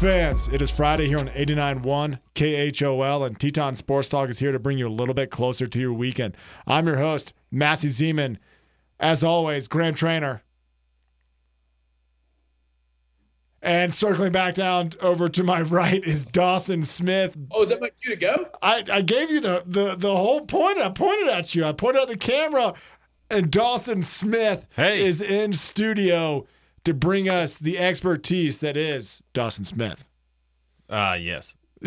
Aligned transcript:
Sports 0.00 0.14
fans, 0.14 0.48
it 0.48 0.62
is 0.62 0.70
Friday 0.70 1.08
here 1.08 1.18
on 1.18 1.28
89.1 1.28 2.20
KHOL, 2.34 3.22
and 3.26 3.38
Teton 3.38 3.74
Sports 3.74 4.08
Talk 4.08 4.30
is 4.30 4.38
here 4.38 4.50
to 4.50 4.58
bring 4.58 4.78
you 4.78 4.88
a 4.88 4.90
little 4.90 5.12
bit 5.12 5.30
closer 5.30 5.66
to 5.66 5.78
your 5.78 5.92
weekend. 5.92 6.38
I'm 6.66 6.86
your 6.86 6.96
host, 6.96 7.34
Massey 7.50 7.88
Zeman. 7.88 8.38
As 8.98 9.22
always, 9.22 9.68
Graham 9.68 9.94
Trainer. 9.94 10.42
And 13.60 13.94
circling 13.94 14.32
back 14.32 14.54
down 14.54 14.94
over 15.02 15.28
to 15.28 15.42
my 15.44 15.60
right 15.60 16.02
is 16.02 16.24
Dawson 16.24 16.82
Smith. 16.82 17.36
Oh, 17.50 17.64
is 17.64 17.68
that 17.68 17.82
my 17.82 17.90
cue 18.02 18.14
to 18.14 18.16
go? 18.18 18.46
I, 18.62 18.82
I 18.90 19.02
gave 19.02 19.30
you 19.30 19.40
the, 19.40 19.64
the 19.66 19.96
the 19.96 20.16
whole 20.16 20.46
point. 20.46 20.78
I 20.78 20.88
pointed 20.88 21.28
at 21.28 21.54
you. 21.54 21.66
I 21.66 21.72
pointed 21.72 22.00
at 22.00 22.08
the 22.08 22.16
camera, 22.16 22.72
and 23.30 23.50
Dawson 23.50 24.02
Smith 24.02 24.66
Hey. 24.74 25.04
is 25.04 25.20
in 25.20 25.52
studio 25.52 26.46
to 26.84 26.94
bring 26.94 27.28
us 27.28 27.58
the 27.58 27.78
expertise 27.78 28.60
that 28.60 28.76
is 28.76 29.22
Dawson 29.32 29.64
Smith. 29.64 30.08
Ah, 30.88 31.14
yes. 31.14 31.54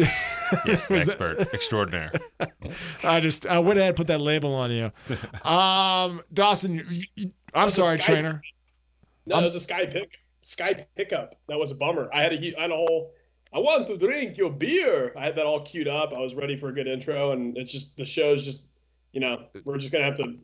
Yes, 0.66 0.90
Was 0.90 1.06
that- 1.06 1.10
expert, 1.10 1.54
extraordinaire. 1.54 2.12
I 3.04 3.20
just 3.20 3.46
I 3.48 3.58
went 3.60 3.80
ahead 3.80 3.90
and 3.90 3.98
put 3.98 4.08
that 4.08 4.22
label 4.22 4.54
on 4.54 4.72
you. 4.72 4.92
Um, 5.50 6.22
Dawson, 6.34 6.76
you- 6.76 7.04
you- 7.16 7.32
I'm 7.56 7.70
sorry, 7.70 7.98
Skype. 7.98 8.04
trainer. 8.04 8.42
No, 9.26 9.40
it 9.40 9.44
was 9.44 9.56
a 9.56 9.60
Sky 9.60 9.86
pick 9.88 10.10
Sky 10.42 10.86
pickup. 10.96 11.36
That 11.48 11.58
was 11.58 11.72
a 11.72 11.76
bummer. 11.76 12.10
I 12.14 12.22
had 12.22 12.34
a, 12.34 12.38
hu- 12.38 12.54
I 12.58 12.64
had 12.64 12.72
a 12.72 12.76
whole. 12.76 13.14
I 13.54 13.60
want 13.60 13.88
to 13.88 13.98
drink 13.98 14.38
your 14.38 14.52
beer. 14.52 15.14
I 15.18 15.26
had 15.26 15.36
that 15.36 15.46
all 15.46 15.62
queued 15.62 15.88
up. 15.88 16.14
I 16.14 16.20
was 16.20 16.34
ready 16.36 16.56
for 16.58 16.70
a 16.70 16.74
good 16.74 16.88
intro, 16.88 17.32
and 17.32 17.56
it's 17.58 17.72
just 17.72 17.96
the 17.98 18.06
show's 18.06 18.44
just, 18.44 18.64
you 19.12 19.22
know, 19.22 19.46
we're 19.64 19.78
just 19.78 19.92
gonna 19.92 20.04
have 20.06 20.16
to 20.16 20.36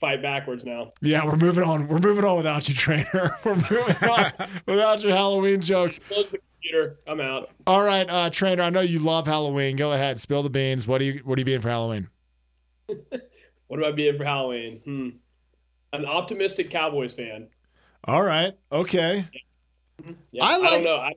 fight 0.00 0.22
backwards 0.22 0.64
now. 0.64 0.92
Yeah, 1.00 1.24
we're 1.24 1.36
moving 1.36 1.64
on. 1.64 1.88
We're 1.88 1.98
moving 1.98 2.24
on 2.24 2.36
without 2.36 2.68
you, 2.68 2.74
trainer. 2.74 3.36
We're 3.44 3.54
moving 3.56 3.96
on 4.08 4.32
without 4.66 5.02
your 5.02 5.14
Halloween 5.14 5.60
jokes. 5.60 5.98
Close 6.08 6.30
the 6.32 6.38
computer. 6.54 6.98
I'm 7.06 7.20
out. 7.20 7.50
All 7.66 7.82
right, 7.82 8.08
uh, 8.08 8.30
trainer. 8.30 8.62
I 8.62 8.70
know 8.70 8.80
you 8.80 8.98
love 9.00 9.26
Halloween. 9.26 9.76
Go 9.76 9.92
ahead, 9.92 10.20
spill 10.20 10.42
the 10.42 10.50
beans. 10.50 10.86
What 10.86 10.98
do 10.98 11.04
you 11.06 11.20
What 11.24 11.38
are 11.38 11.40
you 11.40 11.44
being 11.44 11.60
for 11.60 11.68
Halloween? 11.70 12.08
What 13.68 13.80
am 13.80 13.84
I 13.84 13.92
being 13.92 14.16
for 14.16 14.24
Halloween? 14.24 14.80
Hmm. 14.82 15.08
An 15.92 16.06
optimistic 16.06 16.70
Cowboys 16.70 17.12
fan. 17.12 17.48
All 18.04 18.22
right. 18.22 18.54
Okay. 18.72 19.26
Yeah, 20.32 20.42
I 20.44 20.54
I, 20.54 20.56
like- 20.56 20.70
don't 20.70 20.84
know. 20.84 20.96
I 20.96 21.12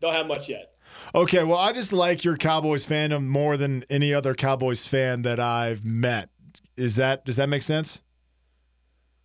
don't 0.00 0.14
have 0.14 0.26
much 0.26 0.48
yet. 0.48 0.72
Okay. 1.14 1.44
Well, 1.44 1.58
I 1.58 1.72
just 1.74 1.92
like 1.92 2.24
your 2.24 2.38
Cowboys 2.38 2.86
fandom 2.86 3.26
more 3.26 3.58
than 3.58 3.84
any 3.90 4.14
other 4.14 4.34
Cowboys 4.34 4.86
fan 4.86 5.20
that 5.22 5.38
I've 5.38 5.84
met. 5.84 6.30
Is 6.76 6.96
that 6.96 7.24
Does 7.24 7.36
that 7.36 7.48
make 7.48 7.62
sense? 7.62 8.02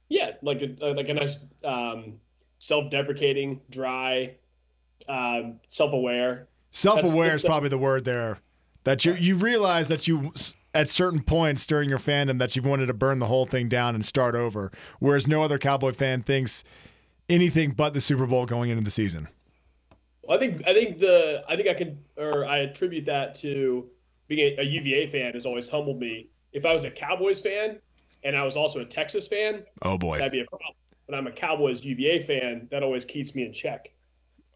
Yeah, 0.10 0.32
like 0.42 0.62
a 0.62 0.94
like 0.94 1.10
a 1.10 1.14
nice 1.14 1.38
um, 1.64 2.16
self-deprecating, 2.58 3.62
dry, 3.70 4.36
um, 5.08 5.60
self-aware. 5.68 6.48
Self-aware 6.72 7.34
is 7.34 7.44
probably 7.44 7.70
the 7.70 7.78
word 7.78 8.06
there. 8.06 8.40
That 8.84 9.06
you 9.06 9.14
you 9.14 9.36
realize 9.36 9.88
that 9.90 10.08
you 10.08 10.34
at 10.74 10.90
certain 10.90 11.22
points 11.22 11.66
during 11.66 11.90
your 11.90 12.00
fandom 12.00 12.40
that 12.40 12.56
you've 12.56 12.66
wanted 12.66 12.88
to 12.88 12.94
burn 12.94 13.20
the 13.20 13.26
whole 13.26 13.46
thing 13.46 13.68
down 13.70 13.96
and 13.96 14.06
start 14.06 14.36
over, 14.36 14.72
whereas 15.00 15.28
no 15.28 15.44
other 15.44 15.58
Cowboy 15.58 15.92
fan 15.92 16.22
thinks 16.22 16.64
anything 17.28 17.72
but 17.72 17.94
the 17.94 18.02
Super 18.02 18.26
Bowl 18.26 18.46
going 18.46 18.70
into 18.70 18.84
the 18.84 18.92
season. 18.92 19.28
Well, 20.24 20.38
I 20.38 20.40
think 20.40 20.68
I 20.68 20.74
think 20.74 21.00
the 21.00 21.44
I 21.48 21.56
think 21.56 21.68
I 21.68 21.74
can 21.74 22.00
or 22.18 22.46
I 22.46 22.60
attribute 22.60 23.06
that 23.06 23.36
to 23.36 23.90
being 24.28 24.58
a, 24.58 24.62
a 24.62 24.64
UVA 24.64 25.12
fan 25.12 25.34
has 25.34 25.46
always 25.46 25.70
humbled 25.70 26.00
me. 26.00 26.30
If 26.54 26.66
I 26.66 26.74
was 26.74 26.84
a 26.84 26.92
Cowboys 26.92 27.42
fan 27.42 27.80
and 28.24 28.36
I 28.36 28.44
was 28.44 28.56
also 28.56 28.80
a 28.80 28.86
Texas 28.86 29.28
fan, 29.28 29.64
Oh 29.82 29.98
boy. 29.98 30.18
that'd 30.18 30.32
be 30.32 30.42
a 30.42 30.46
problem. 30.46 30.74
But 31.08 31.18
I'm 31.18 31.28
a 31.28 31.32
Cowboys 31.32 31.84
UVA 31.84 32.22
fan. 32.22 32.68
That 32.70 32.84
always 32.84 33.06
keeps 33.06 33.34
me 33.34 33.44
in 33.46 33.54
check. 33.54 33.92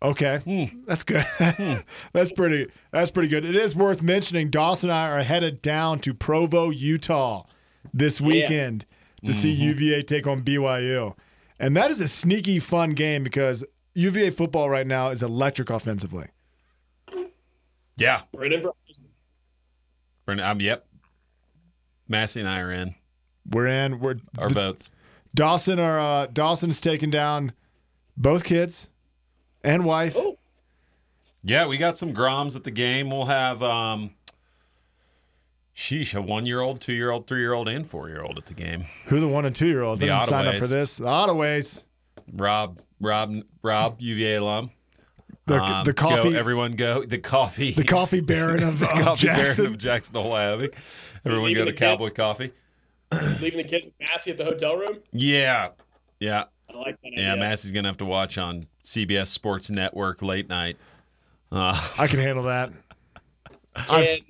Okay, 0.02 0.40
hmm. 0.44 0.84
that's 0.86 1.04
good. 1.04 1.26
Hmm. 1.40 1.76
that's 2.12 2.32
pretty. 2.32 2.68
That's 2.92 3.10
pretty 3.10 3.30
good. 3.30 3.46
It 3.46 3.56
is 3.56 3.76
worth 3.76 4.02
mentioning. 4.02 4.50
Dawson 4.50 4.90
and 4.90 4.98
I 4.98 5.10
are 5.10 5.24
headed 5.24 5.62
down 5.62 6.00
to 6.00 6.14
Provo, 6.14 6.70
Utah, 6.70 7.46
this 7.94 8.20
weekend 8.20 8.86
to 9.26 9.34
see 9.34 9.54
mm-hmm. 9.54 9.80
UVA 9.80 10.04
take 10.04 10.28
on 10.28 10.44
BYU, 10.44 11.16
and 11.58 11.76
that 11.78 11.90
is 11.90 12.02
a 12.02 12.08
sneaky 12.10 12.60
fun 12.60 12.92
game 12.92 13.24
because 13.24 13.64
UVA 13.94 14.32
football 14.32 14.70
right 14.70 14.86
now 14.86 15.10
is 15.10 15.24
electric 15.24 15.70
offensively. 15.70 16.28
Yeah. 17.98 18.22
Brendan 18.34 18.62
Verizon. 18.62 19.06
Brendan, 20.26 20.46
um, 20.48 20.60
yep. 20.62 20.88
Massey 22.08 22.40
and 22.40 22.50
I 22.50 22.60
are 22.60 22.72
in 22.72 22.96
We're 23.50 23.68
in. 23.68 24.00
We're 24.00 24.16
our 24.38 24.50
votes. 24.50 24.90
Dawson 25.36 25.80
are 25.80 26.00
uh, 26.00 26.26
Dawson's 26.28 26.80
taking 26.80 27.10
down 27.10 27.54
both 28.16 28.44
kids 28.44 28.90
and 29.64 29.84
wife. 29.86 30.14
Oh, 30.16 30.38
Yeah, 31.44 31.66
we 31.68 31.78
got 31.78 31.98
some 31.98 32.14
Groms 32.14 32.56
at 32.56 32.64
the 32.64 32.72
game. 32.72 33.10
We'll 33.10 33.26
have, 33.26 33.64
um, 33.64 34.12
sheesh, 35.76 36.14
a 36.14 36.22
one 36.22 36.46
year 36.46 36.62
old, 36.62 36.82
two 36.82 36.94
year 36.94 37.10
old, 37.10 37.28
three 37.28 37.40
year 37.40 37.54
old, 37.54 37.68
and 37.68 37.90
four 37.90 38.10
year 38.10 38.22
old 38.22 38.38
at 38.38 38.46
the 38.46 38.54
game. 38.54 38.86
Who 39.08 39.20
the 39.20 39.28
one 39.28 39.46
and 39.46 39.56
two 39.56 39.68
year 39.68 39.82
old 39.82 40.00
The 40.00 40.08
didn't 40.08 40.28
sign 40.28 40.48
up 40.48 40.58
for 40.58 40.68
this? 40.68 40.98
The 40.98 41.08
Ottaways. 41.08 41.84
Rob, 42.32 42.80
Rob, 43.02 43.42
Rob, 43.64 43.96
UVA 44.00 44.36
alum. 44.36 44.72
The, 45.46 45.62
Um, 45.62 45.84
the 45.84 45.94
coffee. 45.94 46.32
Go, 46.32 46.40
everyone 46.40 46.74
go. 46.74 47.04
The 47.04 47.18
coffee. 47.18 47.72
the 47.72 47.84
coffee 47.84 48.22
baron 48.22 48.64
of, 48.64 48.82
of 48.84 48.90
coffee 48.90 49.28
Jackson. 49.28 49.64
Baron 49.66 49.74
of 49.74 49.78
Jackson, 49.80 50.24
Wyoming. 50.24 50.70
Everyone 51.26 51.48
Leaving 51.50 51.62
go 51.62 51.66
to 51.66 51.72
the 51.72 51.78
kids. 51.78 51.90
Cowboy 51.90 52.10
Coffee. 52.10 52.52
leaving 53.42 53.58
the 53.58 53.64
kids 53.68 53.86
with 53.86 53.94
Massey 54.10 54.32
at 54.32 54.38
the 54.38 54.46
hotel 54.46 54.76
room. 54.76 55.00
Yeah. 55.12 55.70
Yeah. 56.20 56.46
I 56.70 56.78
like 56.78 57.00
that 57.04 57.12
Yeah, 57.14 57.34
idea. 57.34 57.42
Massey's 57.44 57.72
gonna 57.72 57.88
have 57.88 57.98
to 57.98 58.06
watch 58.06 58.38
on 58.38 58.64
CBS 58.84 59.28
Sports 59.28 59.70
Network 59.70 60.22
late 60.22 60.50
night. 60.50 60.78
Uh, 61.52 61.80
I 61.98 62.08
can 62.08 62.20
handle 62.20 62.44
that. 62.46 62.72
And 63.76 64.22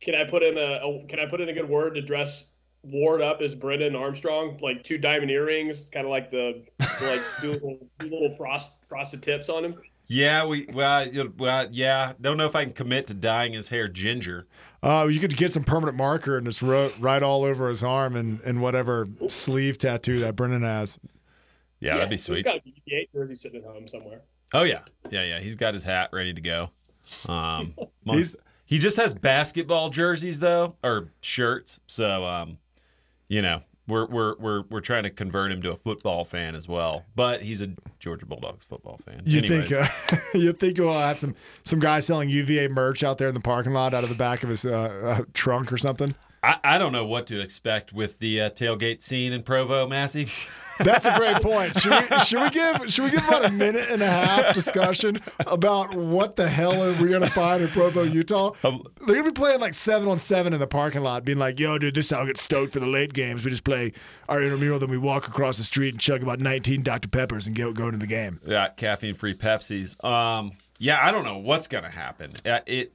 can 0.00 0.14
I 0.14 0.24
put 0.24 0.42
in 0.42 0.58
a, 0.58 0.80
a 0.86 1.06
can 1.06 1.18
I 1.20 1.26
put 1.26 1.40
in 1.40 1.48
a 1.48 1.52
good 1.52 1.68
word 1.68 1.94
to 1.94 2.02
dress 2.02 2.50
Ward 2.82 3.22
up 3.22 3.40
as 3.40 3.54
Brennan 3.54 3.96
Armstrong, 3.96 4.58
like 4.60 4.82
two 4.82 4.98
diamond 4.98 5.30
earrings, 5.30 5.86
kind 5.90 6.04
of 6.06 6.10
like 6.10 6.30
the 6.30 6.62
like 7.00 7.22
do 7.40 7.52
little, 7.52 7.78
do 7.98 8.06
little 8.06 8.34
frost 8.34 8.72
frosted 8.86 9.22
tips 9.22 9.48
on 9.48 9.64
him. 9.64 9.74
Yeah, 10.06 10.44
we 10.46 10.66
well, 10.72 11.06
well, 11.38 11.68
yeah. 11.70 12.12
Don't 12.20 12.36
know 12.36 12.46
if 12.46 12.54
I 12.56 12.64
can 12.64 12.72
commit 12.72 13.06
to 13.08 13.14
dyeing 13.14 13.52
his 13.52 13.68
hair 13.68 13.88
ginger. 13.88 14.46
Uh, 14.82 15.06
you 15.10 15.18
could 15.18 15.34
get 15.36 15.50
some 15.52 15.64
permanent 15.64 15.96
marker 15.96 16.36
and 16.36 16.46
just 16.46 16.60
wrote 16.60 16.94
right 16.98 17.22
all 17.22 17.44
over 17.44 17.68
his 17.70 17.82
arm 17.82 18.16
and, 18.16 18.40
and 18.42 18.60
whatever 18.60 19.06
sleeve 19.28 19.78
tattoo 19.78 20.20
that 20.20 20.36
Brennan 20.36 20.62
has. 20.62 20.98
Yeah, 21.80 21.94
that'd 21.94 22.10
be 22.10 22.16
sweet. 22.18 22.36
He's 22.38 22.44
got 22.44 22.56
a 22.56 22.60
BB-8 22.60 23.08
jersey 23.14 23.34
sitting 23.34 23.62
at 23.62 23.66
home 23.66 23.88
somewhere. 23.88 24.20
Oh 24.52 24.62
yeah, 24.64 24.80
yeah, 25.10 25.24
yeah. 25.24 25.40
He's 25.40 25.56
got 25.56 25.72
his 25.74 25.82
hat 25.84 26.10
ready 26.12 26.34
to 26.34 26.40
go. 26.40 26.68
Um, 27.28 27.74
He's- 28.04 28.16
he's 28.16 28.36
he 28.66 28.78
just 28.78 28.96
has 28.96 29.12
basketball 29.14 29.90
jerseys 29.90 30.40
though, 30.40 30.76
or 30.82 31.08
shirts. 31.20 31.80
So 31.86 32.24
um, 32.24 32.58
you 33.28 33.42
know, 33.42 33.62
we're 33.86 34.06
we're 34.06 34.34
we're 34.38 34.62
we're 34.70 34.80
trying 34.80 35.02
to 35.04 35.10
convert 35.10 35.52
him 35.52 35.60
to 35.62 35.70
a 35.70 35.76
football 35.76 36.24
fan 36.24 36.56
as 36.56 36.66
well. 36.66 37.04
But 37.14 37.42
he's 37.42 37.60
a 37.60 37.68
Georgia 37.98 38.26
Bulldogs 38.26 38.64
football 38.64 38.98
fan. 39.04 39.22
You 39.24 39.38
Anyways. 39.40 39.68
think 39.68 39.72
uh, 39.72 40.16
you 40.38 40.52
think 40.52 40.78
we'll 40.78 40.92
have 40.92 41.18
some 41.18 41.34
some 41.64 41.80
guy 41.80 42.00
selling 42.00 42.28
UVA 42.30 42.68
merch 42.68 43.02
out 43.02 43.18
there 43.18 43.28
in 43.28 43.34
the 43.34 43.40
parking 43.40 43.72
lot 43.72 43.94
out 43.94 44.02
of 44.02 44.08
the 44.08 44.14
back 44.16 44.42
of 44.42 44.48
his 44.48 44.64
uh, 44.64 45.18
uh, 45.20 45.24
trunk 45.34 45.72
or 45.72 45.76
something? 45.76 46.14
I, 46.44 46.58
I 46.74 46.78
don't 46.78 46.92
know 46.92 47.06
what 47.06 47.26
to 47.28 47.40
expect 47.40 47.92
with 47.94 48.18
the 48.18 48.42
uh, 48.42 48.50
tailgate 48.50 49.00
scene 49.02 49.32
in 49.32 49.42
Provo, 49.42 49.88
Massey. 49.88 50.28
That's 50.78 51.06
a 51.06 51.16
great 51.16 51.40
point. 51.40 51.80
Should 51.80 51.92
we, 52.10 52.18
should 52.18 52.42
we 52.42 52.50
give 52.50 52.92
should 52.92 53.04
we 53.04 53.10
give 53.10 53.26
about 53.26 53.44
a 53.44 53.50
minute 53.52 53.88
and 53.90 54.02
a 54.02 54.10
half 54.10 54.54
discussion 54.54 55.20
about 55.46 55.94
what 55.94 56.34
the 56.34 56.48
hell 56.48 56.82
are 56.82 57.00
we 57.00 57.10
gonna 57.10 57.30
find 57.30 57.62
in 57.62 57.68
Provo, 57.68 58.02
Utah? 58.02 58.50
They're 58.62 59.16
gonna 59.16 59.22
be 59.22 59.30
playing 59.30 59.60
like 59.60 59.72
seven 59.72 60.08
on 60.08 60.18
seven 60.18 60.52
in 60.52 60.58
the 60.58 60.66
parking 60.66 61.02
lot, 61.02 61.24
being 61.24 61.38
like, 61.38 61.60
"Yo, 61.60 61.78
dude, 61.78 61.94
this 61.94 62.06
is 62.06 62.10
how 62.10 62.22
I 62.22 62.26
get 62.26 62.38
stoked 62.38 62.72
for 62.72 62.80
the 62.80 62.88
late 62.88 63.12
games. 63.12 63.44
We 63.44 63.50
just 63.50 63.62
play 63.64 63.92
our 64.28 64.42
intramural, 64.42 64.80
then 64.80 64.90
we 64.90 64.98
walk 64.98 65.28
across 65.28 65.58
the 65.58 65.64
street 65.64 65.94
and 65.94 66.00
chug 66.00 66.22
about 66.24 66.40
19 66.40 66.82
Dr 66.82 67.08
Peppers 67.08 67.46
and 67.46 67.54
go 67.54 67.72
go 67.72 67.86
into 67.86 67.98
the 67.98 68.08
game." 68.08 68.40
Yeah, 68.44 68.68
caffeine 68.70 69.14
free 69.14 69.34
Pepsis. 69.34 70.02
Um, 70.04 70.52
yeah, 70.80 70.98
I 71.00 71.12
don't 71.12 71.24
know 71.24 71.38
what's 71.38 71.68
gonna 71.68 71.88
happen. 71.90 72.32
Uh, 72.44 72.60
It, 72.66 72.92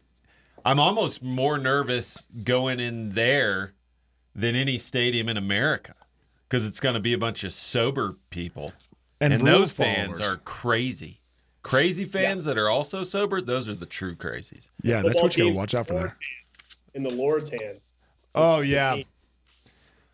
I'm 0.66 0.80
almost 0.80 1.24
more 1.24 1.58
nervous 1.58 2.28
going 2.44 2.80
in 2.80 3.14
there 3.14 3.74
than 4.36 4.56
any 4.56 4.78
stadium 4.78 5.30
in 5.30 5.38
America 5.38 5.96
because 6.48 6.68
it's 6.68 6.80
gonna 6.80 7.00
be 7.00 7.14
a 7.14 7.18
bunch 7.18 7.44
of 7.44 7.54
sober 7.54 8.16
people, 8.30 8.72
And, 9.22 9.34
and, 9.34 9.44
rule 9.44 9.60
those 9.60 9.74
fans 9.74 10.20
are 10.20 10.38
crazy. 10.38 11.22
Crazy 11.62 12.06
fans 12.06 12.46
that 12.46 12.58
are 12.58 12.70
also 12.70 13.04
sober, 13.04 13.42
those 13.42 13.68
are 13.68 13.76
the 13.76 13.86
true 13.86 14.16
crazies. 14.16 14.70
yeah, 14.82 15.02
that's 15.02 15.22
what 15.22 15.36
you 15.38 15.46
gotta 15.46 15.56
watch 15.56 15.76
out 15.76 15.88
for 15.88 15.94
there. 15.94 16.14
In 16.94 17.04
the 17.04 17.14
Lord's 17.14 17.50
hand. 17.50 17.80
Oh 18.34 18.62
yeah, 18.62 18.98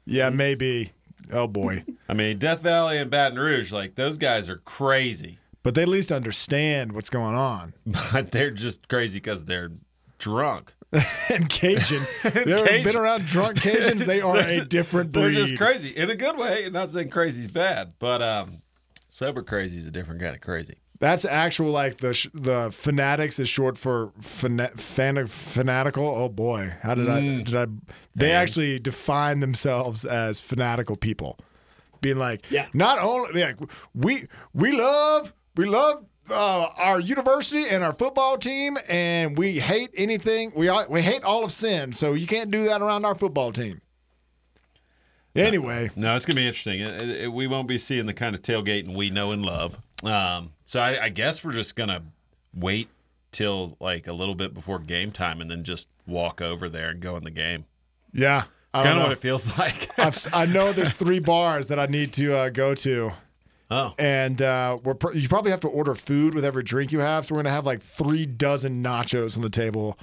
yeah, 0.06 0.30
maybe. 0.30 0.92
Oh 1.32 1.48
boy, 1.48 1.84
I 2.10 2.14
mean, 2.14 2.38
Death 2.38 2.62
Valley 2.62 2.98
and 2.98 3.10
Baton 3.10 3.40
Rouge, 3.40 3.72
like 3.72 3.96
those 3.96 4.18
guys 4.18 4.50
are 4.50 4.58
crazy, 4.58 5.38
but 5.64 5.76
they 5.76 5.84
at 5.84 5.88
least 5.88 6.12
understand 6.12 6.92
what's 6.92 7.10
going 7.10 7.36
on. 7.36 7.74
but 8.12 8.32
they're 8.32 8.52
just 8.52 8.88
crazy 8.88 9.20
because 9.20 9.46
they're 9.46 9.72
drunk. 10.18 10.74
And 11.30 11.50
Cajun, 11.50 12.04
they've 12.24 12.34
Cajun. 12.46 12.84
been 12.84 12.96
around 12.96 13.26
drunk 13.26 13.58
Cajuns. 13.58 14.06
They 14.06 14.22
are 14.22 14.38
a 14.38 14.64
different 14.78 15.12
breed. 15.12 15.24
They're 15.36 15.46
just 15.46 15.58
crazy 15.58 15.90
in 15.90 16.10
a 16.10 16.16
good 16.16 16.38
way. 16.38 16.70
Not 16.72 16.90
saying 16.92 17.10
crazy's 17.10 17.48
bad, 17.50 17.94
but 18.00 18.22
um, 18.22 18.62
sober 19.10 19.42
crazy 19.42 19.78
is 19.78 19.88
a 19.88 19.92
different 19.92 20.22
kind 20.22 20.34
of 20.36 20.40
crazy. 20.42 20.76
That's 21.00 21.26
actual 21.26 21.72
like 21.72 21.98
the 21.98 22.14
sh- 22.14 22.30
the 22.34 22.70
fanatics 22.72 23.40
is 23.40 23.50
short 23.50 23.78
for 23.78 24.14
fana- 24.22 24.80
fan- 24.80 25.28
fanatical. 25.28 26.06
Oh 26.08 26.30
boy, 26.30 26.74
how 26.82 26.96
did 26.96 27.10
I 27.10 27.20
Mm. 27.22 27.44
did 27.46 27.56
I? 27.56 27.66
They 28.16 28.32
actually 28.32 28.80
define 28.80 29.42
themselves 29.42 30.06
as 30.06 30.40
fanatical 30.40 30.96
people, 30.96 31.38
being 32.00 32.18
like, 32.20 32.46
Yeah. 32.50 32.68
not 32.74 33.00
only 33.00 33.42
like 33.42 33.58
we 33.94 34.28
we 34.54 34.72
love 34.72 35.34
we 35.58 35.66
love 35.66 36.06
uh, 36.30 36.68
our 36.78 37.00
university 37.00 37.68
and 37.70 37.84
our 37.84 37.94
football 37.94 38.38
team, 38.38 38.78
and 38.88 39.38
we 39.38 39.60
hate 39.60 39.92
anything 39.96 40.52
we 40.56 40.68
all- 40.70 40.86
we 40.90 41.02
hate 41.02 41.24
all 41.24 41.44
of 41.44 41.52
sin. 41.52 41.92
So 41.94 42.14
you 42.14 42.28
can't 42.28 42.50
do 42.52 42.64
that 42.66 42.82
around 42.82 43.06
our 43.06 43.16
football 43.16 43.52
team. 43.52 43.82
Anyway, 45.36 45.90
No, 45.98 46.16
it's 46.16 46.26
gonna 46.26 46.40
be 46.40 46.48
interesting. 46.48 46.80
It- 46.80 47.02
it- 47.02 47.34
we 47.34 47.46
won't 47.46 47.68
be 47.68 47.78
seeing 47.78 48.06
the 48.06 48.14
kind 48.14 48.34
of 48.36 48.42
tailgating 48.42 48.96
we 48.96 49.10
know 49.10 49.32
and 49.32 49.44
love. 49.46 49.78
Um, 50.04 50.54
so 50.64 50.80
I, 50.80 51.06
I 51.06 51.10
guess 51.10 51.44
we're 51.44 51.52
just 51.52 51.76
gonna 51.76 52.04
wait 52.54 52.88
till 53.32 53.76
like 53.82 54.08
a 54.08 54.14
little 54.14 54.36
bit 54.36 54.54
before 54.54 54.80
game 54.80 55.12
time 55.12 55.42
and 55.42 55.52
then 55.52 55.66
just 55.66 55.90
walk 56.08 56.42
over 56.42 56.70
there 56.70 56.90
and 56.92 57.02
go 57.02 57.18
in 57.18 57.26
the 57.26 57.32
game. 57.32 57.66
yeah, 58.14 58.44
It's 58.74 58.82
kind 58.84 58.98
of 58.98 59.04
what 59.04 59.12
it 59.12 59.20
feels 59.20 59.58
like. 59.58 59.90
I 60.34 60.46
know 60.46 60.72
there's 60.72 60.94
three 60.94 61.20
bars 61.20 61.68
that 61.68 61.80
I 61.80 61.86
need 61.88 62.14
to 62.14 62.34
uh, 62.34 62.50
go 62.50 62.74
to, 62.76 63.12
oh, 63.72 63.94
and 64.00 64.42
uh, 64.42 64.78
we're 64.84 64.94
pr- 64.96 65.14
you 65.14 65.28
probably 65.28 65.52
have 65.52 65.60
to 65.62 65.68
order 65.68 65.96
food 65.96 66.34
with 66.34 66.46
every 66.46 66.64
drink 66.64 66.92
you 66.92 67.00
have. 67.00 67.26
So 67.26 67.36
we're 67.36 67.44
gonna 67.44 67.54
have 67.56 67.66
like 67.66 67.82
three 67.82 68.26
dozen 68.26 68.84
nachos 68.84 69.36
on 69.36 69.42
the 69.44 69.50
table, 69.50 69.98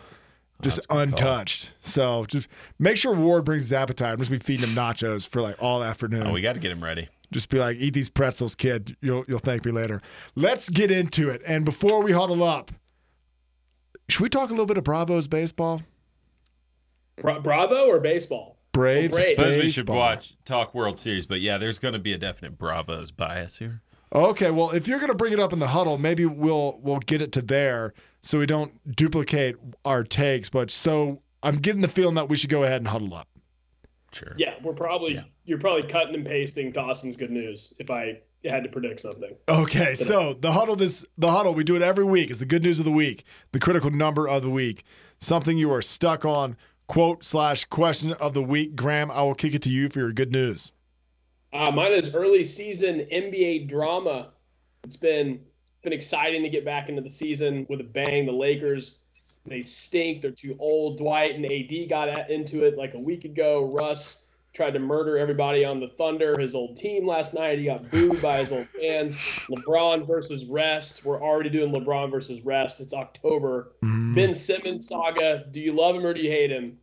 just 0.61 0.81
untouched. 0.91 1.71
So 1.81 2.25
just 2.27 2.49
make 2.79 2.97
sure 2.97 3.15
Ward 3.15 3.45
brings 3.45 3.63
his 3.65 3.73
appetite. 3.73 4.13
I'm 4.13 4.19
just 4.19 4.31
be 4.31 4.39
feeding 4.39 4.69
him 4.69 4.75
nachos 4.75 5.27
for 5.27 5.41
like 5.41 5.57
all 5.61 5.83
afternoon. 5.83 6.27
oh, 6.27 6.33
we 6.33 6.41
got 6.41 6.55
to 6.55 6.61
get 6.61 6.71
him 6.73 6.83
ready. 6.83 7.09
just 7.33 7.49
be 7.49 7.59
like, 7.59 7.77
eat 7.79 7.95
these 7.95 8.09
pretzels, 8.11 8.55
kid. 8.55 8.97
You'll 9.01 9.25
you'll 9.29 9.39
thank 9.39 9.65
me 9.65 9.73
later. 9.73 10.01
Let's 10.35 10.69
get 10.69 10.91
into 10.91 11.29
it. 11.31 11.41
And 11.47 11.65
before 11.65 12.03
we 12.03 12.13
huddle 12.13 12.43
up, 12.43 12.71
should 14.09 14.23
we 14.23 14.29
talk 14.29 14.49
a 14.51 14.53
little 14.53 14.67
bit 14.67 14.77
of 14.79 14.85
Bravos 14.85 15.27
baseball? 15.27 15.83
Bra- 17.17 17.41
Bravo 17.41 17.87
or 17.87 18.01
baseball? 18.01 18.59
Braves. 18.73 19.15
Braves. 19.15 19.29
Suppose 19.29 19.57
we 19.57 19.71
should 19.71 19.87
baseball. 19.87 19.97
watch 19.97 20.35
talk 20.45 20.75
World 20.75 20.99
Series, 20.99 21.27
but 21.27 21.41
yeah, 21.41 21.59
there's 21.59 21.79
going 21.79 21.95
to 21.95 22.01
be 22.01 22.13
a 22.13 22.19
definite 22.19 22.59
Bravos 22.59 23.11
bias 23.11 23.59
here. 23.59 23.83
Okay, 24.15 24.51
well, 24.51 24.71
if 24.71 24.87
you're 24.87 24.99
going 24.99 25.11
to 25.11 25.17
bring 25.17 25.33
it 25.33 25.41
up 25.41 25.53
in 25.53 25.59
the 25.59 25.69
huddle, 25.69 25.99
maybe 25.99 26.27
we'll 26.27 26.79
we'll 26.83 26.99
get 26.99 27.23
it 27.23 27.33
to 27.33 27.43
there 27.43 27.95
so 28.23 28.39
we 28.39 28.47
don't 28.47 28.95
duplicate 28.97 29.57
our 29.85 30.05
takes. 30.05 30.49
But 30.49 30.71
so 30.71 31.23
I'm 31.43 31.57
getting 31.57 31.81
the 31.81 31.89
feeling 31.89 32.15
that 32.17 32.29
we 32.29 32.37
should 32.37 32.51
go 32.51 32.63
ahead 32.63 32.81
and 32.81 32.89
huddle 32.89 33.15
up. 33.15 33.29
Sure. 34.13 34.35
Yeah, 34.37 34.55
we're 34.63 34.75
probably 34.75 35.23
you're 35.45 35.59
probably 35.59 35.89
cutting 35.89 36.15
and 36.15 36.27
pasting 36.27 36.73
Dawson's 36.73 37.17
good 37.17 37.31
news 37.31 37.73
if 37.79 37.91
I 37.91 38.21
had 38.45 38.63
to 38.65 38.69
predict 38.69 39.01
something. 39.01 39.35
Okay, 39.49 39.93
uh, 39.93 39.95
so 39.95 40.35
the 40.35 40.53
huddle 40.53 40.77
this 40.77 41.05
the 41.17 41.31
huddle 41.31 41.55
we 41.55 41.65
do 41.65 41.77
it 41.77 41.83
every 41.83 42.05
week. 42.05 42.31
It's 42.31 42.39
the 42.39 42.47
good 42.47 42.63
news 42.63 42.79
of 42.79 42.85
the 42.85 42.93
week, 42.93 43.25
the 43.53 43.59
critical 43.59 43.91
number 43.91 44.29
of 44.29 44.43
the 44.43 44.51
week, 44.51 44.85
something 45.19 45.57
you 45.57 45.73
are 45.73 45.83
stuck 45.83 46.25
on. 46.25 46.57
Quote 46.93 47.25
slash 47.25 47.65
question 47.65 48.13
of 48.13 48.35
the 48.35 48.43
week. 48.43 48.77
Graham, 48.77 49.11
I 49.11 49.23
will 49.23 49.35
kick 49.35 49.55
it 49.55 49.63
to 49.63 49.71
you 49.71 49.89
for 49.89 50.01
your 50.01 50.13
good 50.13 50.31
news. 50.31 50.73
Uh, 51.51 51.71
mine 51.71 51.93
is 51.93 52.15
early 52.15 52.45
season 52.45 53.07
NBA 53.11 53.67
drama. 53.67 54.33
It's 54.85 54.99
been 54.99 55.41
been 55.83 55.95
exciting 55.95 56.43
to 56.43 56.51
get 56.51 56.67
back 56.67 56.91
into 56.91 57.01
the 57.01 57.09
season 57.09 57.65
with 57.71 57.81
a 57.81 57.85
bang. 57.85 58.27
The 58.27 58.33
Lakers 58.33 58.99
they 59.47 59.63
stink. 59.63 60.21
They're 60.21 60.33
too 60.33 60.55
old. 60.59 60.99
Dwight 60.99 61.35
and 61.35 61.47
AD 61.47 61.89
got 61.89 62.11
at, 62.11 62.29
into 62.31 62.67
it 62.67 62.77
like 62.77 62.93
a 62.93 63.01
week 63.01 63.25
ago. 63.25 63.73
Russ 63.73 64.27
tried 64.53 64.73
to 64.73 64.79
murder 64.79 65.17
everybody 65.17 65.65
on 65.65 65.81
the 65.81 65.89
Thunder, 65.97 66.39
his 66.39 66.55
old 66.55 66.77
team 66.77 67.07
last 67.07 67.33
night. 67.33 67.59
He 67.59 67.65
got 67.65 67.91
booed 67.91 68.21
by 68.21 68.41
his 68.41 68.53
old 68.53 68.69
fans. 68.69 69.17
LeBron 69.49 70.07
versus 70.07 70.45
rest. 70.45 71.07
We're 71.07 71.23
already 71.23 71.49
doing 71.49 71.73
LeBron 71.73 72.11
versus 72.11 72.43
rest. 72.43 72.83
It's 72.83 72.93
October. 72.93 73.73
Ben 74.15 74.35
Simmons 74.35 74.87
saga. 74.87 75.47
Do 75.53 75.61
you 75.61 75.71
love 75.73 75.97
him 75.97 76.05
or 76.05 76.13
do 76.13 76.23
you 76.23 76.31
hate 76.31 76.51
him? 76.51 76.77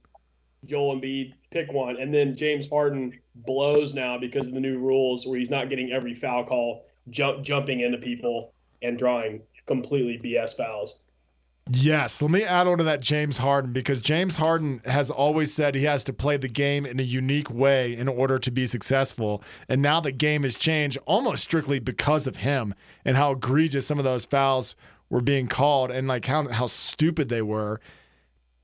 Joel 0.66 1.00
Embiid, 1.00 1.34
pick 1.52 1.72
one. 1.72 1.98
And 2.00 2.14
then 2.14 2.36
James 2.36 2.68
Harden 2.70 3.18
blows 3.36 3.94
now 3.94 4.18
because 4.18 4.48
of 4.48 4.54
the 4.54 4.60
new 4.60 4.78
rules 4.78 5.26
where 5.26 5.40
he's 5.40 5.50
not 5.50 5.70
getting 5.70 5.92
every 5.92 6.14
foul 6.14 6.46
call, 6.46 6.86
jump, 7.10 7.44
jumping 7.44 7.82
into 7.82 7.98
people 7.98 8.54
and 8.82 8.98
drawing 8.98 9.42
completely 9.66 10.20
BS 10.24 10.56
fouls. 10.56 11.00
Yes, 11.72 12.20
let 12.20 12.32
me 12.32 12.44
add 12.44 12.66
on 12.66 12.80
to 12.80 12.84
that 12.86 13.00
James 13.00 13.38
Harden 13.38 13.72
because 13.72 14.00
James 14.00 14.38
Harden 14.38 14.82
has 14.86 15.12
always 15.12 15.54
said 15.54 15.76
he 15.76 15.84
has 15.84 16.04
to 16.06 16.14
play 16.14 16.36
the 16.36 16.48
game 16.48 16.84
in 16.84 17.00
a 17.00 17.04
unique 17.04 17.52
way 17.52 17.96
in 17.96 18.08
order 18.08 18.40
to 18.40 18.50
be 18.50 18.66
successful. 18.66 19.44
And 19.68 19.80
now 19.80 20.02
the 20.02 20.12
game 20.12 20.42
has 20.44 20.56
changed 20.56 20.98
almost 21.06 21.44
strictly 21.44 21.78
because 21.78 22.26
of 22.26 22.38
him 22.38 22.74
and 23.06 23.16
how 23.16 23.34
egregious 23.34 23.86
some 23.86 24.00
of 24.00 24.04
those 24.04 24.26
fouls 24.26 24.76
were 25.12 25.22
being 25.22 25.48
called 25.48 25.92
and 25.92 26.08
like 26.08 26.26
how, 26.26 26.48
how 26.48 26.66
stupid 26.66 27.30
they 27.30 27.44
were. 27.44 27.80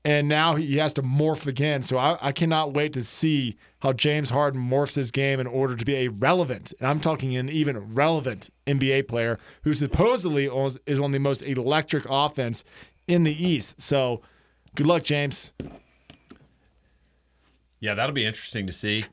And 0.06 0.28
now 0.28 0.54
he 0.54 0.76
has 0.76 0.92
to 0.92 1.02
morph 1.02 1.48
again. 1.48 1.82
So 1.82 1.98
I, 1.98 2.16
I 2.22 2.30
cannot 2.30 2.72
wait 2.72 2.92
to 2.92 3.02
see 3.02 3.56
how 3.80 3.92
James 3.92 4.30
Harden 4.30 4.60
morphs 4.60 4.94
his 4.94 5.10
game 5.10 5.40
in 5.40 5.48
order 5.48 5.74
to 5.74 5.84
be 5.84 5.96
a 5.96 6.08
relevant, 6.08 6.72
and 6.78 6.86
I'm 6.86 7.00
talking 7.00 7.34
an 7.36 7.48
even 7.48 7.92
relevant 7.92 8.48
NBA 8.68 9.08
player 9.08 9.36
who 9.62 9.74
supposedly 9.74 10.48
owns- 10.48 10.78
is 10.86 11.00
on 11.00 11.10
the 11.10 11.18
most 11.18 11.42
electric 11.42 12.06
offense 12.08 12.62
in 13.08 13.24
the 13.24 13.32
East. 13.32 13.80
So 13.80 14.22
good 14.76 14.86
luck, 14.86 15.02
James. 15.02 15.52
Yeah, 17.80 17.94
that'll 17.94 18.14
be 18.14 18.26
interesting 18.26 18.68
to 18.68 18.72
see. 18.72 19.06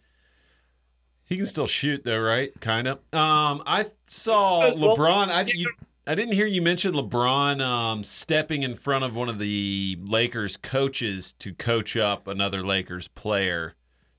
He 1.26 1.38
can 1.38 1.48
still 1.48 1.66
shoot 1.66 2.04
though, 2.04 2.20
right? 2.20 2.50
Kind 2.60 2.88
of. 2.88 3.00
Um, 3.12 3.64
I 3.66 3.88
saw 4.06 4.62
LeBron. 4.72 5.30
I 5.30 5.42
you, 5.46 5.72
I 6.06 6.16
didn't 6.16 6.34
hear 6.34 6.46
you 6.46 6.62
mention 6.62 6.94
LeBron 6.94 7.62
um, 7.62 8.04
stepping 8.04 8.64
in 8.64 8.76
front 8.76 9.06
of 9.06 9.16
one 9.16 9.30
of 9.30 9.40
the 9.40 9.98
Lakers 10.02 10.58
coaches 10.58 11.32
to 11.40 11.54
coach 11.54 11.96
up 11.96 12.28
another 12.28 12.62
Lakers 12.62 13.08
player. 13.08 13.76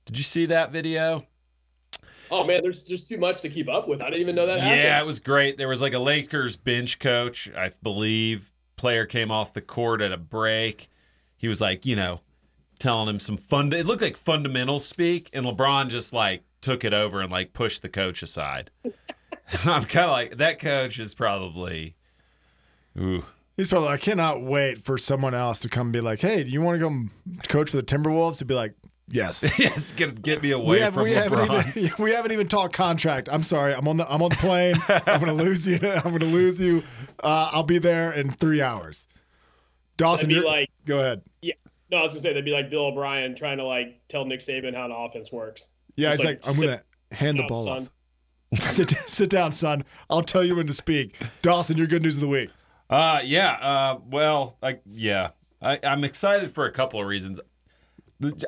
Did 0.07 0.17
you 0.17 0.25
see 0.25 0.47
that 0.47 0.73
video? 0.73 1.27
Oh 2.31 2.43
man, 2.43 2.61
there's 2.63 2.83
just 2.83 3.07
too 3.07 3.19
much 3.19 3.43
to 3.43 3.51
keep 3.51 3.69
up 3.69 3.87
with. 3.87 4.03
I 4.03 4.07
didn't 4.07 4.23
even 4.23 4.35
know 4.35 4.47
that 4.47 4.63
happened. 4.63 4.81
Yeah, 4.81 4.99
it 4.99 5.05
was 5.05 5.19
great. 5.19 5.59
There 5.59 5.69
was 5.69 5.83
like 5.83 5.93
a 5.93 5.99
Lakers 5.99 6.57
bench 6.57 6.99
coach, 6.99 7.51
I 7.55 7.73
believe. 7.83 8.51
Player 8.77 9.05
came 9.05 9.31
off 9.31 9.53
the 9.53 9.61
court 9.61 10.01
at 10.01 10.11
a 10.11 10.17
break. 10.17 10.89
He 11.37 11.49
was 11.49 11.61
like, 11.61 11.85
you 11.85 11.97
know, 11.97 12.23
telling 12.79 13.11
him 13.11 13.21
some 13.21 13.37
fun. 13.37 13.71
It 13.75 13.85
looked 13.85 14.03
like 14.03 14.17
fundamental 14.17 14.81
speak, 14.81 15.29
and 15.35 15.45
LeBron 15.45 15.91
just 15.91 16.15
like 16.15 16.45
took 16.63 16.83
it 16.83 16.95
over 16.95 17.21
and 17.21 17.31
like 17.31 17.53
pushed 17.53 17.83
the 17.83 17.91
coach 17.91 18.23
aside. 18.23 18.71
I'm 19.65 19.85
kind 19.85 20.07
of 20.07 20.11
like 20.13 20.37
that 20.39 20.59
coach 20.59 20.99
is 20.99 21.15
probably, 21.15 21.97
ooh, 22.99 23.25
He's 23.57 23.69
probably. 23.69 23.89
I 23.89 23.97
cannot 23.99 24.43
wait 24.43 24.83
for 24.85 24.99
someone 24.99 25.35
else 25.35 25.61
to 25.61 25.69
come 25.69 25.89
and 25.89 25.93
be 25.93 26.01
like, 26.01 26.21
"Hey, 26.21 26.43
do 26.45 26.51
you 26.51 26.61
want 26.61 26.81
to 26.81 26.89
go 26.89 27.39
coach 27.49 27.71
for 27.71 27.77
the 27.77 27.83
Timberwolves?" 27.85 28.39
To 28.39 28.45
be 28.45 28.55
like, 28.55 28.75
"Yes." 29.09 29.43
yes, 29.59 29.93
get 29.93 30.21
get 30.23 30.43
me 30.43 30.49
We, 30.49 30.53
away 30.55 30.81
have, 30.81 30.95
from 30.95 31.05
we 31.05 31.11
LeBron. 31.11 31.49
haven't 31.49 31.77
even 31.77 31.93
we 32.05 32.11
haven't 32.11 32.33
even 32.33 32.49
talked 32.49 32.75
contract. 32.75 33.29
I'm 33.31 33.43
sorry. 33.45 33.75
I'm 33.75 33.87
on 33.87 33.99
the 33.99 34.13
I'm 34.13 34.23
on 34.23 34.31
the 34.31 34.37
plane. 34.37 34.75
I'm 34.89 35.21
gonna 35.21 35.35
lose 35.35 35.69
you. 35.69 35.79
I'm 35.83 36.03
gonna 36.11 36.25
lose 36.25 36.61
you. 36.61 36.83
Uh, 37.23 37.51
I'll 37.53 37.63
be 37.63 37.79
there 37.79 38.13
in 38.13 38.31
three 38.31 38.61
hours. 38.61 39.07
Dawson, 39.97 40.29
be 40.29 40.35
you're- 40.35 40.47
like 40.47 40.71
go 40.87 40.99
ahead. 40.99 41.23
Yeah, 41.43 41.55
no, 41.93 41.99
I 41.99 42.03
was 42.03 42.11
gonna 42.11 42.23
say 42.23 42.31
that'd 42.31 42.45
be 42.45 42.51
like 42.51 42.71
Bill 42.71 42.87
O'Brien 42.87 43.37
trying 43.37 43.59
to 43.59 43.65
like 43.65 44.01
tell 44.09 44.25
Nick 44.25 44.41
Saban 44.41 44.75
how 44.75 44.89
the 44.89 44.95
offense 44.97 45.31
works. 45.31 45.69
Yeah, 45.95 46.11
Just 46.11 46.23
he's 46.23 46.27
like, 46.31 46.45
like, 46.47 46.55
I'm 46.57 46.61
gonna 46.61 46.83
hand 47.13 47.39
the 47.39 47.45
ball 47.45 47.65
son. 47.65 47.83
off. 47.85 47.89
sit 48.59 48.95
sit 49.07 49.31
down, 49.31 49.53
son. 49.53 49.85
I'll 50.11 50.23
tell 50.23 50.45
you 50.45 50.57
when 50.57 50.67
to 50.67 50.73
speak. 50.73 51.17
Dawson, 51.43 51.77
your 51.77 51.87
good 51.87 52.03
news 52.03 52.17
of 52.17 52.21
the 52.21 52.29
week. 52.29 52.51
Uh, 52.91 53.21
yeah. 53.25 53.53
Uh, 53.53 53.99
well, 54.11 54.57
I 54.63 54.79
yeah, 54.91 55.31
I, 55.61 55.79
I'm 55.83 56.05
excited 56.05 56.53
for 56.55 56.67
a 56.67 56.73
couple 56.73 57.01
of 57.01 57.07
reasons. 57.07 57.41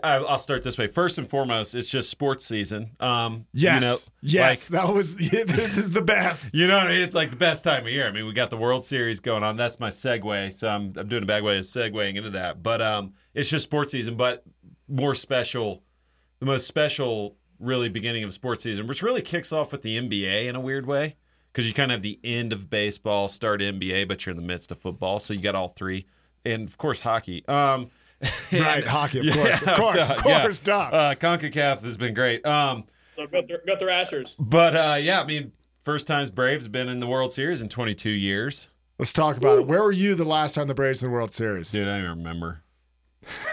I'll 0.02 0.38
start 0.38 0.62
this 0.62 0.78
way. 0.78 0.86
First 0.86 1.18
and 1.18 1.28
foremost, 1.28 1.74
it's 1.74 1.88
just 1.88 2.08
sports 2.08 2.46
season. 2.46 2.92
Um, 3.00 3.46
Yes, 3.52 3.74
you 3.74 3.80
know, 3.80 3.96
yes, 4.22 4.70
like, 4.70 4.80
that 4.80 4.94
was. 4.94 5.16
this 5.16 5.76
is 5.76 5.90
the 5.90 6.02
best. 6.02 6.50
you 6.54 6.66
know 6.66 6.78
what 6.78 6.86
I 6.86 6.90
mean? 6.90 7.02
It's 7.02 7.14
like 7.14 7.30
the 7.30 7.36
best 7.36 7.64
time 7.64 7.84
of 7.84 7.92
year. 7.92 8.06
I 8.06 8.12
mean, 8.12 8.26
we 8.26 8.32
got 8.32 8.50
the 8.50 8.56
World 8.56 8.84
Series 8.84 9.20
going 9.20 9.42
on. 9.42 9.56
That's 9.56 9.80
my 9.80 9.90
segue. 9.90 10.52
So 10.52 10.68
I'm, 10.68 10.92
I'm 10.96 11.08
doing 11.08 11.24
a 11.24 11.26
bad 11.26 11.42
way 11.42 11.58
of 11.58 11.64
segueing 11.64 12.16
into 12.16 12.30
that. 12.30 12.62
But 12.62 12.80
um, 12.80 13.14
it's 13.34 13.48
just 13.48 13.64
sports 13.64 13.92
season, 13.92 14.16
but 14.16 14.44
more 14.88 15.14
special, 15.14 15.82
the 16.38 16.46
most 16.46 16.66
special, 16.66 17.36
really 17.58 17.88
beginning 17.88 18.24
of 18.24 18.32
sports 18.32 18.62
season, 18.62 18.86
which 18.86 19.02
really 19.02 19.22
kicks 19.22 19.52
off 19.52 19.72
with 19.72 19.82
the 19.82 19.98
NBA 19.98 20.46
in 20.46 20.56
a 20.56 20.60
weird 20.60 20.86
way 20.86 21.16
because 21.52 21.66
you 21.68 21.74
kind 21.74 21.90
of 21.90 21.96
have 21.96 22.02
the 22.02 22.18
end 22.24 22.52
of 22.52 22.68
baseball, 22.70 23.28
start 23.28 23.60
NBA, 23.60 24.08
but 24.08 24.24
you're 24.26 24.32
in 24.34 24.40
the 24.40 24.46
midst 24.46 24.70
of 24.72 24.78
football. 24.78 25.18
So 25.18 25.34
you 25.34 25.40
got 25.40 25.54
all 25.54 25.68
three, 25.68 26.06
and 26.44 26.68
of 26.68 26.76
course 26.78 27.00
hockey. 27.00 27.44
Um, 27.48 27.90
Right, 28.52 28.86
hockey, 28.86 29.18
of 29.18 29.24
Yeah, 29.26 29.34
course, 29.34 29.62
of 29.62 29.74
course, 29.78 30.08
of 30.08 30.24
yeah. 30.26 30.40
course, 30.42 30.60
duh. 30.60 30.78
Uh, 30.78 31.14
Concacaf 31.16 31.82
has 31.82 31.96
been 31.98 32.14
great. 32.14 32.44
Um, 32.46 32.84
So 33.14 33.26
got 33.26 33.46
the 33.46 33.60
got 33.66 33.78
the 33.78 33.86
Rashers. 33.86 34.34
but 34.38 34.74
uh, 34.74 34.96
yeah, 34.98 35.20
I 35.20 35.26
mean, 35.26 35.52
first 35.84 36.06
times 36.06 36.30
Braves 36.30 36.64
have 36.64 36.72
been 36.72 36.88
in 36.88 36.98
the 37.00 37.06
World 37.06 37.32
Series 37.34 37.60
in 37.60 37.68
22 37.68 38.08
years. 38.10 38.68
Let's 38.98 39.12
talk 39.12 39.36
about 39.36 39.58
it. 39.58 39.66
Where 39.66 39.82
were 39.82 39.92
you 39.92 40.14
the 40.14 40.24
last 40.24 40.54
time 40.54 40.66
the 40.68 40.74
Braves 40.74 41.02
in 41.02 41.08
the 41.10 41.12
World 41.14 41.34
Series? 41.34 41.70
Dude, 41.70 41.86
I 41.86 41.98
don't 41.98 42.04
even 42.06 42.18
remember. 42.18 42.62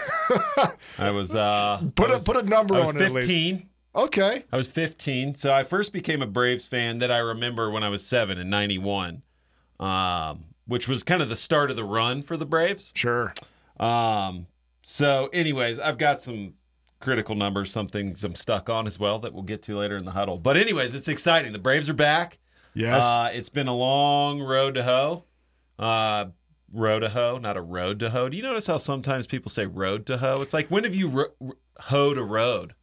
I 0.98 1.10
was 1.10 1.34
uh 1.34 1.82
Put 1.94 2.08
I 2.10 2.12
a 2.12 2.16
was, 2.16 2.24
put 2.24 2.36
a 2.36 2.42
number 2.42 2.74
I 2.76 2.80
was 2.80 2.88
on 2.90 2.96
it 2.96 3.02
at 3.02 3.12
15. 3.12 3.68
Okay. 3.96 4.44
I 4.52 4.56
was 4.56 4.66
15. 4.66 5.34
So 5.36 5.52
I 5.52 5.62
first 5.62 5.92
became 5.92 6.20
a 6.22 6.26
Braves 6.26 6.66
fan 6.66 6.98
that 6.98 7.10
I 7.10 7.18
remember 7.18 7.70
when 7.70 7.82
I 7.84 7.88
was 7.88 8.04
7 8.06 8.38
in 8.38 8.50
91. 8.50 9.22
um, 9.80 10.44
which 10.66 10.88
was 10.88 11.02
kind 11.04 11.20
of 11.20 11.28
the 11.28 11.36
start 11.36 11.70
of 11.70 11.76
the 11.76 11.84
run 11.84 12.22
for 12.22 12.36
the 12.36 12.46
Braves. 12.46 12.90
Sure. 12.94 13.34
Um, 13.78 14.46
so, 14.82 15.28
anyways, 15.32 15.78
I've 15.78 15.98
got 15.98 16.20
some 16.22 16.54
critical 17.00 17.34
numbers, 17.34 17.70
some 17.70 17.86
things 17.86 18.24
I'm 18.24 18.34
stuck 18.34 18.70
on 18.70 18.86
as 18.86 18.98
well 18.98 19.18
that 19.20 19.34
we'll 19.34 19.42
get 19.42 19.62
to 19.64 19.76
later 19.78 19.96
in 19.96 20.04
the 20.06 20.10
huddle. 20.12 20.38
But, 20.38 20.56
anyways, 20.56 20.94
it's 20.94 21.08
exciting. 21.08 21.52
The 21.52 21.58
Braves 21.58 21.88
are 21.90 21.94
back. 21.94 22.38
Yes. 22.72 23.02
Uh, 23.04 23.30
it's 23.34 23.48
been 23.50 23.68
a 23.68 23.74
long 23.76 24.40
road 24.40 24.74
to 24.76 24.84
hoe. 24.84 25.24
Uh, 25.78 26.26
road 26.72 27.00
to 27.00 27.08
hoe, 27.10 27.38
not 27.38 27.56
a 27.56 27.60
road 27.62 27.98
to 28.00 28.10
hoe. 28.10 28.28
Do 28.28 28.36
you 28.36 28.42
notice 28.42 28.66
how 28.66 28.78
sometimes 28.78 29.26
people 29.26 29.50
say 29.50 29.66
road 29.66 30.06
to 30.06 30.16
hoe? 30.18 30.40
It's 30.40 30.54
like, 30.54 30.68
when 30.68 30.84
have 30.84 30.94
you 30.94 31.08
ro- 31.08 31.52
hoed 31.78 32.16
a 32.16 32.22
road? 32.24 32.74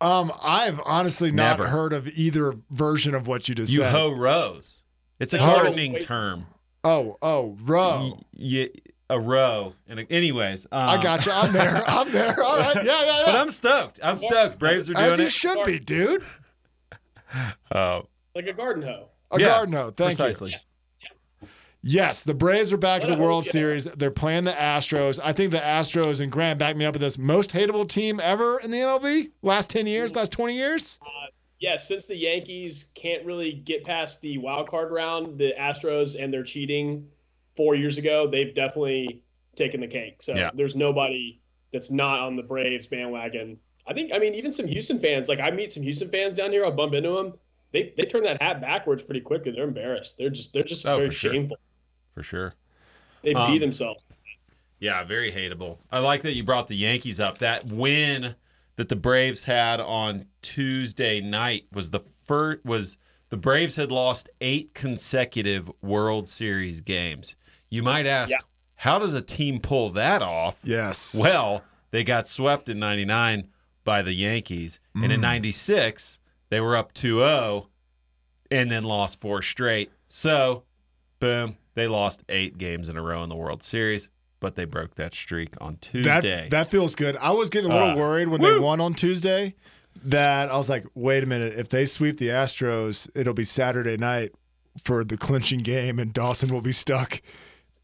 Um, 0.00 0.32
I've 0.42 0.80
honestly 0.84 1.30
not 1.30 1.58
Never. 1.58 1.68
heard 1.68 1.92
of 1.92 2.06
either 2.08 2.54
version 2.70 3.14
of 3.14 3.26
what 3.26 3.48
you 3.48 3.54
just 3.54 3.70
said. 3.72 3.78
You 3.78 3.84
said. 3.84 3.92
hoe 3.92 4.12
rows. 4.12 4.82
It's 5.20 5.34
a 5.34 5.38
Oh, 5.38 5.46
gardening 5.46 5.94
wait. 5.94 6.06
term. 6.06 6.46
oh, 6.84 7.16
oh, 7.22 7.56
row. 7.62 8.18
Y- 8.34 8.68
y- 8.68 8.70
a 9.10 9.18
row. 9.18 9.72
And 9.88 10.06
anyways, 10.10 10.66
um, 10.70 10.86
I 10.88 11.02
got 11.02 11.24
you. 11.24 11.32
I'm 11.32 11.50
there. 11.52 11.82
I'm 11.88 12.12
there. 12.12 12.42
All 12.42 12.58
right. 12.58 12.76
Yeah, 12.76 12.82
yeah, 12.84 13.04
yeah. 13.04 13.22
But 13.26 13.34
I'm 13.36 13.50
stoked. 13.50 13.98
I'm 14.02 14.16
stoked. 14.18 14.58
Braves 14.58 14.90
are 14.90 14.96
As 14.98 15.16
doing 15.16 15.20
you 15.20 15.26
it. 15.26 15.32
should 15.32 15.64
be, 15.64 15.78
dude. 15.78 16.22
Oh, 17.74 18.06
Like 18.34 18.46
a 18.46 18.52
garden 18.52 18.82
hoe. 18.82 19.08
A 19.30 19.40
Yeah, 19.40 19.46
garden 19.46 19.74
hoe. 19.74 19.90
Thank 19.90 20.10
you. 20.12 20.16
precisely. 20.16 20.56
Yes, 21.82 22.22
the 22.24 22.34
Braves 22.34 22.72
are 22.72 22.76
back 22.76 23.02
in 23.02 23.10
the 23.10 23.16
World 23.16 23.46
yeah. 23.46 23.52
Series. 23.52 23.84
They're 23.84 24.10
playing 24.10 24.44
the 24.44 24.52
Astros. 24.52 25.20
I 25.22 25.32
think 25.32 25.52
the 25.52 25.58
Astros 25.58 26.20
and 26.20 26.30
Grant 26.30 26.58
back 26.58 26.76
me 26.76 26.84
up 26.84 26.94
with 26.94 27.00
this 27.02 27.16
most 27.18 27.50
hateable 27.52 27.88
team 27.88 28.18
ever 28.20 28.58
in 28.60 28.70
the 28.72 28.78
MLB 28.78 29.30
last 29.42 29.70
ten 29.70 29.86
years, 29.86 30.16
last 30.16 30.32
twenty 30.32 30.54
years. 30.56 30.98
Uh, 31.00 31.26
yeah, 31.60 31.76
since 31.76 32.06
the 32.06 32.16
Yankees 32.16 32.86
can't 32.94 33.24
really 33.24 33.52
get 33.52 33.84
past 33.84 34.20
the 34.20 34.38
wild 34.38 34.68
card 34.68 34.90
round, 34.92 35.38
the 35.38 35.52
Astros 35.58 36.20
and 36.20 36.32
their 36.32 36.42
cheating 36.42 37.06
four 37.56 37.74
years 37.74 37.96
ago, 37.98 38.28
they've 38.30 38.54
definitely 38.54 39.22
taken 39.56 39.80
the 39.80 39.86
cake. 39.88 40.22
So 40.22 40.34
Yeah. 40.34 40.50
there's 40.54 40.76
nobody 40.76 41.40
that's 41.72 41.90
not 41.90 42.20
on 42.20 42.36
the 42.36 42.42
Braves 42.42 42.86
bandwagon. 42.86 43.58
I 43.88 43.92
think, 43.94 44.12
I 44.12 44.18
mean, 44.18 44.34
even 44.34 44.52
some 44.52 44.66
Houston 44.68 45.00
fans, 45.00 45.28
like 45.28 45.40
I 45.40 45.50
meet 45.50 45.72
some 45.72 45.82
Houston 45.82 46.08
fans 46.10 46.34
down 46.34 46.52
here, 46.52 46.64
I'll 46.64 46.70
bump 46.70 46.94
into 46.94 47.10
them. 47.10 47.34
They, 47.72 47.92
they 47.96 48.04
turn 48.04 48.22
that 48.22 48.40
hat 48.40 48.60
backwards 48.60 49.02
pretty 49.02 49.20
quickly. 49.20 49.50
They're 49.52 49.64
embarrassed. 49.64 50.16
They're 50.16 50.30
just 50.30 50.52
they're 50.52 50.62
just 50.62 50.86
Oh, 50.86 50.98
very 50.98 51.10
shameful. 51.10 51.56
sure. 51.56 51.64
Shameful. 52.22 52.22
For 52.22 52.22
sure. 52.22 52.54
They 53.22 53.34
Um, 53.34 53.52
beat 53.52 53.58
themselves. 53.58 54.04
Yeah, 54.80 55.02
very 55.04 55.32
hateable. 55.32 55.78
I 55.90 55.98
like 55.98 56.22
that 56.22 56.34
you 56.34 56.44
brought 56.44 56.68
the 56.68 56.76
Yankees 56.76 57.18
up. 57.18 57.38
That 57.38 57.64
win 57.66 58.36
that 58.76 58.88
the 58.88 58.96
Braves 58.96 59.44
had 59.44 59.80
on 59.80 60.26
Tuesday 60.42 61.20
night 61.20 61.66
was 61.72 61.90
the 61.90 61.98
first 62.00 62.64
was 62.64 62.96
the 63.30 63.36
Braves 63.36 63.74
had 63.76 63.90
lost 63.90 64.30
8 64.40 64.72
consecutive 64.74 65.70
World 65.82 66.28
Series 66.28 66.80
games. 66.80 67.34
You 67.70 67.82
might 67.82 68.06
ask, 68.06 68.30
Yeah. 68.30 68.38
how 68.76 68.98
does 68.98 69.14
a 69.14 69.20
team 69.20 69.60
pull 69.60 69.90
that 69.90 70.22
off? 70.22 70.56
Yes. 70.62 71.14
Well, 71.14 71.62
they 71.90 72.04
got 72.04 72.26
swept 72.28 72.68
in 72.68 72.78
99 72.78 73.48
by 73.84 74.02
the 74.02 74.14
Yankees. 74.14 74.78
And 74.94 75.12
in 75.12 75.20
96, 75.20 76.20
they 76.50 76.60
were 76.60 76.76
up 76.76 76.92
2 76.94 77.18
0 77.18 77.68
and 78.50 78.70
then 78.70 78.84
lost 78.84 79.20
four 79.20 79.42
straight. 79.42 79.90
So, 80.06 80.62
boom, 81.20 81.56
they 81.78 81.86
lost 81.88 82.22
eight 82.28 82.58
games 82.58 82.88
in 82.88 82.96
a 82.96 83.02
row 83.02 83.22
in 83.22 83.28
the 83.28 83.36
World 83.36 83.62
Series, 83.62 84.08
but 84.40 84.54
they 84.56 84.64
broke 84.64 84.94
that 84.96 85.14
streak 85.14 85.54
on 85.60 85.76
Tuesday. 85.80 86.48
that 86.50 86.70
feels 86.70 86.94
good. 86.94 87.16
I 87.16 87.30
was 87.30 87.48
getting 87.50 87.70
a 87.70 87.74
little 87.74 87.90
Uh, 87.90 87.96
worried 87.96 88.28
when 88.28 88.40
they 88.40 88.58
won 88.58 88.80
on 88.80 88.94
Tuesday. 88.94 89.54
That 90.04 90.48
I 90.50 90.56
was 90.56 90.68
like, 90.68 90.86
wait 90.94 91.24
a 91.24 91.26
minute. 91.26 91.54
If 91.58 91.70
they 91.70 91.84
sweep 91.84 92.18
the 92.18 92.28
Astros, 92.28 93.08
it'll 93.16 93.34
be 93.34 93.42
Saturday 93.44 93.96
night 93.96 94.32
for 94.84 95.02
the 95.02 95.16
clinching 95.16 95.58
game, 95.60 95.98
and 95.98 96.12
Dawson 96.12 96.50
will 96.54 96.60
be 96.60 96.70
stuck 96.72 97.20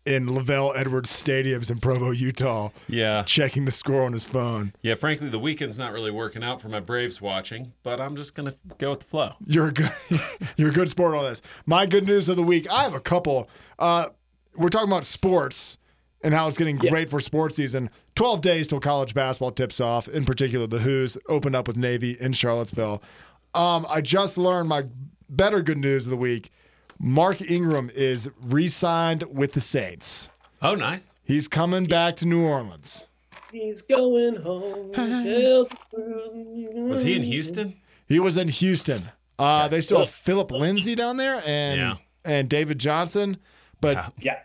in 0.07 0.27
LaVell 0.27 0.77
Edwards 0.77 1.11
Stadiums 1.11 1.71
in 1.71 1.79
Provo, 1.79 2.11
Utah, 2.11 2.71
yeah. 2.89 3.23
checking 3.23 3.65
the 3.65 3.71
score 3.71 4.03
on 4.03 4.13
his 4.13 4.25
phone. 4.25 4.75
Yeah, 4.83 4.97
frankly, 4.97 5.29
the 5.29 5.39
weekend's 5.39 5.79
not 5.79 5.93
really 5.93 6.11
working 6.11 6.45
out 6.45 6.61
for 6.61 6.69
my 6.69 6.81
Braves 6.81 7.21
watching, 7.21 7.73
but 7.83 8.01
I'm 8.01 8.17
just 8.17 8.35
going 8.35 8.51
to 8.51 8.57
go 8.79 8.91
with 8.91 9.01
the 9.01 9.07
flow. 9.07 9.33
You're 9.47 9.69
a 9.69 9.73
good, 9.73 9.93
you're 10.57 10.71
a 10.71 10.75
good 10.75 10.91
sport 10.91 11.15
on 11.15 11.25
this. 11.25 11.41
My 11.67 11.87
good 11.87 12.07
news 12.07 12.29
of 12.29 12.37
the 12.37 12.43
week. 12.43 12.71
I 12.71 12.83
have 12.83 12.95
a 12.95 13.01
couple. 13.01 13.49
Uh, 13.79 14.09
we're 14.57 14.69
talking 14.69 14.89
about 14.89 15.05
sports 15.05 15.79
and 16.23 16.33
how 16.33 16.49
it's 16.49 16.57
getting 16.57 16.77
great 16.77 17.11
for 17.11 17.21
sports 17.21 17.57
season. 17.57 17.91
Twelve 18.15 18.41
days 18.41 18.67
till 18.67 18.81
college 18.81 19.15
basketball 19.15 19.53
tips 19.53 19.81
off. 19.81 20.09
In 20.09 20.25
particular, 20.25 20.67
the 20.67 20.79
Hoos 20.79 21.19
opened 21.29 21.57
up 21.57 21.67
with 21.67 21.77
Navy 21.77 22.17
in 22.21 22.33
Charlottesville. 22.33 23.03
Um, 23.55 23.87
I 23.89 24.01
just 24.01 24.39
learned 24.39 24.69
my 24.69 24.85
better 25.29 25.63
good 25.63 25.79
news 25.79 26.07
of 26.07 26.11
the 26.11 26.17
week. 26.17 26.51
Mark 26.99 27.41
Ingram 27.43 27.91
is 27.95 28.31
re-signed 28.43 29.25
with 29.25 29.53
the 29.53 29.61
Saints. 29.61 30.29
Oh, 30.63 30.75
nice. 30.75 31.09
He's 31.25 31.49
coming 31.49 31.87
back 31.87 32.17
to 32.17 32.27
New 32.27 32.45
Orleans. 32.47 33.07
He's 33.53 33.83
going 33.83 34.37
home. 34.37 34.93
Tell 34.93 35.07
the 35.07 35.69
world. 35.93 36.89
Was 36.91 37.03
he 37.03 37.15
in 37.15 37.23
Houston? 37.23 37.75
He 38.09 38.19
was 38.21 38.37
in 38.37 38.49
Houston. 38.49 39.11
Uh, 39.39 39.69
they 39.69 39.81
still 39.81 39.99
have 40.01 40.11
Philip 40.11 40.51
Lindsay 40.53 40.95
down 40.95 41.17
there 41.17 41.43
and 41.47 41.79
Yeah. 41.79 41.95
and 42.25 42.49
David 42.49 42.79
Johnson, 42.79 43.37
but 43.81 43.97
Yeah. 44.19 44.39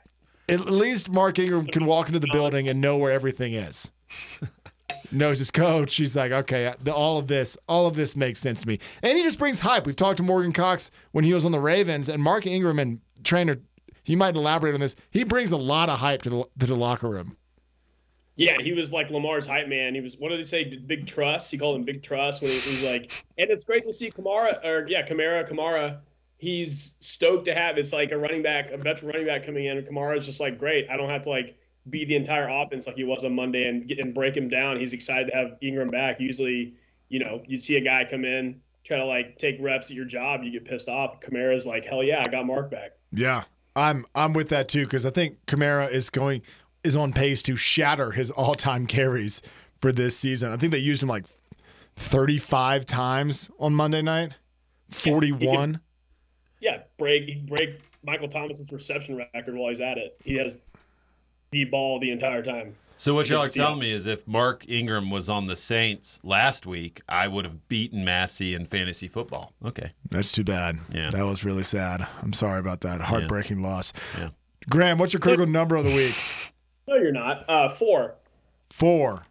Yeah. 0.47 0.53
at 0.55 0.61
least 0.69 1.09
Mark 1.09 1.37
Ingram 1.39 1.65
can 1.65 1.85
walk 1.85 2.07
into 2.07 2.19
the 2.19 2.29
building 2.31 2.67
and 2.69 2.79
know 2.81 2.97
where 2.97 3.11
everything 3.11 3.53
is. 3.53 3.91
Knows 5.11 5.39
his 5.39 5.51
coach. 5.51 5.95
He's 5.95 6.15
like, 6.15 6.31
okay, 6.31 6.73
the, 6.83 6.93
all 6.93 7.17
of 7.17 7.27
this, 7.27 7.57
all 7.67 7.87
of 7.87 7.95
this 7.95 8.15
makes 8.15 8.39
sense 8.39 8.61
to 8.61 8.67
me. 8.67 8.79
And 9.01 9.17
he 9.17 9.23
just 9.23 9.39
brings 9.39 9.59
hype. 9.59 9.85
We've 9.85 9.95
talked 9.95 10.17
to 10.17 10.23
Morgan 10.23 10.51
Cox 10.51 10.91
when 11.11 11.23
he 11.23 11.33
was 11.33 11.45
on 11.45 11.51
the 11.51 11.59
Ravens, 11.59 12.09
and 12.09 12.21
Mark 12.21 12.45
Ingram 12.45 12.79
and 12.79 13.01
trainer. 13.23 13.57
He 14.03 14.15
might 14.15 14.35
elaborate 14.35 14.73
on 14.73 14.79
this. 14.79 14.95
He 15.11 15.23
brings 15.23 15.51
a 15.51 15.57
lot 15.57 15.89
of 15.89 15.99
hype 15.99 16.21
to 16.23 16.29
the 16.29 16.43
to 16.59 16.65
the 16.67 16.75
locker 16.75 17.07
room. 17.07 17.37
Yeah, 18.39 18.55
he 18.61 18.71
was 18.71 18.93
like 18.93 19.09
Lamar's 19.09 19.45
hype 19.45 19.67
man. 19.67 19.93
He 19.93 19.99
was 19.99 20.15
what 20.17 20.29
did 20.29 20.37
he 20.37 20.45
say? 20.45 20.63
Big 20.63 21.05
trust. 21.05 21.51
He 21.51 21.57
called 21.57 21.75
him 21.75 21.83
Big 21.83 22.01
Trust 22.01 22.41
when 22.41 22.51
he, 22.51 22.57
was 22.57 22.83
like, 22.83 23.25
and 23.37 23.49
it's 23.49 23.65
great 23.65 23.85
to 23.85 23.91
see 23.91 24.09
Kamara 24.09 24.63
or 24.63 24.87
yeah, 24.87 25.05
Kamara, 25.05 25.45
Kamara. 25.47 25.97
He's 26.37 26.95
stoked 27.01 27.43
to 27.45 27.53
have. 27.53 27.77
It's 27.77 27.91
like 27.91 28.13
a 28.13 28.17
running 28.17 28.41
back, 28.41 28.71
a 28.71 28.77
veteran 28.77 29.11
running 29.11 29.27
back 29.27 29.45
coming 29.45 29.65
in. 29.65 29.77
And 29.77 29.85
Kamara's 29.85 30.25
just 30.25 30.39
like 30.39 30.57
great. 30.57 30.89
I 30.89 30.95
don't 30.95 31.09
have 31.09 31.23
to 31.23 31.29
like 31.29 31.57
be 31.89 32.05
the 32.05 32.15
entire 32.15 32.47
offense 32.47 32.87
like 32.87 32.95
he 32.95 33.03
was 33.03 33.23
on 33.23 33.35
Monday 33.35 33.67
and 33.67 33.87
get 33.87 33.99
and 33.99 34.13
break 34.13 34.35
him 34.35 34.49
down. 34.49 34.79
He's 34.79 34.93
excited 34.93 35.29
to 35.31 35.35
have 35.35 35.57
Ingram 35.61 35.89
back. 35.89 36.19
Usually, 36.19 36.73
you 37.09 37.19
know, 37.19 37.41
you'd 37.47 37.61
see 37.61 37.77
a 37.77 37.81
guy 37.81 38.05
come 38.09 38.25
in 38.25 38.61
try 38.89 38.97
to 38.97 39.05
like 39.05 39.37
take 39.37 39.57
reps 39.59 39.89
at 39.89 39.95
your 39.95 40.05
job, 40.05 40.43
you 40.43 40.51
get 40.51 40.65
pissed 40.65 40.89
off. 40.89 41.21
Kamara's 41.21 41.65
like, 41.65 41.85
hell 41.85 42.03
yeah, 42.03 42.23
I 42.25 42.29
got 42.29 42.45
Mark 42.45 42.71
back. 42.71 42.91
Yeah, 43.11 43.43
I'm 43.75 44.05
I'm 44.15 44.33
with 44.33 44.49
that 44.49 44.67
too 44.67 44.85
because 44.85 45.05
I 45.05 45.09
think 45.09 45.37
Kamara 45.45 45.89
is 45.89 46.09
going 46.09 46.41
is 46.83 46.95
on 46.95 47.13
pace 47.13 47.43
to 47.43 47.55
shatter 47.55 48.11
his 48.11 48.31
all 48.31 48.55
time 48.55 48.87
carries 48.87 49.41
for 49.81 49.91
this 49.91 50.17
season. 50.17 50.51
I 50.51 50.57
think 50.57 50.71
they 50.71 50.79
used 50.79 51.03
him 51.03 51.09
like 51.09 51.25
35 51.95 52.85
times 52.85 53.49
on 53.59 53.73
Monday 53.73 54.01
night, 54.01 54.33
41. 54.91 55.79
Yeah, 56.61 56.79
break 56.97 57.45
break 57.45 57.79
Michael 58.03 58.27
Thomas's 58.27 58.71
reception 58.71 59.15
record 59.15 59.55
while 59.55 59.69
he's 59.69 59.81
at 59.81 59.97
it. 59.97 60.17
He 60.23 60.35
has 60.35 60.59
the 61.51 61.65
ball 61.65 61.99
the 61.99 62.11
entire 62.11 62.43
time. 62.43 62.75
So 62.95 63.13
what 63.13 63.29
y'all 63.29 63.43
are 63.43 63.49
telling 63.49 63.79
me 63.79 63.93
is 63.93 64.07
if 64.07 64.27
Mark 64.27 64.65
Ingram 64.67 65.09
was 65.09 65.29
on 65.29 65.47
the 65.47 65.55
Saints 65.55 66.19
last 66.21 66.65
week, 66.65 67.01
I 67.07 67.29
would 67.29 67.45
have 67.45 67.69
beaten 67.69 68.03
Massey 68.03 68.53
in 68.53 68.65
fantasy 68.65 69.07
football. 69.07 69.53
Okay. 69.63 69.93
That's 70.11 70.33
too 70.33 70.43
bad. 70.43 70.79
Yeah. 70.93 71.09
That 71.09 71.23
was 71.23 71.45
really 71.45 71.63
sad. 71.63 72.05
I'm 72.21 72.33
sorry 72.33 72.59
about 72.59 72.81
that. 72.81 72.99
Heartbreaking 72.99 73.61
loss. 73.61 73.93
Yeah. 74.17 74.31
Graham, 74.69 74.97
what's 74.97 75.13
your 75.13 75.21
critical 75.21 75.45
number 75.47 75.77
of 75.77 75.85
the 75.85 75.95
week? 75.95 76.13
No, 76.89 76.95
you're 76.95 77.13
not. 77.13 77.49
Uh, 77.49 77.69
four, 77.69 78.15
Four. 78.69 79.23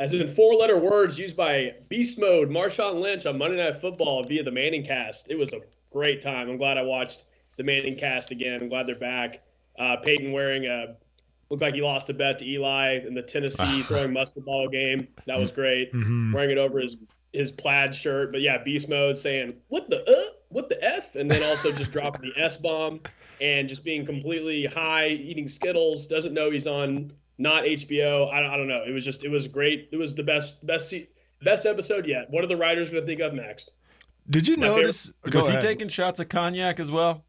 as 0.00 0.12
in 0.14 0.26
four-letter 0.28 0.78
words 0.78 1.16
used 1.16 1.36
by 1.36 1.74
Beast 1.88 2.18
Mode 2.18 2.48
Marshawn 2.50 3.00
Lynch 3.00 3.24
on 3.26 3.38
Monday 3.38 3.58
Night 3.58 3.76
Football 3.76 4.24
via 4.24 4.42
the 4.42 4.50
Manning 4.50 4.84
Cast. 4.84 5.30
It 5.30 5.36
was 5.38 5.52
a 5.52 5.60
great 5.92 6.20
time. 6.20 6.50
I'm 6.50 6.56
glad 6.56 6.76
I 6.76 6.82
watched 6.82 7.26
the 7.56 7.62
Manning 7.62 7.96
Cast 7.96 8.32
again. 8.32 8.60
I'm 8.62 8.68
glad 8.68 8.86
they're 8.88 8.96
back. 8.96 9.42
Uh, 9.78 9.96
Peyton 9.96 10.32
wearing 10.32 10.66
a 10.66 10.96
looked 11.50 11.62
like 11.62 11.74
he 11.74 11.80
lost 11.80 12.10
a 12.10 12.14
bet 12.14 12.38
to 12.40 12.46
Eli 12.46 12.98
in 13.06 13.14
the 13.14 13.22
Tennessee 13.22 13.80
throwing 13.82 14.12
mustard 14.12 14.44
ball 14.44 14.68
game. 14.68 15.08
That 15.26 15.38
was 15.38 15.50
great. 15.52 15.90
Wearing 15.94 16.50
it 16.50 16.58
over 16.58 16.80
his 16.80 16.96
his 17.32 17.50
plaid 17.52 17.94
shirt. 17.94 18.32
But 18.32 18.40
yeah, 18.40 18.62
Beast 18.62 18.88
Mode 18.88 19.16
saying 19.16 19.54
what 19.68 19.88
the 19.90 20.02
uh, 20.08 20.32
what 20.48 20.68
the 20.68 20.82
f, 20.82 21.14
and 21.16 21.30
then 21.30 21.42
also 21.42 21.70
just 21.72 21.92
dropping 21.92 22.30
the 22.34 22.42
s 22.42 22.56
bomb 22.56 23.00
and 23.40 23.68
just 23.68 23.84
being 23.84 24.04
completely 24.04 24.66
high, 24.66 25.08
eating 25.08 25.46
Skittles. 25.48 26.06
Doesn't 26.06 26.34
know 26.34 26.50
he's 26.50 26.66
on 26.66 27.12
not 27.38 27.62
HBO. 27.62 28.32
I, 28.32 28.40
don't- 28.40 28.50
I 28.50 28.56
don't 28.56 28.66
know. 28.68 28.82
It 28.86 28.90
was 28.92 29.04
just 29.04 29.22
it 29.24 29.28
was 29.30 29.46
great. 29.46 29.88
It 29.92 29.96
was 29.96 30.14
the 30.14 30.22
best 30.24 30.66
best 30.66 30.88
se- 30.90 31.08
best 31.42 31.66
episode 31.66 32.04
yet. 32.06 32.28
What 32.30 32.42
are 32.42 32.48
the 32.48 32.56
writers 32.56 32.90
going 32.90 33.04
to 33.04 33.06
think 33.06 33.20
of 33.20 33.32
next? 33.32 33.70
Did 34.30 34.46
you 34.48 34.56
My 34.56 34.66
notice? 34.66 35.10
Go 35.30 35.38
was 35.38 35.46
he 35.46 35.52
ahead. 35.52 35.62
taking 35.62 35.88
shots 35.88 36.18
of 36.20 36.28
cognac 36.28 36.78
as 36.80 36.90
well? 36.90 37.24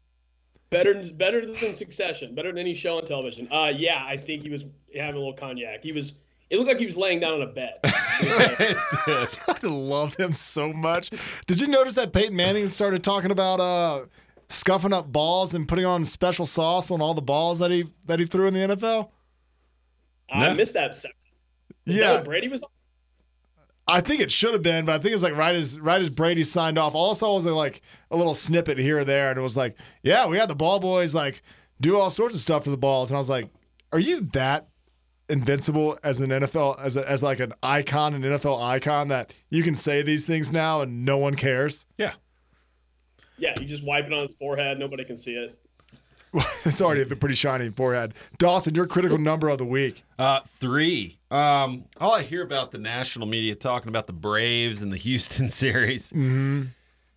Better 0.70 1.02
better 1.14 1.44
than 1.44 1.72
Succession. 1.74 2.34
Better 2.34 2.50
than 2.50 2.58
any 2.58 2.74
show 2.74 2.96
on 2.98 3.04
television. 3.04 3.48
Uh, 3.52 3.72
yeah, 3.76 4.04
I 4.06 4.16
think 4.16 4.42
he 4.44 4.50
was 4.50 4.64
having 4.94 5.16
a 5.16 5.18
little 5.18 5.32
cognac. 5.34 5.82
He 5.82 5.92
was. 5.92 6.14
It 6.48 6.56
looked 6.56 6.68
like 6.68 6.78
he 6.78 6.86
was 6.86 6.96
laying 6.96 7.20
down 7.20 7.34
on 7.34 7.42
a 7.42 7.46
bed. 7.46 7.74
I 7.84 9.58
love 9.62 10.14
him 10.14 10.34
so 10.34 10.72
much. 10.72 11.10
Did 11.46 11.60
you 11.60 11.68
notice 11.68 11.94
that 11.94 12.12
Peyton 12.12 12.34
Manning 12.34 12.66
started 12.68 13.04
talking 13.04 13.30
about 13.30 13.60
uh 13.60 14.06
scuffing 14.48 14.92
up 14.92 15.10
balls 15.12 15.54
and 15.54 15.68
putting 15.68 15.84
on 15.84 16.04
special 16.04 16.44
sauce 16.46 16.90
on 16.90 17.00
all 17.00 17.14
the 17.14 17.22
balls 17.22 17.58
that 17.60 17.70
he 17.70 17.84
that 18.06 18.18
he 18.18 18.26
threw 18.26 18.46
in 18.48 18.54
the 18.54 18.60
NFL? 18.60 19.10
I 20.32 20.48
No. 20.48 20.54
missed 20.54 20.74
that 20.74 20.94
section. 20.94 21.30
Is 21.86 21.94
that 21.96 22.00
Yeah. 22.00 22.12
what 22.14 22.24
Brady 22.24 22.48
was 22.48 22.62
on? 22.62 22.70
I 23.90 24.00
think 24.00 24.20
it 24.20 24.30
should 24.30 24.52
have 24.52 24.62
been, 24.62 24.84
but 24.86 24.92
I 24.92 24.98
think 24.98 25.10
it 25.10 25.14
was 25.14 25.22
like 25.22 25.36
right 25.36 25.54
as 25.54 25.78
right 25.78 26.00
as 26.00 26.08
Brady 26.08 26.44
signed 26.44 26.78
off. 26.78 26.94
Also, 26.94 27.30
I 27.30 27.34
was 27.34 27.44
like 27.44 27.82
a 28.10 28.16
little 28.16 28.34
snippet 28.34 28.78
here 28.78 28.98
or 28.98 29.04
there, 29.04 29.30
and 29.30 29.38
it 29.38 29.42
was 29.42 29.56
like, 29.56 29.76
yeah, 30.02 30.26
we 30.26 30.38
had 30.38 30.48
the 30.48 30.54
ball 30.54 30.80
boys 30.80 31.14
like 31.14 31.42
do 31.80 31.98
all 31.98 32.10
sorts 32.10 32.34
of 32.34 32.40
stuff 32.40 32.64
to 32.64 32.70
the 32.70 32.76
balls, 32.76 33.10
and 33.10 33.16
I 33.16 33.18
was 33.18 33.28
like, 33.28 33.48
are 33.92 33.98
you 33.98 34.20
that 34.32 34.68
invincible 35.28 35.98
as 36.02 36.20
an 36.20 36.30
NFL 36.30 36.80
as 36.80 36.96
a, 36.96 37.08
as 37.08 37.22
like 37.22 37.40
an 37.40 37.52
icon, 37.62 38.14
an 38.14 38.22
NFL 38.22 38.62
icon 38.62 39.08
that 39.08 39.32
you 39.48 39.62
can 39.62 39.74
say 39.74 40.02
these 40.02 40.26
things 40.26 40.52
now 40.52 40.80
and 40.80 41.04
no 41.04 41.18
one 41.18 41.34
cares? 41.34 41.86
Yeah. 41.98 42.12
Yeah, 43.38 43.54
you 43.58 43.66
just 43.66 43.84
wipe 43.84 44.06
it 44.06 44.12
on 44.12 44.24
his 44.24 44.34
forehead. 44.34 44.78
Nobody 44.78 45.04
can 45.04 45.16
see 45.16 45.32
it. 45.32 45.58
it's 46.64 46.80
already 46.80 47.02
a 47.02 47.06
pretty 47.06 47.34
shiny 47.34 47.70
forehead. 47.70 48.14
Dawson, 48.38 48.74
your 48.74 48.86
critical 48.86 49.18
number 49.18 49.48
of 49.48 49.58
the 49.58 49.64
week. 49.64 50.04
Uh, 50.18 50.40
three. 50.46 51.18
Um, 51.30 51.84
all 52.00 52.14
I 52.14 52.22
hear 52.22 52.42
about 52.42 52.70
the 52.70 52.78
national 52.78 53.26
media 53.26 53.54
talking 53.54 53.88
about 53.88 54.06
the 54.06 54.12
Braves 54.12 54.82
and 54.82 54.92
the 54.92 54.96
Houston 54.96 55.48
series. 55.48 56.10
Mm-hmm. 56.12 56.64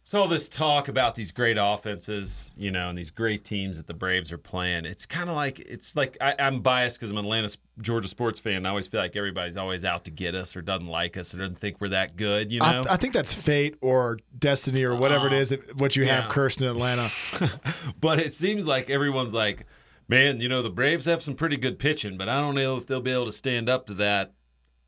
So 0.06 0.20
all 0.20 0.28
this 0.28 0.50
talk 0.50 0.90
about 0.90 1.16
these 1.16 1.32
great 1.32 1.58
offenses, 1.58 2.54
you 2.58 2.72
know, 2.72 2.90
and 2.90 2.98
these 2.98 3.10
great 3.10 3.46
teams 3.46 3.78
that 3.78 3.88
the 3.88 3.94
Braves 3.94 4.34
are 4.34 4.38
playing. 4.38 4.86
It's 4.86 5.06
kind 5.06 5.30
of 5.30 5.36
like 5.38 5.60
it's 5.60 5.96
like 5.96 6.18
I, 6.20 6.36
I'm 6.38 6.60
biased 6.60 7.00
because 7.00 7.12
I'm 7.12 7.18
an 7.18 7.24
Atlanta 7.24 7.56
Georgia 7.80 8.10
sports 8.10 8.38
fan. 8.38 8.66
I 8.66 8.70
always 8.70 8.86
feel 8.86 9.00
like 9.00 9.16
everybody's 9.16 9.56
always 9.56 9.86
out 9.86 10.04
to 10.06 10.12
get 10.12 10.36
us 10.36 10.58
or 10.58 10.62
doesn't 10.62 10.88
like 10.88 11.16
us 11.16 11.34
or 11.34 11.38
doesn't 11.38 11.58
think 11.58 11.78
we're 11.80 11.90
that 11.90 12.18
good. 12.18 12.52
You 12.52 12.60
know, 12.60 12.84
I, 12.90 12.94
I 12.94 12.98
think 12.98 13.14
that's 13.14 13.34
fate 13.34 13.78
or 13.80 14.20
destiny 14.38 14.84
or 14.84 14.94
whatever 14.94 15.28
it 15.28 15.34
is 15.34 15.50
that 15.50 15.78
what 15.78 15.96
you 15.96 16.04
have 16.04 16.26
yeah. 16.26 16.30
cursed 16.30 16.60
in 16.60 16.68
Atlanta. 16.68 17.10
but 18.02 18.20
it 18.20 18.34
seems 18.34 18.66
like 18.66 18.90
everyone's 18.90 19.34
like, 19.34 19.66
man, 20.10 20.42
you 20.42 20.50
know, 20.50 20.62
the 20.62 20.70
Braves 20.70 21.06
have 21.06 21.24
some 21.24 21.36
pretty 21.36 21.56
good 21.56 21.80
pitching, 21.80 22.18
but 22.18 22.28
I 22.28 22.42
don't 22.42 22.56
know 22.56 22.76
if 22.76 22.88
they'll 22.88 23.00
be 23.00 23.14
able 23.14 23.28
to 23.28 23.32
stand 23.32 23.70
up 23.70 23.88
to 23.88 23.94
that 23.94 24.34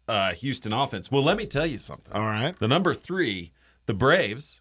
uh, 0.09 0.33
Houston 0.33 0.73
offense. 0.73 1.09
Well, 1.09 1.23
let 1.23 1.37
me 1.37 1.45
tell 1.45 1.65
you 1.65 1.77
something. 1.77 2.13
All 2.13 2.25
right. 2.25 2.53
The 2.59 2.67
number 2.67 2.93
three, 2.93 3.53
the 3.85 3.93
Braves 3.93 4.59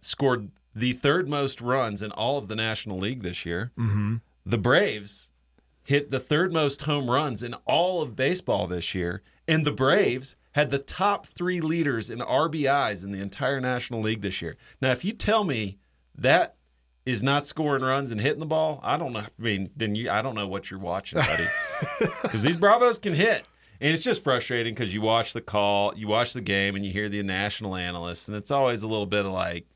scored 0.00 0.50
the 0.74 0.92
third 0.92 1.28
most 1.28 1.60
runs 1.60 2.02
in 2.02 2.12
all 2.12 2.38
of 2.38 2.48
the 2.48 2.56
National 2.56 2.98
League 2.98 3.22
this 3.22 3.44
year. 3.44 3.72
Mm-hmm. 3.78 4.16
The 4.46 4.58
Braves 4.58 5.30
hit 5.82 6.10
the 6.10 6.20
third 6.20 6.52
most 6.52 6.82
home 6.82 7.10
runs 7.10 7.42
in 7.42 7.54
all 7.64 8.02
of 8.02 8.14
baseball 8.14 8.66
this 8.66 8.94
year, 8.94 9.22
and 9.46 9.64
the 9.64 9.72
Braves 9.72 10.36
had 10.52 10.70
the 10.70 10.78
top 10.78 11.26
three 11.26 11.60
leaders 11.60 12.10
in 12.10 12.18
RBIs 12.18 13.04
in 13.04 13.12
the 13.12 13.20
entire 13.20 13.60
National 13.60 14.00
League 14.00 14.22
this 14.22 14.42
year. 14.42 14.56
Now, 14.80 14.90
if 14.90 15.04
you 15.04 15.12
tell 15.12 15.44
me 15.44 15.78
that 16.16 16.56
is 17.06 17.22
not 17.22 17.46
scoring 17.46 17.82
runs 17.82 18.10
and 18.10 18.20
hitting 18.20 18.40
the 18.40 18.46
ball, 18.46 18.80
I 18.82 18.96
don't 18.96 19.12
know. 19.12 19.20
I 19.20 19.28
mean, 19.38 19.70
then 19.76 19.94
you, 19.94 20.10
I 20.10 20.20
don't 20.20 20.34
know 20.34 20.46
what 20.46 20.70
you're 20.70 20.80
watching, 20.80 21.20
buddy, 21.20 21.46
because 22.22 22.42
these 22.42 22.56
Bravos 22.56 22.98
can 22.98 23.14
hit. 23.14 23.44
And 23.80 23.92
it's 23.92 24.02
just 24.02 24.24
frustrating 24.24 24.74
because 24.74 24.92
you 24.92 25.00
watch 25.00 25.32
the 25.32 25.40
call, 25.40 25.96
you 25.96 26.08
watch 26.08 26.32
the 26.32 26.40
game, 26.40 26.74
and 26.74 26.84
you 26.84 26.92
hear 26.92 27.08
the 27.08 27.22
national 27.22 27.76
analysts, 27.76 28.26
and 28.28 28.36
it's 28.36 28.50
always 28.50 28.82
a 28.82 28.88
little 28.88 29.06
bit 29.06 29.24
of 29.24 29.32
like, 29.32 29.66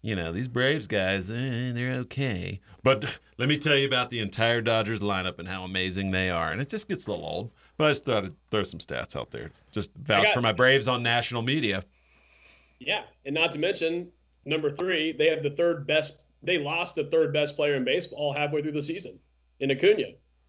you 0.00 0.14
know, 0.16 0.32
these 0.32 0.48
Braves 0.48 0.86
guys, 0.86 1.30
eh, 1.30 1.72
they're 1.72 1.94
okay. 2.00 2.60
But 2.82 3.04
let 3.38 3.48
me 3.48 3.56
tell 3.58 3.76
you 3.76 3.86
about 3.86 4.10
the 4.10 4.20
entire 4.20 4.60
Dodgers 4.60 5.00
lineup 5.00 5.38
and 5.38 5.48
how 5.48 5.64
amazing 5.64 6.10
they 6.10 6.30
are. 6.30 6.52
And 6.52 6.60
it 6.60 6.68
just 6.68 6.88
gets 6.88 7.06
a 7.06 7.10
little 7.10 7.24
old. 7.26 7.50
But 7.76 7.86
I 7.86 7.90
just 7.90 8.04
thought 8.04 8.24
I'd 8.24 8.34
throw 8.50 8.62
some 8.62 8.80
stats 8.80 9.16
out 9.16 9.30
there. 9.30 9.50
Just 9.70 9.94
vouch 9.96 10.24
got- 10.24 10.34
for 10.34 10.40
my 10.40 10.52
Braves 10.52 10.86
on 10.88 11.02
national 11.02 11.42
media. 11.42 11.84
Yeah, 12.78 13.04
and 13.24 13.34
not 13.34 13.52
to 13.52 13.58
mention 13.58 14.08
number 14.44 14.70
three, 14.70 15.12
they 15.12 15.28
have 15.28 15.42
the 15.42 15.50
third 15.50 15.86
best. 15.86 16.18
They 16.42 16.58
lost 16.58 16.96
the 16.96 17.04
third 17.04 17.32
best 17.32 17.54
player 17.54 17.76
in 17.76 17.84
baseball 17.84 18.32
halfway 18.32 18.60
through 18.62 18.72
the 18.72 18.82
season 18.82 19.18
in 19.60 19.70
Acuna. 19.70 20.08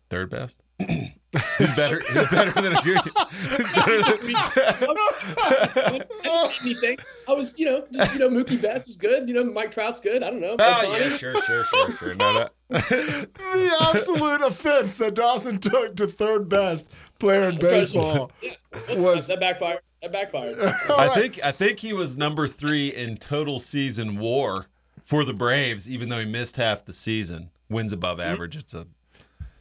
Third 0.09 0.29
best. 0.31 0.61
who's 1.57 1.71
better? 1.73 1.99
Who's 2.01 2.27
better 2.29 2.51
than 2.61 2.73
Acuna? 2.73 2.99
Who's 2.99 3.73
better 3.73 4.01
than- 4.03 4.33
That 6.23 6.51
made 6.63 6.63
me 6.63 6.79
think. 6.79 7.01
I 7.27 7.33
was, 7.33 7.57
you 7.57 7.65
know, 7.65 7.85
just 7.91 8.13
you 8.13 8.19
know, 8.19 8.29
Mookie 8.29 8.61
Betts 8.61 8.87
is 8.87 8.95
good. 8.95 9.27
You 9.27 9.35
know, 9.35 9.43
Mike 9.43 9.71
Trout's 9.71 9.99
good. 9.99 10.23
I 10.23 10.29
don't 10.29 10.41
know. 10.41 10.55
Oh 10.59 10.97
yeah, 10.97 11.09
sure, 11.09 11.39
sure, 11.41 11.65
sure, 11.65 11.91
sure. 11.97 12.15
No, 12.15 12.33
no. 12.33 12.49
the 12.69 13.91
absolute 13.93 14.41
offense 14.41 14.97
that 14.97 15.13
Dawson 15.15 15.59
took 15.59 15.95
to 15.97 16.07
third 16.07 16.49
best 16.49 16.89
player 17.19 17.49
in 17.49 17.57
baseball. 17.57 18.31
Yeah, 18.41 18.53
Was- 18.95 19.27
that 19.27 19.39
backfired? 19.39 19.79
That 20.01 20.11
backfired. 20.11 20.59
I 20.89 21.13
think 21.13 21.43
I 21.43 21.51
think 21.51 21.79
he 21.79 21.93
was 21.93 22.17
number 22.17 22.47
three 22.47 22.89
in 22.89 23.17
total 23.17 23.59
season 23.59 24.17
WAR 24.17 24.67
for 25.03 25.23
the 25.23 25.33
Braves, 25.33 25.89
even 25.89 26.09
though 26.09 26.19
he 26.19 26.25
missed 26.25 26.57
half 26.57 26.85
the 26.85 26.93
season. 26.93 27.49
Wins 27.69 27.93
above 27.93 28.19
mm-hmm. 28.19 28.33
average. 28.33 28.55
It's 28.55 28.73
a 28.73 28.87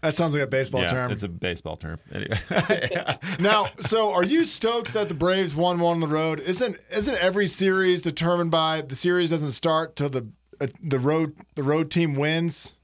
That 0.03 0.15
sounds 0.17 0.35
like 0.35 0.43
a 0.43 0.47
baseball 0.49 0.83
yeah, 0.83 0.91
term. 0.91 1.13
it's 1.13 1.23
a 1.23 1.29
baseball 1.29 1.77
term. 1.77 1.99
Anyway, 2.13 2.37
Yeah. 2.51 3.17
now, 3.39 3.71
so 3.81 4.13
are 4.13 4.25
you 4.25 4.45
stoked 4.45 4.93
that 4.95 5.09
the 5.09 5.15
Braves 5.15 5.55
won 5.55 5.79
one 5.79 5.95
on 5.95 6.01
the 6.01 6.07
road? 6.09 6.41
Isn't 6.41 6.77
isn't 6.91 7.17
every 7.19 7.47
series 7.47 8.03
determined 8.03 8.51
by 8.51 8.81
the 8.83 8.97
series 8.97 9.31
doesn't 9.31 9.53
start 9.53 9.95
till 9.97 10.11
the 10.11 10.29
uh, 10.61 10.67
the 10.83 10.99
road 10.99 11.37
the 11.55 11.63
road 11.63 11.91
team 11.91 12.15
wins? 12.17 12.75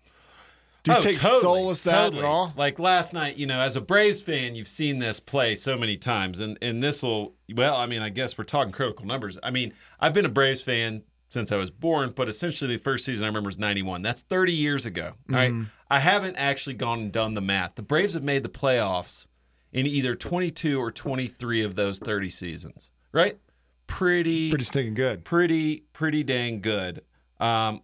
Do 0.84 0.92
you 0.92 0.98
Oh, 0.98 1.00
take 1.00 1.18
totally, 1.18 1.40
solace 1.40 1.80
that 1.82 2.04
totally. 2.04 2.22
at 2.22 2.24
all? 2.24 2.54
Like 2.56 2.78
last 2.78 3.12
night, 3.12 3.36
you 3.36 3.46
know, 3.46 3.60
as 3.60 3.74
a 3.74 3.80
Braves 3.80 4.22
fan, 4.22 4.54
you've 4.54 4.68
seen 4.68 5.00
this 5.00 5.18
play 5.18 5.56
so 5.56 5.76
many 5.76 5.96
times, 5.96 6.38
and 6.38 6.56
and 6.62 6.80
this 6.82 7.02
will. 7.02 7.34
Well, 7.52 7.74
I 7.74 7.86
mean, 7.86 8.00
I 8.00 8.10
guess 8.10 8.38
we're 8.38 8.44
talking 8.44 8.72
critical 8.72 9.06
numbers. 9.06 9.38
I 9.42 9.50
mean, 9.50 9.72
I've 9.98 10.14
been 10.14 10.24
a 10.24 10.28
Braves 10.30 10.62
fan 10.62 11.02
since 11.28 11.52
I 11.52 11.56
was 11.56 11.70
born, 11.70 12.12
but 12.16 12.28
essentially 12.28 12.74
the 12.76 12.82
first 12.82 13.04
season 13.04 13.24
I 13.24 13.28
remember 13.28 13.50
is 13.50 13.58
'91. 13.58 14.02
That's 14.02 14.22
30 14.22 14.52
years 14.52 14.86
ago. 14.86 15.12
All 15.30 15.36
right, 15.36 15.50
Mm-hmm. 15.52 15.64
I 15.90 16.00
haven't 16.00 16.36
actually 16.36 16.74
gone 16.74 16.98
and 17.00 17.12
done 17.12 17.34
the 17.34 17.40
math. 17.40 17.74
The 17.74 17.82
Braves 17.82 18.14
have 18.14 18.22
made 18.22 18.42
the 18.42 18.48
playoffs 18.48 19.26
in 19.72 19.86
either 19.86 20.14
22 20.14 20.78
or 20.80 20.90
23 20.90 21.62
of 21.62 21.74
those 21.74 21.98
30 21.98 22.28
seasons. 22.30 22.90
Right? 23.12 23.38
Pretty 23.86 24.50
Pretty 24.50 24.64
stinking 24.64 24.94
good. 24.94 25.24
pretty 25.24 25.84
pretty 25.94 26.22
dang 26.22 26.60
good. 26.60 27.02
Um, 27.40 27.82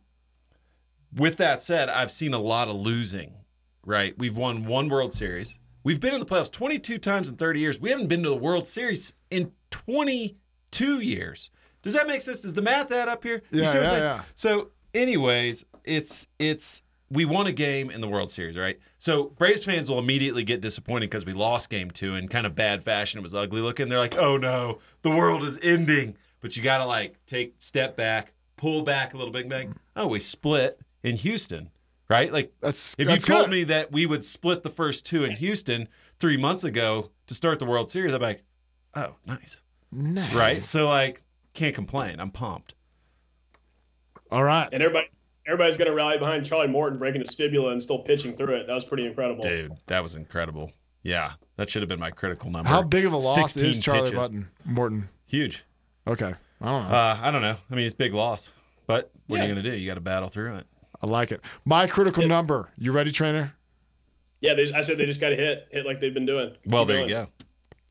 with 1.15 1.37
that 1.39 1.63
said, 1.63 1.89
I've 1.89 2.11
seen 2.11 2.35
a 2.35 2.39
lot 2.39 2.69
of 2.69 2.77
losing. 2.77 3.35
Right, 3.87 4.15
we've 4.19 4.37
won 4.37 4.65
one 4.65 4.89
World 4.89 5.13
Series. 5.13 5.59
We've 5.83 6.01
been 6.01 6.15
in 6.15 6.21
the 6.21 6.25
playoffs 6.27 6.51
22 6.51 6.97
times 6.99 7.29
in 7.29 7.37
30 7.37 7.61
years. 7.61 7.79
We 7.79 7.91
haven't 7.91 8.07
been 8.09 8.23
to 8.23 8.31
the 8.31 8.35
World 8.37 8.67
Series 8.67 9.15
in 9.31 9.53
22 9.71 11.01
years. 11.01 11.51
Does 11.85 11.93
that 11.93 12.07
make 12.09 12.21
sense? 12.21 12.41
Does 12.41 12.55
the 12.55 12.63
math 12.63 12.91
add 12.91 13.09
up 13.09 13.23
here? 13.23 13.43
You 13.53 13.61
Yeah, 13.61 13.67
see 13.67 13.79
what 13.79 13.87
I'm 13.87 13.93
yeah, 13.95 13.99
yeah. 14.01 14.23
So, 14.35 14.71
anyways, 14.93 15.65
it's 15.85 16.27
it's 16.39 16.83
we 17.11 17.25
won 17.25 17.47
a 17.47 17.53
game 17.53 17.91
in 17.91 18.01
the 18.01 18.09
World 18.09 18.31
Series, 18.31 18.57
right? 18.57 18.79
So 18.99 19.25
Braves 19.39 19.65
fans 19.65 19.89
will 19.89 19.99
immediately 19.99 20.43
get 20.43 20.61
disappointed 20.61 21.11
because 21.11 21.25
we 21.25 21.33
lost 21.33 21.71
game 21.71 21.91
two 21.91 22.15
in 22.15 22.27
kind 22.27 22.47
of 22.47 22.55
bad 22.55 22.83
fashion. 22.83 23.19
It 23.19 23.23
was 23.23 23.35
ugly 23.35 23.61
looking. 23.61 23.89
They're 23.89 23.99
like, 23.99 24.17
oh 24.17 24.37
no, 24.37 24.81
the 25.03 25.11
world 25.11 25.45
is 25.45 25.59
ending. 25.63 26.17
But 26.41 26.57
you 26.57 26.63
gotta 26.63 26.87
like 26.87 27.25
take 27.27 27.55
step 27.59 27.97
back, 27.97 28.33
pull 28.57 28.83
back 28.83 29.15
a 29.15 29.17
little 29.17 29.33
bit, 29.33 29.49
bang. 29.49 29.75
Oh, 29.95 30.09
we 30.09 30.21
split 30.21 30.81
in 31.03 31.17
Houston, 31.17 31.71
right? 32.09 32.33
Like 32.33 32.53
That's 32.61 32.95
if 32.99 33.07
that's 33.07 33.29
you 33.29 33.35
told 33.35 33.47
good. 33.47 33.53
me 33.53 33.65
that 33.65 33.93
we 33.93 34.07
would 34.07 34.25
split 34.25 34.63
the 34.63 34.71
first 34.71 35.07
two 35.07 35.25
in 35.25 35.33
Houston 35.33 35.89
three 36.19 36.37
months 36.37 36.65
ago 36.65 37.11
to 37.27 37.35
start 37.35 37.59
the 37.59 37.67
World 37.67 37.91
Series, 37.91 38.13
I'd 38.15 38.19
be 38.19 38.25
like, 38.25 38.45
oh, 38.95 39.17
nice. 39.27 39.61
Nice. 39.93 40.35
Right? 40.35 40.63
So 40.63 40.89
like, 40.89 41.23
can't 41.55 41.75
complain. 41.75 42.21
I'm 42.21 42.31
pumped. 42.31 42.75
All 44.31 44.43
right. 44.43 44.69
And 44.73 44.83
everybody, 44.83 45.07
everybody's 45.47 45.77
gonna 45.77 45.95
rally 45.95 46.19
behind 46.19 46.45
Charlie 46.45 46.69
Morton 46.69 46.99
breaking 46.99 47.23
his 47.23 47.35
fibula 47.35 47.73
and 47.73 47.83
still 47.83 48.01
pitching 48.01 48.37
through 48.37 48.55
it. 48.57 48.67
That 48.67 48.75
was 48.75 48.85
pretty 48.85 49.07
incredible. 49.07 49.43
Dude, 49.43 49.73
that 49.87 50.03
was 50.03 50.17
incredible. 50.17 50.73
Yeah, 51.03 51.33
that 51.57 51.69
should 51.71 51.83
have 51.83 51.89
been 51.89 52.01
my 52.01 52.11
critical 52.11 52.51
number. 52.51 52.69
How 52.69 52.83
big 52.83 53.05
of 53.05 53.13
a 53.13 53.17
loss 53.17 53.57
is 53.57 53.79
Charlie. 53.79 54.11
Button 54.13 54.49
Morton? 54.65 55.09
Huge. 55.27 55.65
Okay. 56.07 56.33
I 56.61 56.67
don't 56.67 56.89
know. 56.91 56.97
Uh, 56.97 57.19
I 57.23 57.31
don't 57.31 57.43
know. 57.43 57.57
I 57.71 57.75
mean, 57.75 57.85
it's 57.85 57.93
a 57.95 57.97
big 57.97 58.15
loss, 58.15 58.51
but 58.87 59.11
what 59.27 59.41
are 59.41 59.43
you 59.43 59.53
going 59.53 59.63
to 59.63 59.71
do? 59.71 59.77
You 59.77 59.87
got 59.87 59.95
to 59.95 60.01
battle 60.01 60.31
through 60.31 60.57
it. 60.57 60.67
I 61.03 61.07
like 61.07 61.31
it. 61.33 61.43
My 61.67 61.87
critical 61.87 62.27
number. 62.27 62.71
You 62.79 62.93
ready, 62.93 63.13
trainer? 63.13 63.53
Yeah, 64.41 64.55
they, 64.55 64.73
I 64.73 64.81
said 64.81 64.97
they 64.97 65.05
just 65.05 65.21
got 65.21 65.31
to 65.31 65.37
hit, 65.37 65.69
hit 65.71 65.85
like 65.85 66.01
they've 66.01 66.15
been 66.15 66.25
doing. 66.25 66.55
Well, 66.67 66.85
Keep 66.85 66.89
there 66.89 66.97
going. 66.99 67.09
you 67.11 67.15
go. 67.17 67.29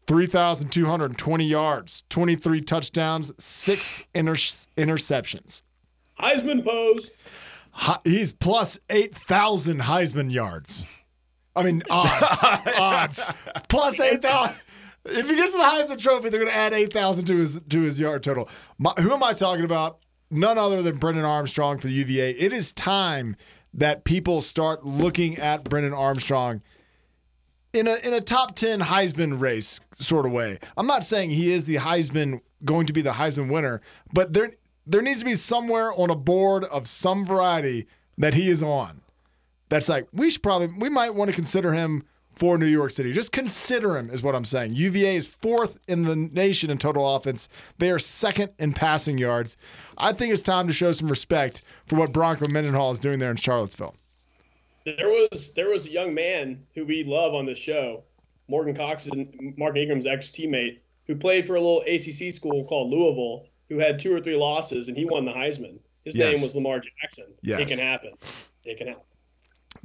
3,220 0.07 1.45
yards, 1.45 2.03
23 2.09 2.61
touchdowns, 2.61 3.31
six 3.37 4.03
inter- 4.13 4.33
interceptions. 4.33 5.61
Heisman 6.19 6.63
pose. 6.63 7.11
He's 8.03 8.33
plus 8.33 8.77
8,000 8.89 9.81
Heisman 9.81 10.31
yards. 10.31 10.85
I 11.55 11.63
mean, 11.63 11.83
odds. 11.89 12.39
odds. 12.77 13.29
Plus 13.67 13.99
8,000. 13.99 14.55
If 15.05 15.29
he 15.29 15.35
gets 15.35 15.51
to 15.51 15.57
the 15.57 15.63
Heisman 15.63 15.99
Trophy, 15.99 16.29
they're 16.29 16.39
going 16.39 16.51
to 16.51 16.57
add 16.57 16.73
8,000 16.73 17.25
to 17.25 17.37
his 17.37 17.59
to 17.69 17.81
his 17.81 17.99
yard 17.99 18.23
total. 18.23 18.47
My, 18.77 18.91
who 18.99 19.11
am 19.11 19.23
I 19.23 19.33
talking 19.33 19.65
about? 19.65 19.99
None 20.31 20.57
other 20.57 20.81
than 20.81 20.97
Brennan 20.97 21.25
Armstrong 21.25 21.77
for 21.77 21.87
the 21.87 21.93
UVA. 21.93 22.31
It 22.31 22.53
is 22.53 22.71
time 22.71 23.35
that 23.73 24.03
people 24.03 24.41
start 24.41 24.85
looking 24.85 25.37
at 25.37 25.65
Brennan 25.65 25.93
Armstrong 25.93 26.61
in 27.73 27.87
a 27.87 27.95
in 27.95 28.13
a 28.13 28.21
top 28.21 28.55
10 28.55 28.81
Heisman 28.81 29.39
race 29.39 29.81
sort 29.99 30.25
of 30.25 30.31
way. 30.31 30.59
I'm 30.77 30.87
not 30.87 31.03
saying 31.03 31.31
he 31.31 31.51
is 31.51 31.65
the 31.65 31.75
Heisman 31.75 32.41
going 32.63 32.87
to 32.87 32.93
be 32.93 33.01
the 33.01 33.11
Heisman 33.11 33.51
winner, 33.51 33.81
but 34.13 34.33
there 34.33 34.51
there 34.85 35.01
needs 35.01 35.19
to 35.19 35.25
be 35.25 35.35
somewhere 35.35 35.91
on 35.93 36.09
a 36.09 36.15
board 36.15 36.63
of 36.65 36.87
some 36.87 37.25
variety 37.25 37.87
that 38.17 38.33
he 38.33 38.49
is 38.49 38.61
on. 38.61 39.01
That's 39.69 39.89
like 39.89 40.07
we 40.13 40.29
should 40.29 40.43
probably 40.43 40.67
we 40.67 40.89
might 40.89 41.15
want 41.15 41.29
to 41.29 41.35
consider 41.35 41.73
him 41.73 42.03
for 42.35 42.57
New 42.57 42.65
York 42.65 42.91
City. 42.91 43.11
Just 43.11 43.31
consider 43.31 43.97
him 43.97 44.09
is 44.09 44.23
what 44.23 44.35
I'm 44.35 44.45
saying. 44.45 44.73
UVA 44.73 45.15
is 45.15 45.27
fourth 45.27 45.77
in 45.87 46.03
the 46.03 46.15
nation 46.15 46.69
in 46.69 46.77
total 46.79 47.15
offense. 47.15 47.47
They 47.77 47.91
are 47.91 47.99
second 47.99 48.51
in 48.57 48.73
passing 48.73 49.17
yards. 49.17 49.55
I 49.97 50.13
think 50.13 50.33
it's 50.33 50.41
time 50.41 50.67
to 50.67 50.73
show 50.73 50.91
some 50.91 51.09
respect 51.09 51.61
for 51.85 51.95
what 51.95 52.11
Bronco 52.11 52.47
Mendenhall 52.47 52.91
is 52.91 52.99
doing 52.99 53.19
there 53.19 53.31
in 53.31 53.37
Charlottesville. 53.37 53.95
There 54.85 55.09
was 55.09 55.53
there 55.53 55.69
was 55.69 55.85
a 55.85 55.91
young 55.91 56.13
man 56.13 56.61
who 56.75 56.85
we 56.85 57.03
love 57.03 57.33
on 57.33 57.45
this 57.45 57.57
show, 57.57 58.03
Morgan 58.47 58.75
Cox 58.75 59.07
and 59.07 59.53
Mark 59.57 59.77
Ingram's 59.77 60.05
ex 60.05 60.27
teammate, 60.27 60.79
who 61.07 61.15
played 61.15 61.47
for 61.47 61.55
a 61.55 61.61
little 61.61 61.81
ACC 61.81 62.33
school 62.33 62.65
called 62.65 62.91
Louisville, 62.91 63.45
who 63.69 63.79
had 63.79 63.99
two 63.99 64.13
or 64.13 64.19
three 64.21 64.35
losses, 64.35 64.87
and 64.89 64.97
he 64.97 65.05
won 65.05 65.25
the 65.25 65.31
Heisman. 65.31 65.77
His 66.03 66.15
Yes. 66.15 66.33
name 66.35 66.41
was 66.43 66.53
Lamar 66.55 66.81
Jackson. 66.81 67.25
Yes. 67.41 67.61
It 67.61 67.75
can 67.77 67.85
happen. 67.85 68.11
It 68.65 68.77
can 68.77 68.87
happen. 68.87 69.03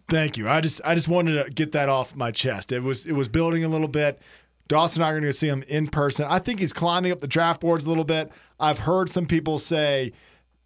Thank 0.09 0.37
you. 0.37 0.49
I 0.49 0.61
just 0.61 0.81
I 0.85 0.95
just 0.95 1.09
wanted 1.09 1.45
to 1.45 1.51
get 1.51 1.73
that 1.73 1.89
off 1.89 2.17
my 2.17 2.31
chest. 2.31 2.73
It 2.73 2.83
was 2.83 3.07
it 3.07 3.13
was 3.13 3.29
building 3.29 3.63
a 3.65 3.69
little 3.69 3.89
bit. 3.89 4.21
Dawson 4.67 5.01
and 5.01 5.07
I 5.07 5.11
are 5.13 5.15
going 5.15 5.23
to 5.25 5.33
see 5.33 5.49
him 5.49 5.63
in 5.69 5.87
person. 5.87 6.27
I 6.29 6.39
think 6.41 6.61
he's 6.61 6.75
climbing 6.75 7.11
up 7.11 7.21
the 7.21 7.27
draft 7.27 7.61
boards 7.63 7.87
a 7.87 7.89
little 7.89 8.05
bit. 8.05 8.31
I've 8.61 8.81
heard 8.81 9.09
some 9.09 9.25
people 9.27 9.59
say 9.59 10.13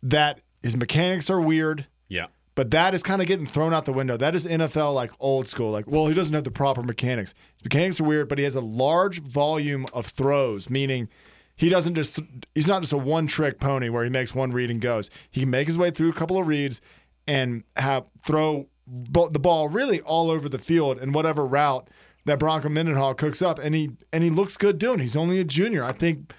that 0.03 0.41
his 0.63 0.75
mechanics 0.77 1.31
are 1.31 1.41
weird, 1.41 1.87
Yeah. 2.09 2.27
But 2.55 2.71
that 2.71 2.95
is 2.95 3.03
kind 3.03 3.21
of 3.23 3.29
getting 3.29 3.47
thrown 3.47 3.73
out 3.73 3.85
the 3.85 3.93
window. 3.93 4.17
That 4.17 4.35
is 4.35 4.47
NFL 4.47 4.95
like 4.95 5.11
old 5.21 5.49
school. 5.49 5.71
Like, 5.71 5.87
well, 5.87 6.07
he 6.07 6.15
doesn't 6.15 6.35
have 6.35 6.45
the 6.45 6.51
proper 6.51 6.83
mechanics. 6.83 7.35
His 7.57 7.65
mechanics 7.65 8.01
are 8.01 8.05
weird, 8.05 8.29
but 8.29 8.39
he 8.39 8.45
has 8.45 8.55
a 8.55 8.61
large 8.61 9.21
volume 9.23 9.87
of 9.93 10.07
throws, 10.07 10.69
meaning 10.69 11.09
he 11.57 11.69
doesn't 11.69 11.95
just 11.95 12.19
he's 12.55 12.69
not 12.69 12.83
just 12.83 12.93
a 12.93 12.99
one 12.99 13.27
trick 13.27 13.59
pony 13.61 13.89
where 13.89 14.05
he 14.05 14.11
makes 14.11 14.35
one 14.35 14.53
read 14.53 14.71
and 14.71 14.81
goes. 14.81 15.11
He 15.31 15.41
can 15.41 15.51
make 15.51 15.67
his 15.67 15.79
way 15.79 15.91
through 15.91 16.11
a 16.11 16.15
couple 16.15 16.39
of 16.39 16.47
reads 16.47 16.81
and 17.27 17.65
have 17.77 18.05
throw 18.25 18.69
the 18.87 19.39
ball 19.39 19.69
really 19.69 20.01
all 20.01 20.31
over 20.31 20.49
the 20.49 20.59
field 20.59 21.01
in 21.01 21.13
whatever 21.13 21.47
route 21.47 21.89
that 22.25 22.39
Bronco 22.39 22.69
Mendenhall 22.69 23.15
cooks 23.15 23.43
up, 23.43 23.59
and 23.59 23.75
he 23.75 23.91
and 24.13 24.23
he 24.23 24.31
looks 24.31 24.57
good 24.57 24.79
doing. 24.79 25.01
it. 25.01 25.03
He's 25.03 25.17
only 25.17 25.41
a 25.41 25.45
junior. 25.45 25.85
I 25.85 25.93
think 25.93 26.33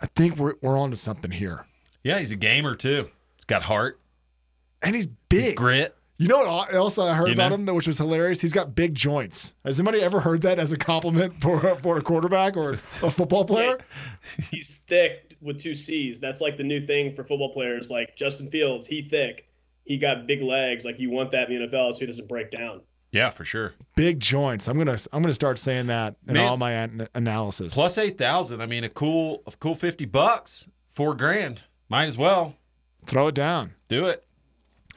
I 0.00 0.06
think 0.06 0.36
we're 0.36 0.54
we're 0.62 0.78
onto 0.78 0.96
something 0.96 1.30
here, 1.30 1.66
Yeah, 2.02 2.18
he's 2.18 2.32
a 2.32 2.36
gamer 2.36 2.74
too. 2.74 3.10
He's 3.36 3.44
got 3.44 3.62
heart, 3.62 3.99
and 4.82 4.94
he's 4.94 5.06
big. 5.28 5.56
grit. 5.56 5.94
You 6.18 6.28
know 6.28 6.38
what 6.44 6.74
else 6.74 6.98
I 6.98 7.14
heard 7.14 7.28
You 7.28 7.32
about 7.32 7.48
know? 7.48 7.54
him, 7.72 7.74
which 7.74 7.86
was 7.86 7.96
hilarious? 7.96 8.42
He's 8.42 8.52
got 8.52 8.74
big 8.74 8.94
joints. 8.94 9.54
Has 9.64 9.80
anybody 9.80 10.02
ever 10.02 10.20
heard 10.20 10.42
that 10.42 10.58
as 10.58 10.70
a 10.70 10.76
compliment 10.76 11.40
for 11.40 11.66
a, 11.66 11.76
for 11.76 11.96
a 11.96 12.02
quarterback 12.02 12.58
or 12.58 12.72
a 12.74 12.76
football 13.10 13.46
player? 13.46 13.78
He's 14.50 14.78
thick 14.78 15.36
with 15.40 15.58
two 15.60 15.74
C's. 15.74 16.20
That's 16.20 16.42
like 16.42 16.58
the 16.58 16.62
new 16.64 16.84
thing 16.86 17.14
for 17.14 17.24
football 17.24 17.52
players. 17.54 17.88
Like 17.90 18.16
Justin 18.16 18.50
Fields, 18.50 18.86
he 18.86 19.00
thick. 19.02 19.48
He 19.84 19.96
got 19.96 20.26
big 20.26 20.42
legs. 20.42 20.84
Like 20.84 21.00
you 21.00 21.10
want 21.10 21.30
that 21.30 21.50
in 21.50 21.58
the 21.62 21.66
NFL 21.68 21.94
so 21.94 22.00
he 22.00 22.06
doesn't 22.06 22.28
break 22.28 22.50
down. 22.50 22.82
Yeah, 23.12 23.30
for 23.30 23.44
sure. 23.46 23.72
Big 23.96 24.20
joints. 24.20 24.68
I'm 24.68 24.76
gonna 24.76 24.98
I'm 25.14 25.22
gonna 25.22 25.32
start 25.32 25.58
saying 25.58 25.86
that 25.86 26.16
in 26.28 26.34
Man. 26.34 26.46
all 26.46 26.56
my 26.58 26.72
an- 26.72 27.08
analysis. 27.14 27.72
Plus 27.72 27.96
eight 27.96 28.18
thousand. 28.18 28.60
I 28.60 28.66
mean, 28.66 28.84
a 28.84 28.88
cool, 28.90 29.42
a 29.46 29.52
cool 29.58 29.74
fifty 29.74 30.04
bucks, 30.04 30.68
four 30.92 31.14
grand. 31.14 31.62
Might 31.88 32.04
as 32.04 32.18
well 32.18 32.54
Throw 33.06 33.28
it 33.28 33.34
down. 33.34 33.72
do 33.88 34.06
it. 34.06 34.24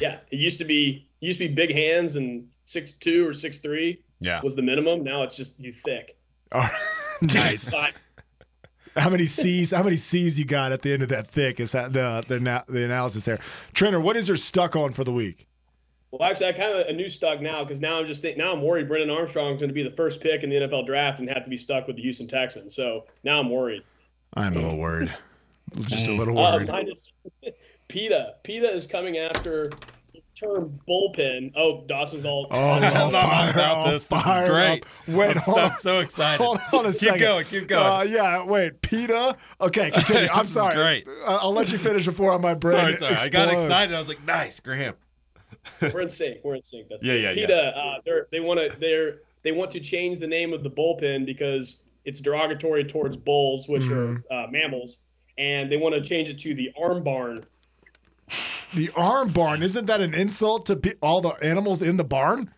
Yeah, 0.04 0.18
it 0.32 0.36
used 0.38 0.58
to 0.60 0.66
be 0.66 1.08
used 1.22 1.40
to 1.40 1.48
be 1.48 1.54
big 1.54 1.72
hands 1.72 2.18
and 2.18 2.46
six 2.66 2.92
two 2.92 3.26
or 3.26 3.34
six 3.34 3.60
three 3.60 4.02
Yeah. 4.20 4.42
was 4.44 4.54
the 4.54 4.62
minimum. 4.62 5.02
Now 5.02 5.24
it's 5.24 5.38
just 5.38 5.58
you 5.62 5.72
thick. 5.72 6.18
Oh, 6.52 6.70
nice. 7.22 7.72
How 8.98 9.10
many 9.10 9.26
C's? 9.28 9.72
How 9.72 9.82
many 9.82 9.96
C's 9.96 10.38
you 10.38 10.44
got 10.44 10.74
at 10.74 10.82
the 10.82 10.92
end 10.92 11.04
of 11.04 11.10
that 11.10 11.26
thick? 11.26 11.62
Is 11.62 11.72
that 11.72 11.94
the 11.94 12.22
the 12.28 12.38
the 12.68 12.84
analysis 12.84 13.24
there? 13.24 13.40
Trainer, 13.74 14.02
what 14.02 14.18
is 14.18 14.28
your 14.28 14.36
stuck 14.36 14.76
on 14.76 14.92
for 14.92 15.06
the 15.06 15.14
week? 15.14 15.48
well, 16.12 16.30
actually, 16.30 16.48
I 16.48 16.52
kind 16.52 16.74
of 16.74 16.86
a 16.88 16.92
new 16.94 17.08
stuck 17.08 17.40
now 17.40 17.64
because 17.64 17.80
now 17.80 18.00
I'm 18.00 18.06
just 18.06 18.22
think 18.22 18.38
now 18.38 18.52
I'm 18.52 18.62
worried 18.62 18.90
Brennan 18.90 19.10
Armstrong's 19.10 19.62
going 19.62 19.70
to 19.70 19.74
be 19.74 19.84
the 19.84 19.96
first 19.96 20.20
pick 20.20 20.44
in 20.44 20.50
the 20.50 20.58
NFL 20.58 20.86
draft 20.86 21.20
and 21.20 21.30
have 21.30 21.46
to 21.46 21.50
be 21.50 21.58
stuck 21.58 21.88
with 21.88 21.96
the 21.96 22.02
Houston 22.02 22.28
Texans. 22.28 22.76
So 22.76 23.06
now 23.24 23.40
I'm 23.40 23.50
worried. 23.50 23.84
I'm 24.34 24.58
a 24.58 24.60
little 24.60 24.78
worried. 24.78 25.14
Just 25.84 26.10
a 26.10 26.14
little 26.14 26.38
Uh, 26.38 26.58
worried. 26.58 26.68
mine 26.68 26.90
is 26.92 27.14
PETA. 27.88 28.36
PETA 28.44 28.72
is 28.76 28.86
coming 28.86 29.18
after 29.18 29.72
term 30.36 30.80
bullpen. 30.88 31.52
Oh, 31.56 31.84
Dawson's 31.88 32.26
all. 32.26 32.48
Oh, 32.52 32.72
I'm 32.72 32.82
no, 32.82 33.10
not 33.10 33.24
fire 33.24 33.50
about 33.52 33.78
up, 33.78 33.92
this. 33.94 34.06
This 34.06 34.20
is 34.26 34.50
great. 34.50 34.84
up. 34.84 34.88
Wait, 35.08 35.36
I'm, 35.36 35.42
hold 35.44 35.58
I'm 35.60 35.78
so 35.78 36.00
excited. 36.00 36.44
Hold 36.44 36.60
on 36.74 36.86
a 36.86 36.90
keep 36.92 37.00
second. 37.00 37.20
going. 37.20 37.46
Keep 37.46 37.68
going. 37.68 37.86
Uh, 37.86 38.02
yeah, 38.10 38.44
wait, 38.44 38.82
PETA. 38.82 39.36
Okay, 39.62 39.92
continue. 39.92 40.30
I'm 40.34 40.46
sorry. 40.48 40.76
great. 40.76 41.08
Uh, 41.28 41.38
I'll 41.42 41.54
let 41.54 41.72
you 41.72 41.78
finish 41.78 42.06
before 42.06 42.38
my 42.40 42.54
brain 42.54 42.74
sorry, 42.74 42.94
sorry. 42.98 43.16
I 43.16 43.28
got 43.30 43.52
excited. 43.54 43.94
I 43.94 43.98
was 44.00 44.08
like, 44.10 44.24
nice, 44.26 44.60
Graham. 44.60 44.96
We're 45.82 46.02
in 46.02 46.10
sync. 46.10 46.40
We're 46.44 46.56
in 46.56 46.64
sync. 46.64 46.88
That's 46.90 47.04
Yeah, 47.04 47.14
yeah, 47.14 47.30
yeah. 47.32 47.34
PETA. 47.34 47.78
Uh, 47.78 47.96
they're 48.06 48.28
want 48.44 48.60
to 48.60 48.78
they're 48.80 49.20
they 49.44 49.52
want 49.52 49.72
to 49.72 49.80
change 49.80 50.20
the 50.20 50.28
name 50.28 50.52
of 50.54 50.64
the 50.64 50.70
bullpen 50.70 51.26
because 51.26 51.84
it's 52.06 52.20
derogatory 52.20 52.84
towards 52.84 53.16
bulls, 53.16 53.70
which 53.70 53.84
Mhm. 53.84 54.24
are 54.32 54.34
uh, 54.46 54.48
mammals, 54.52 54.98
and 55.38 55.72
they 55.72 55.78
want 55.78 55.96
to 55.96 56.02
change 56.02 56.28
it 56.30 56.38
to 56.40 56.54
the 56.54 56.72
arm 56.82 57.04
barn. 57.04 57.46
The 58.76 58.90
arm 58.96 59.32
barn 59.32 59.62
isn't 59.62 59.86
that 59.86 60.02
an 60.02 60.14
insult 60.14 60.66
to 60.68 60.76
pe- 60.76 60.94
all 61.02 61.22
the 61.22 61.32
animals 61.44 61.82
in 61.82 61.98
the 61.98 62.04
barn? 62.04 62.54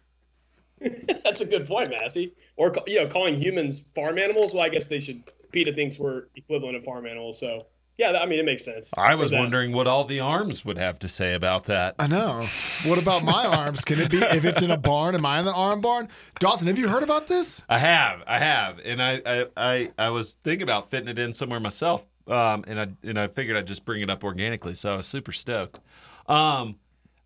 That's 1.24 1.42
a 1.42 1.46
good 1.46 1.68
point, 1.68 1.90
Massey. 1.90 2.34
Or 2.58 2.74
you 2.88 3.02
know, 3.02 3.08
calling 3.08 3.40
humans 3.40 3.84
farm 3.94 4.18
animals. 4.18 4.54
Well, 4.54 4.64
I 4.64 4.70
guess 4.70 4.88
they 4.88 5.00
should. 5.00 5.24
PETA 5.52 5.74
thinks 5.74 6.00
we're 6.00 6.24
equivalent 6.36 6.76
of 6.76 6.84
farm 6.84 7.06
animals, 7.06 7.40
so 7.40 7.66
yeah, 7.98 8.12
I 8.12 8.26
mean 8.26 8.40
it 8.40 8.46
makes 8.46 8.66
sense. 8.66 8.92
I 8.98 9.16
was 9.16 9.30
them. 9.30 9.40
wondering 9.40 9.72
what 9.72 9.88
all 9.88 10.04
the 10.04 10.20
arms 10.20 10.66
would 10.66 10.78
have 10.78 11.00
to 11.00 11.08
say 11.08 11.34
about 11.34 11.66
that. 11.66 11.96
I 11.98 12.08
know. 12.08 12.46
What 12.86 13.02
about 13.02 13.24
my 13.24 13.46
arms? 13.46 13.86
Can 13.86 14.00
it 14.02 14.12
be 14.12 14.18
if 14.18 14.44
it's 14.44 14.62
in 14.62 14.72
a 14.72 14.78
barn? 14.78 15.16
Am 15.16 15.26
I 15.26 15.40
in 15.40 15.46
the 15.46 15.54
arm 15.54 15.80
barn? 15.80 16.10
Dawson, 16.40 16.68
have 16.68 16.78
you 16.78 16.90
heard 16.90 17.04
about 17.04 17.28
this? 17.28 17.64
I 17.70 17.80
have, 17.80 18.22
I 18.28 18.40
have, 18.40 18.80
and 18.84 19.02
I, 19.02 19.22
I, 19.26 19.46
I, 19.56 19.90
I 19.98 20.10
was 20.10 20.36
thinking 20.44 20.64
about 20.64 20.92
fitting 20.92 21.08
it 21.08 21.18
in 21.18 21.32
somewhere 21.32 21.62
myself, 21.62 22.06
um, 22.28 22.66
and 22.68 22.82
I, 22.82 22.88
and 23.04 23.18
I 23.18 23.28
figured 23.28 23.56
I'd 23.56 23.68
just 23.68 23.86
bring 23.86 24.02
it 24.02 24.10
up 24.10 24.26
organically, 24.26 24.76
so 24.76 24.94
I 24.94 24.98
was 24.98 25.06
super 25.06 25.32
stoked. 25.32 25.80
Um, 26.28 26.78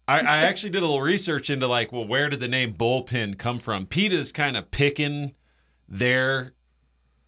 I, 0.08 0.20
I 0.22 0.38
actually 0.44 0.72
did 0.72 0.80
a 0.84 0.86
little 0.86 1.02
research 1.02 1.50
into 1.50 1.68
like, 1.68 1.92
well, 1.92 2.06
where 2.08 2.30
did 2.30 2.40
the 2.40 2.48
name 2.48 2.74
bullpen 2.74 3.38
come 3.38 3.60
from? 3.60 3.86
PETA's 3.86 4.32
kind 4.32 4.58
of 4.58 4.72
picking 4.72 5.34
their, 5.88 6.54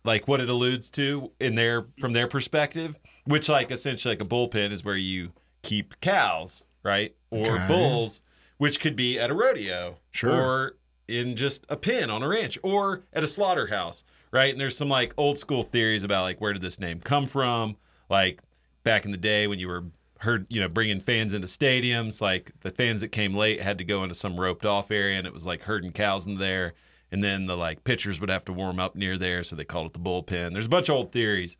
like, 0.03 0.27
what 0.27 0.41
it 0.41 0.49
alludes 0.49 0.89
to 0.91 1.31
in 1.39 1.55
their 1.55 1.85
from 1.99 2.13
their 2.13 2.27
perspective, 2.27 2.97
which 3.25 3.49
like 3.49 3.71
essentially 3.71 4.13
like 4.15 4.21
a 4.21 4.25
bullpen 4.27 4.71
is 4.71 4.83
where 4.83 4.97
you 4.97 5.31
keep 5.61 5.99
cows, 6.01 6.63
right, 6.83 7.15
or 7.29 7.55
Okay. 7.55 7.65
bulls, 7.67 8.21
which 8.57 8.79
could 8.79 8.95
be 8.95 9.19
at 9.19 9.29
a 9.29 9.33
rodeo, 9.33 9.97
Sure. 10.11 10.33
or 10.33 10.77
in 11.07 11.35
just 11.35 11.65
a 11.69 11.77
pen 11.77 12.09
on 12.09 12.23
a 12.23 12.27
ranch 12.27 12.57
or 12.63 13.03
at 13.13 13.23
a 13.23 13.27
slaughterhouse, 13.27 14.03
right? 14.31 14.51
And 14.51 14.59
there's 14.59 14.77
some 14.77 14.89
like 14.89 15.13
old 15.17 15.37
school 15.37 15.61
theories 15.63 16.03
about 16.03 16.23
like 16.23 16.41
where 16.41 16.53
did 16.53 16.61
this 16.61 16.79
name 16.79 16.99
come 16.99 17.27
from? 17.27 17.77
Like 18.09 18.41
back 18.83 19.05
in 19.05 19.11
the 19.11 19.17
day 19.17 19.45
when 19.47 19.59
you 19.59 19.67
were 19.67 19.83
heard, 20.21 20.45
you 20.49 20.61
know, 20.61 20.67
bringing 20.67 20.99
fans 20.99 21.33
into 21.33 21.47
stadiums, 21.47 22.21
like 22.21 22.51
the 22.61 22.71
fans 22.71 23.01
that 23.01 23.09
came 23.09 23.35
late 23.35 23.61
had 23.61 23.77
to 23.79 23.83
go 23.83 24.03
into 24.03 24.15
some 24.15 24.39
roped 24.39 24.65
off 24.65 24.91
area 24.91 25.17
and 25.17 25.27
it 25.27 25.33
was 25.33 25.45
like 25.45 25.61
herding 25.61 25.91
cows 25.91 26.27
in 26.27 26.35
there. 26.35 26.73
And 27.11 27.23
then 27.23 27.45
the 27.45 27.57
like 27.57 27.83
pitchers 27.83 28.21
would 28.21 28.29
have 28.29 28.45
to 28.45 28.53
warm 28.53 28.79
up 28.79 28.95
near 28.95 29.17
there, 29.17 29.43
so 29.43 29.55
they 29.55 29.65
called 29.65 29.87
it 29.87 29.93
the 29.93 29.99
bullpen. 29.99 30.53
There's 30.53 30.67
a 30.67 30.69
bunch 30.69 30.87
of 30.87 30.95
old 30.95 31.11
theories. 31.11 31.57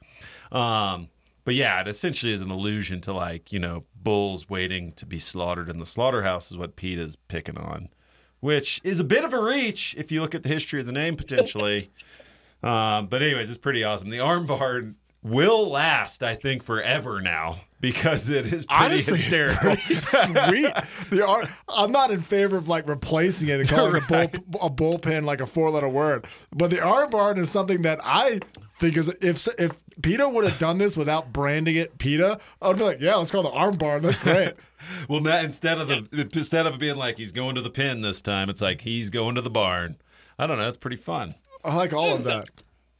Um, 0.52 1.10
but 1.43 1.56
yeah, 1.56 1.82
it 1.82 1.88
essentially 1.88 2.32
is 2.32 2.41
an 2.41 2.52
allusion 2.52 3.02
to 3.02 3.13
like, 3.13 3.52
you 3.52 3.60
know, 3.60 3.84
bulls 3.95 4.50
waiting 4.50 4.93
to 4.93 5.06
be 5.06 5.19
slaughtered 5.19 5.69
in 5.69 5.80
the 5.80 5.86
slaughterhouse 5.86 6.52
is 6.52 6.58
what 6.58 6.76
Pete 6.76 7.00
is 7.00 7.15
picking 7.15 7.58
on 7.58 7.89
which 8.41 8.82
is 8.84 9.00
a 9.00 9.04
bit 9.04 9.24
of 9.24 9.34
a 9.34 9.41
reach 9.41 9.95
if 9.97 10.12
you 10.12 10.19
look 10.19 10.36
at 10.36 10.43
the 10.43 10.50
history 10.50 10.82
of 10.82 10.86
the 10.86 10.91
name 10.91 11.15
potentially. 11.15 11.89
um, 12.63 13.08
but 13.08 13.21
anyways, 13.21 13.50
it's 13.50 13.58
pretty 13.58 13.84
awesome. 13.84 14.10
The 14.10 14.17
armbar 14.17 14.95
will 15.23 15.69
last, 15.69 16.23
I 16.23 16.36
think, 16.36 16.63
forever 16.63 17.21
now 17.21 17.57
because 17.79 18.29
it 18.29 18.45
is 18.45 18.65
pretty 18.65 18.86
Honestly, 18.86 19.13
it's 19.13 19.23
hysterical. 19.23 19.75
pretty 19.75 19.95
sweet. 19.99 20.73
The 21.10 21.25
ar- 21.27 21.49
I'm 21.69 21.91
not 21.91 22.12
in 22.12 22.21
favor 22.21 22.57
of 22.57 22.67
like 22.67 22.88
replacing 22.88 23.49
it 23.49 23.60
and 23.60 23.69
calling 23.69 23.95
a, 24.01 24.05
bull, 24.07 24.60
a 24.62 24.69
bullpen 24.69 25.23
like 25.25 25.41
a 25.41 25.45
four 25.45 25.69
letter 25.69 25.89
word, 25.89 26.25
but 26.51 26.69
the 26.69 26.79
arm 26.81 27.10
barn 27.10 27.38
is 27.38 27.49
something 27.49 27.81
that 27.84 27.99
I 28.03 28.39
think 28.79 28.97
is 28.97 29.10
if 29.21 29.47
if 29.60 29.71
PETA 30.01 30.27
would 30.27 30.45
have 30.45 30.57
done 30.57 30.79
this 30.79 30.97
without 30.97 31.31
branding 31.31 31.75
it 31.75 31.97
PETA, 31.99 32.39
I 32.62 32.67
would 32.67 32.77
be 32.77 32.84
like, 32.84 33.01
yeah, 33.01 33.15
let's 33.15 33.29
call 33.29 33.41
it 33.41 33.49
the 33.51 33.55
arm 33.55 33.73
barn. 33.77 34.01
That's 34.01 34.17
great. 34.17 34.53
well, 35.07 35.19
Matt, 35.19 35.45
instead 35.45 35.77
of 35.77 35.88
the 35.88 36.29
instead 36.34 36.65
of 36.65 36.79
being 36.79 36.95
like 36.95 37.17
he's 37.17 37.31
going 37.31 37.55
to 37.55 37.62
the 37.62 37.69
pen 37.69 38.01
this 38.01 38.21
time, 38.21 38.49
it's 38.49 38.62
like 38.62 38.81
he's 38.81 39.10
going 39.12 39.36
to 39.36 39.41
the 39.41 39.49
barn. 39.51 39.97
I 40.39 40.47
don't 40.47 40.57
know. 40.57 40.63
That's 40.63 40.77
pretty 40.77 40.97
fun. 40.97 41.36
I 41.63 41.75
like 41.75 41.93
all 41.93 42.15
of 42.15 42.23
that. 42.23 42.49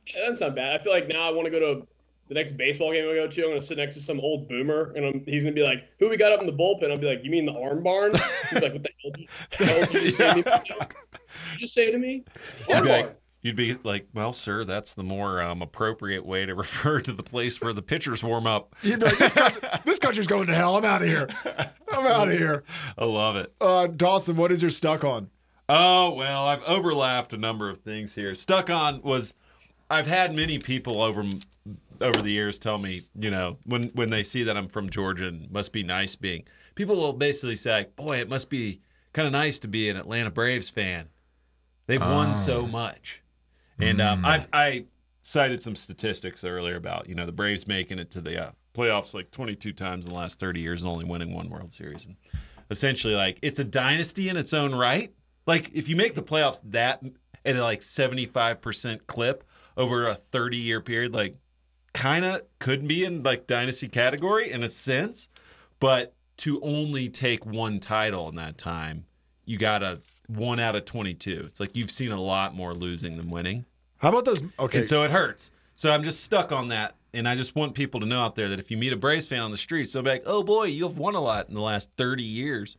Yeah, 0.05 0.27
that's 0.27 0.41
not 0.41 0.55
bad. 0.55 0.79
I 0.79 0.84
feel 0.84 0.93
like 0.93 1.12
now 1.12 1.27
I 1.27 1.31
want 1.31 1.45
to 1.45 1.51
go 1.51 1.60
to 1.60 1.88
the 2.32 2.36
next 2.39 2.54
baseball 2.54 2.94
game 2.94 3.04
I 3.10 3.13
go 3.15 3.28
to. 3.28 3.44
I'm 3.44 3.50
gonna 3.50 3.62
sit 3.62 3.78
next 3.78 3.96
to 3.96 4.02
some 4.02 4.17
old 4.22 4.48
boomer, 4.48 4.94
and 4.96 5.06
I'm, 5.06 5.24
he's 5.26 5.44
gonna 5.44 5.54
be 5.54 5.63
like, 5.63 5.84
"Who 6.00 6.08
we 6.08 6.15
got 6.15 6.32
up 6.32 6.39
in 6.39 6.48
the 6.48 6.54
bullpen?" 6.54 6.89
I'll 6.89 6.98
be 6.98 7.08
like, 7.08 7.26
"You 7.26 7.30
mean 7.30 7.46
the 7.46 7.52
arm 7.52 7.84
barn?" 7.84 8.13
He's 8.50 8.62
like, 8.62 8.72
"What 8.72 8.84
the 8.84 8.89
hell? 9.04 9.12
did- 9.12 9.28
the 9.60 9.65
hell 9.65 9.86
did 9.86 9.94
you 9.94 10.02
just 10.10 10.15
say 10.15 10.32
to 10.32 10.38
me?" 10.38 10.44
What 10.44 10.63
did 10.63 11.54
you 11.54 11.58
just 11.60 11.74
say 11.74 11.91
to 11.91 11.98
me? 11.98 12.24
I'd 12.70 12.76
Arm 12.76 12.84
be 12.84 12.89
barn. 12.89 13.02
like, 13.08 13.17
You'd 13.44 13.56
be 13.56 13.76
like, 13.84 14.06
well, 14.13 14.34
sir, 14.34 14.63
that's 14.63 14.94
the 14.94 15.02
more 15.04 15.41
um, 15.41 15.63
appropriate 15.63 16.24
way 16.26 16.46
to 16.46 16.54
refer 16.63 17.02
to 17.02 17.12
the 17.12 17.24
place 17.24 17.60
where 17.60 17.74
the 17.74 17.82
pitchers 17.82 18.24
warm 18.24 18.46
up. 18.48 18.76
You'd 18.84 19.00
be 19.00 19.08
like, 19.08 19.17
this, 19.17 19.34
country, 19.34 19.62
this 19.86 19.98
country's 20.00 20.28
going 20.28 20.46
to 20.48 20.54
hell. 20.54 20.78
I'm 20.78 20.86
out 20.86 21.02
of 21.02 21.08
here. 21.08 21.28
I'm 21.91 22.06
out 22.06 22.28
of 22.28 22.34
here. 22.36 22.63
I 22.98 23.04
love 23.06 23.36
it. 23.38 23.52
Uh, 23.60 23.88
Dawson, 23.88 24.36
what 24.38 24.52
is 24.52 24.62
your 24.62 24.70
stuck 24.72 25.04
on? 25.04 25.30
Oh, 25.67 26.13
well, 26.13 26.46
I've 26.46 26.63
overlapped 26.65 27.34
a 27.34 27.38
number 27.38 27.67
of 27.70 27.80
things 27.82 28.13
here. 28.13 28.36
Stuck 28.36 28.70
on 28.70 29.02
was 29.02 29.34
I've 29.89 30.08
had 30.08 30.36
many 30.36 30.60
people 30.60 31.02
over 31.02 31.24
over 32.01 32.21
the 32.21 32.31
years 32.31 32.59
tell 32.59 32.77
me, 32.77 33.03
you 33.15 33.31
know, 33.31 33.57
when 33.65 33.85
when 33.93 34.09
they 34.09 34.23
see 34.23 34.43
that 34.43 34.57
I'm 34.57 34.67
from 34.67 34.89
Georgia 34.89 35.27
and 35.27 35.49
must 35.51 35.71
be 35.71 35.83
nice 35.83 36.15
being. 36.15 36.43
People 36.75 36.95
will 36.95 37.13
basically 37.13 37.55
say, 37.55 37.87
"Boy, 37.95 38.19
it 38.19 38.29
must 38.29 38.49
be 38.49 38.81
kind 39.13 39.25
of 39.25 39.31
nice 39.31 39.59
to 39.59 39.67
be 39.67 39.89
an 39.89 39.97
Atlanta 39.97 40.31
Braves 40.31 40.69
fan. 40.69 41.07
They've 41.87 42.01
won 42.01 42.35
so 42.35 42.67
much." 42.67 43.21
And 43.79 43.99
um, 43.99 44.25
I, 44.25 44.45
I 44.53 44.85
cited 45.23 45.61
some 45.61 45.75
statistics 45.75 46.43
earlier 46.43 46.75
about 46.75 47.07
you 47.09 47.15
know 47.15 47.25
the 47.25 47.31
Braves 47.31 47.67
making 47.67 47.99
it 47.99 48.11
to 48.11 48.21
the 48.21 48.47
uh, 48.47 48.51
playoffs 48.73 49.13
like 49.13 49.31
22 49.31 49.73
times 49.73 50.05
in 50.05 50.11
the 50.11 50.17
last 50.17 50.39
30 50.39 50.61
years 50.61 50.81
and 50.81 50.91
only 50.91 51.05
winning 51.05 51.33
one 51.33 51.49
World 51.49 51.71
Series. 51.73 52.05
And 52.05 52.15
essentially, 52.69 53.15
like 53.15 53.39
it's 53.41 53.59
a 53.59 53.63
dynasty 53.63 54.29
in 54.29 54.37
its 54.37 54.53
own 54.53 54.73
right. 54.73 55.13
Like 55.45 55.71
if 55.73 55.89
you 55.89 55.95
make 55.95 56.15
the 56.15 56.23
playoffs 56.23 56.61
that 56.65 57.03
at 57.45 57.55
a 57.55 57.63
like 57.63 57.81
75% 57.81 59.07
clip 59.07 59.43
over 59.77 60.07
a 60.07 60.15
30 60.15 60.57
year 60.57 60.81
period, 60.81 61.13
like 61.13 61.35
kind 61.93 62.25
of 62.25 62.41
could 62.60 62.88
be 62.88 63.06
in 63.06 63.23
like 63.23 63.47
dynasty 63.47 63.88
category 63.88 64.51
in 64.51 64.63
a 64.63 64.69
sense, 64.69 65.30
but 65.80 66.13
to 66.38 66.62
only 66.62 67.10
take 67.10 67.45
one 67.45 67.80
title 67.80 68.30
in 68.30 68.36
that 68.36 68.58
time, 68.58 69.06
you 69.45 69.58
got 69.58 69.84
a 69.84 70.01
one 70.27 70.60
out 70.60 70.75
of 70.75 70.86
22. 70.86 71.43
It's 71.45 71.60
like 71.60 71.75
you've 71.75 71.91
seen 71.91 72.12
a 72.12 72.21
lot 72.21 72.56
more 72.56 72.73
losing 72.73 73.17
than 73.17 73.30
winning. 73.30 73.65
How 73.97 74.10
about 74.10 74.25
those? 74.25 74.41
Okay. 74.60 74.80
And 74.80 74.88
so 74.88 75.04
it 75.04 75.12
hurts. 75.12 75.51
So 75.75 75.91
I'm 75.91 76.04
just 76.04 76.23
stuck 76.23 76.51
on 76.51 76.69
that. 76.69 76.95
And 77.13 77.27
I 77.27 77.36
just 77.36 77.56
want 77.56 77.75
people 77.75 77.99
to 77.99 78.06
know 78.06 78.21
out 78.21 78.36
there 78.36 78.47
that 78.49 78.60
if 78.60 78.71
you 78.71 78.77
meet 78.77 78.93
a 78.93 78.97
Braves 78.97 79.27
fan 79.27 79.41
on 79.41 79.51
the 79.51 79.58
streets, 79.58 79.91
they'll 79.91 80.04
be 80.04 80.12
like, 80.12 80.23
oh 80.25 80.43
boy, 80.43 80.63
you've 80.63 80.97
won 80.97 81.15
a 81.15 81.21
lot 81.21 81.49
in 81.49 81.56
the 81.56 81.62
last 81.62 81.91
30 81.97 82.23
years. 82.23 82.77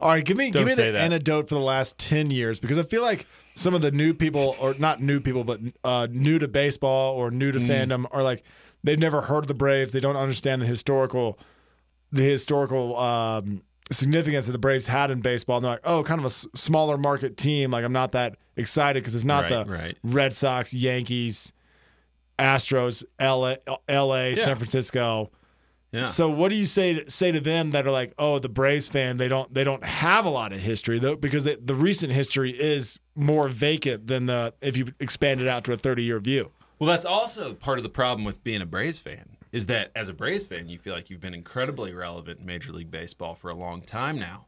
All 0.00 0.10
right, 0.10 0.24
give 0.24 0.36
me 0.36 0.50
Don't 0.50 0.66
give 0.66 0.76
me 0.76 0.84
the 0.84 0.92
that. 0.92 1.00
anecdote 1.00 1.48
for 1.48 1.54
the 1.54 1.60
last 1.60 1.98
ten 1.98 2.30
years 2.30 2.58
because 2.58 2.78
I 2.78 2.82
feel 2.82 3.02
like 3.02 3.26
some 3.54 3.74
of 3.74 3.80
the 3.82 3.90
new 3.92 4.12
people, 4.12 4.56
or 4.60 4.74
not 4.74 5.00
new 5.00 5.20
people, 5.20 5.44
but 5.44 5.60
uh, 5.84 6.08
new 6.10 6.38
to 6.40 6.48
baseball 6.48 7.14
or 7.14 7.30
new 7.30 7.52
to 7.52 7.58
Mm. 7.60 7.68
fandom, 7.68 8.06
are 8.10 8.22
like 8.22 8.42
they've 8.82 8.98
never 8.98 9.22
heard 9.22 9.44
of 9.44 9.46
the 9.48 9.54
Braves. 9.54 9.92
They 9.92 10.00
don't 10.00 10.16
understand 10.16 10.60
the 10.60 10.66
historical, 10.66 11.38
the 12.12 12.22
historical 12.22 12.98
um, 12.98 13.62
significance 13.92 14.46
that 14.46 14.52
the 14.52 14.58
Braves 14.58 14.88
had 14.88 15.10
in 15.12 15.20
baseball. 15.20 15.58
And 15.58 15.64
they're 15.64 15.72
like, 15.72 15.80
oh, 15.84 16.02
kind 16.02 16.18
of 16.18 16.24
a 16.24 16.26
s- 16.26 16.46
smaller 16.56 16.98
market 16.98 17.36
team. 17.36 17.70
Like 17.70 17.84
I'm 17.84 17.92
not 17.92 18.12
that 18.12 18.36
excited 18.56 19.02
because 19.02 19.14
it's 19.14 19.24
not 19.24 19.44
Right, 19.50 19.64
the 19.66 19.70
right. 19.72 19.98
Red 20.02 20.34
Sox, 20.34 20.74
Yankees, 20.74 21.52
Astros, 22.38 23.04
LA, 23.20 23.54
LA 23.88 24.34
San 24.34 24.56
Francisco. 24.56 25.30
Yeah. 25.94 26.04
So 26.04 26.28
what 26.28 26.50
do 26.50 26.56
you 26.56 26.64
say 26.64 27.04
say 27.06 27.30
to 27.30 27.40
them 27.40 27.70
that 27.70 27.86
are 27.86 27.92
like, 27.92 28.14
oh, 28.18 28.40
the 28.40 28.48
Braves 28.48 28.88
fan, 28.88 29.16
they 29.16 29.28
don't 29.28 29.52
they 29.54 29.62
don't 29.62 29.84
have 29.84 30.24
a 30.24 30.30
lot 30.30 30.52
of 30.52 30.58
history 30.58 30.98
though 30.98 31.14
because 31.14 31.44
they, 31.44 31.54
the 31.54 31.74
recent 31.74 32.12
history 32.12 32.50
is 32.50 32.98
more 33.14 33.48
vacant 33.48 34.08
than 34.08 34.26
the 34.26 34.54
if 34.60 34.76
you 34.76 34.88
expand 34.98 35.40
it 35.40 35.46
out 35.46 35.62
to 35.64 35.72
a 35.72 35.76
thirty 35.76 36.02
year 36.02 36.18
view. 36.18 36.50
Well, 36.80 36.90
that's 36.90 37.04
also 37.04 37.54
part 37.54 37.78
of 37.78 37.84
the 37.84 37.90
problem 37.90 38.24
with 38.24 38.42
being 38.42 38.60
a 38.60 38.66
Braves 38.66 38.98
fan 38.98 39.36
is 39.52 39.66
that 39.66 39.92
as 39.94 40.08
a 40.08 40.12
Braves 40.12 40.46
fan, 40.46 40.68
you 40.68 40.78
feel 40.78 40.92
like 40.92 41.10
you've 41.10 41.20
been 41.20 41.32
incredibly 41.32 41.92
relevant 41.92 42.40
in 42.40 42.46
Major 42.46 42.72
League 42.72 42.90
Baseball 42.90 43.36
for 43.36 43.50
a 43.50 43.54
long 43.54 43.82
time 43.82 44.18
now. 44.18 44.46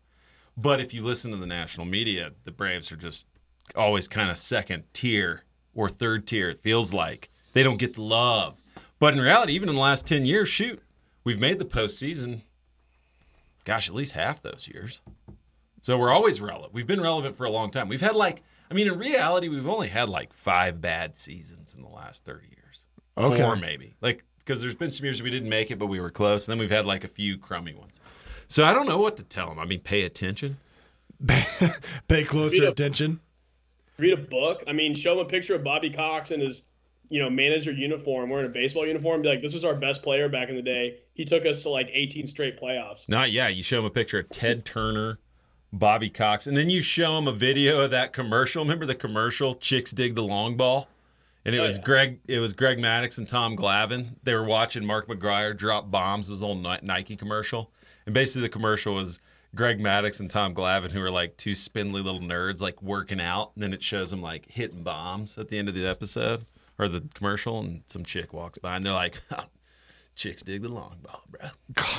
But 0.56 0.80
if 0.80 0.92
you 0.92 1.04
listen 1.04 1.30
to 1.30 1.37
the 1.37 1.46
national 1.46 1.87
media, 1.87 2.32
the 2.42 2.50
Braves 2.50 2.90
are 2.90 2.96
just 2.96 3.28
always 3.76 4.09
kind 4.09 4.30
of 4.30 4.37
second 4.37 4.82
tier 4.92 5.44
or 5.76 5.88
third 5.88 6.26
tier, 6.26 6.50
it 6.50 6.59
feels 6.59 6.92
like. 6.92 7.30
They 7.52 7.62
don't 7.62 7.76
get 7.76 7.94
the 7.94 8.02
love. 8.02 8.61
But 8.98 9.14
in 9.14 9.20
reality, 9.20 9.52
even 9.52 9.68
in 9.68 9.76
the 9.76 9.80
last 9.80 10.06
10 10.06 10.24
years, 10.24 10.48
shoot, 10.48 10.82
we've 11.26 11.40
made 11.40 11.58
the 11.58 11.64
postseason, 11.66 12.42
gosh, 13.64 13.88
at 13.88 13.94
least 13.94 14.12
half 14.12 14.40
those 14.40 14.68
years. 14.72 15.00
So 15.82 15.98
we're 15.98 16.12
always 16.12 16.40
relevant. 16.40 16.72
We've 16.72 16.86
been 16.86 17.00
relevant 17.00 17.36
for 17.36 17.44
a 17.44 17.50
long 17.50 17.70
time. 17.70 17.88
We've 17.88 18.00
had 18.00 18.14
like, 18.14 18.42
I 18.70 18.74
mean, 18.74 18.86
in 18.86 18.96
reality, 18.98 19.48
we've 19.48 19.68
only 19.68 19.88
had 19.88 20.08
like 20.08 20.32
five 20.32 20.80
bad 20.80 21.16
seasons 21.16 21.74
in 21.74 21.82
the 21.82 21.88
last 21.88 22.24
30 22.24 22.46
years. 22.46 22.84
Okay. 23.18 23.42
Four, 23.42 23.56
maybe. 23.56 23.96
Like, 24.00 24.24
because 24.38 24.60
there's 24.60 24.76
been 24.76 24.92
some 24.92 25.04
years 25.04 25.20
we 25.20 25.30
didn't 25.30 25.48
make 25.48 25.72
it, 25.72 25.78
but 25.78 25.86
we 25.86 25.98
were 26.00 26.10
close. 26.10 26.46
And 26.46 26.52
then 26.52 26.60
we've 26.60 26.70
had 26.70 26.86
like 26.86 27.02
a 27.02 27.08
few 27.08 27.36
crummy 27.36 27.74
ones. 27.74 27.98
So 28.48 28.64
I 28.64 28.72
don't 28.72 28.86
know 28.86 28.98
what 28.98 29.16
to 29.16 29.24
tell 29.24 29.48
them. 29.48 29.58
I 29.58 29.64
mean, 29.64 29.80
pay 29.80 30.02
attention. 30.02 30.58
Pay 32.08 32.24
closer 32.24 32.56
Vito. 32.56 32.70
attention. 32.70 33.20
Read 33.98 34.12
a 34.12 34.16
book. 34.18 34.62
I 34.68 34.72
mean, 34.72 34.94
show 34.94 35.16
them 35.16 35.26
a 35.26 35.28
picture 35.28 35.54
of 35.54 35.64
Bobby 35.64 35.88
Cox 35.88 36.30
in 36.30 36.40
his, 36.40 36.64
you 37.08 37.20
know, 37.20 37.30
manager 37.30 37.72
uniform, 37.72 38.28
wearing 38.28 38.44
a 38.44 38.50
baseball 38.50 38.86
uniform. 38.86 39.22
Be 39.22 39.28
like, 39.28 39.40
this 39.40 39.54
was 39.54 39.64
our 39.64 39.74
best 39.74 40.02
player 40.02 40.28
back 40.28 40.50
in 40.50 40.56
the 40.56 40.62
day. 40.62 40.98
He 41.16 41.24
took 41.24 41.46
us 41.46 41.62
to 41.62 41.70
like 41.70 41.88
18 41.92 42.26
straight 42.26 42.61
playoffs. 42.61 43.09
Not 43.09 43.33
yeah. 43.33 43.48
You 43.48 43.62
show 43.62 43.79
him 43.79 43.87
a 43.87 43.90
picture 43.90 44.18
of 44.18 44.29
Ted 44.29 44.64
Turner, 44.66 45.18
Bobby 45.72 46.11
Cox, 46.11 46.46
and 46.46 46.55
then 46.57 46.68
you 46.68 46.81
show 46.83 47.16
him 47.16 47.26
a 47.26 47.33
video 47.33 47.81
of 47.81 47.90
that 47.90 48.12
commercial. 48.12 48.62
Remember 48.62 48.85
the 48.87 48.94
commercial? 48.94 49.55
Chicks 49.55 49.92
dig 49.92 50.14
the 50.14 50.22
long 50.22 50.57
ball, 50.59 50.88
and 51.44 51.55
it 51.55 51.59
Oh, 51.59 51.62
was 51.62 51.79
yeah. 51.79 51.85
Greg. 51.85 52.20
It 52.29 52.38
was 52.38 52.52
Greg 52.52 52.79
Maddux 52.79 53.16
and 53.16 53.26
Tom 53.26 53.57
Glavine. 53.57 54.16
They 54.24 54.35
were 54.35 54.44
watching 54.44 54.85
Mark 54.85 55.09
McGwire 55.09 55.57
drop 55.57 55.90
bombs. 55.90 56.29
It 56.29 56.33
was 56.33 56.42
old 56.42 56.62
Nike 56.83 57.16
commercial, 57.16 57.70
and 58.05 58.14
basically 58.14 58.42
the 58.42 58.48
commercial 58.50 58.94
was 58.94 59.18
Greg 59.55 59.79
Maddux 59.81 60.20
and 60.20 60.29
Tom 60.29 60.55
Glavine, 60.55 60.92
who 60.92 61.00
are 61.00 61.11
like 61.11 61.38
two 61.38 61.55
spindly 61.55 62.02
little 62.02 62.20
nerds, 62.20 62.61
like 62.61 62.83
working 62.83 63.22
out. 63.22 63.52
And 63.55 63.62
then 63.62 63.72
it 63.72 63.83
shows 63.83 64.11
them 64.11 64.20
like 64.20 64.50
hitting 64.50 64.83
bombs 64.83 65.38
at 65.38 65.48
the 65.48 65.59
end 65.59 65.70
of 65.70 65.74
the 65.74 65.87
episode 65.87 66.44
or 66.79 66.88
the 66.88 67.00
commercial, 67.14 67.59
and 67.61 67.83
some 67.87 68.05
chick 68.05 68.35
walks 68.35 68.59
by, 68.59 68.76
and 68.76 68.85
they're 68.85 68.92
like. 68.92 69.18
Chicks 70.16 70.42
dig 70.42 70.62
the 70.62 70.68
long 70.68 70.96
ball, 71.02 71.22
bro. 71.31 71.48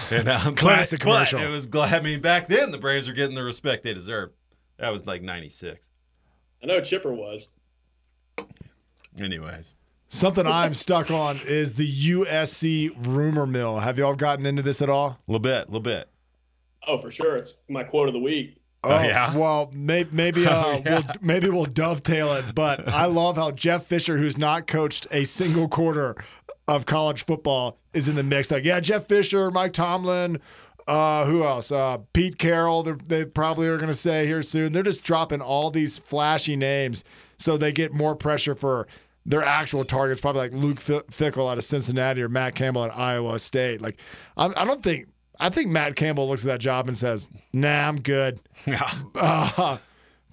And, 0.18 0.28
um, 0.28 0.56
Classic 0.56 1.00
but- 1.00 1.06
but 1.06 1.14
commercial. 1.30 1.40
It 1.40 1.48
was 1.50 1.68
glad. 1.68 1.94
I 1.94 2.00
mean, 2.02 2.20
back 2.20 2.48
then 2.48 2.72
the 2.72 2.78
Braves 2.78 3.08
were 3.08 3.14
getting 3.14 3.36
the 3.36 3.44
respect 3.44 3.84
they 3.84 3.94
deserved. 3.94 4.34
That 4.78 4.90
was 4.90 5.06
like 5.06 5.22
'96. 5.22 5.90
I 6.62 6.66
know 6.66 6.82
Chipper 6.82 7.14
was. 7.14 7.50
Anyways, 9.20 9.74
Something 10.10 10.48
I'm 10.48 10.74
stuck 10.74 11.12
on 11.12 11.38
is 11.46 11.74
the 11.74 11.86
USC 12.12 12.92
rumor 13.06 13.46
mill. 13.46 13.80
Have 13.80 13.98
y'all 13.98 14.16
gotten 14.16 14.46
into 14.46 14.62
this 14.62 14.82
at 14.82 14.90
all? 14.90 15.08
a 15.10 15.18
little 15.28 15.40
bit, 15.42 15.64
a 15.64 15.66
little 15.66 15.80
bit. 15.82 16.10
Oh, 16.88 17.00
for 17.02 17.12
sure. 17.12 17.36
It's 17.36 17.54
my 17.68 17.84
quote 17.84 18.08
of 18.08 18.14
the 18.14 18.20
week. 18.20 18.58
Oh, 18.86 19.02
yeah? 19.02 19.36
Well, 19.36 19.70
maybe 19.74 20.10
maybe 20.14 20.46
uh, 20.46 20.64
Oh, 20.66 20.72
yeah. 20.86 20.90
we'll 20.92 21.04
maybe 21.22 21.50
we'll 21.50 21.66
dovetail 21.66 22.32
it. 22.34 22.56
But 22.56 22.88
I 22.88 23.06
love 23.06 23.36
how 23.36 23.52
Jeff 23.52 23.84
Fisher, 23.84 24.18
who's 24.18 24.38
not 24.38 24.66
coached 24.66 25.08
a 25.12 25.26
single 25.26 25.68
quarter 25.68 26.16
of 26.68 26.86
college 26.86 27.24
football, 27.26 27.78
is 27.94 28.08
in 28.08 28.16
the 28.16 28.24
mix. 28.24 28.52
Like, 28.52 28.64
yeah, 28.66 28.80
Jeff 28.80 29.06
Fisher, 29.06 29.50
Mike 29.52 29.74
Tomlin, 29.74 30.40
uh, 30.88 31.26
who 31.26 31.44
else? 31.44 31.72
Uh, 31.72 31.98
Pete 32.14 32.38
Carroll. 32.38 32.84
they're- 32.84 33.26
probably 33.26 33.68
are 33.68 33.78
going 33.78 33.88
to 33.90 33.96
say 33.96 34.26
here 34.26 34.42
soon. 34.42 34.72
They're 34.74 34.84
just 34.84 35.04
dropping 35.04 35.42
all 35.42 35.70
these 35.72 35.98
flashy 35.98 36.56
names 36.56 37.04
so 37.38 37.58
they 37.58 37.72
get 37.72 37.94
more 37.94 38.16
pressure 38.16 38.56
for 38.56 38.88
their 39.26 39.44
actual 39.44 39.84
targets. 39.84 40.22
Probably 40.22 40.42
like 40.42 40.54
Luke 40.54 40.78
Fickell 40.80 41.52
out 41.52 41.58
of 41.58 41.66
Cincinnati 41.66 42.22
or 42.22 42.30
Matt 42.30 42.56
Campbell 42.56 42.86
at 42.86 42.98
Iowa 42.98 43.38
State. 43.40 43.82
Like, 43.82 43.98
I, 44.38 44.46
I 44.56 44.66
don't 44.66 44.82
think. 44.82 45.08
I 45.40 45.50
think 45.50 45.70
Matt 45.70 45.96
Campbell 45.96 46.28
looks 46.28 46.44
at 46.44 46.48
that 46.48 46.60
job 46.60 46.88
and 46.88 46.98
says, 46.98 47.28
"Nah, 47.54 47.88
I'm 47.88 48.02
good." 48.02 48.40
Yeah. 48.66 48.92
Uh, 49.14 49.78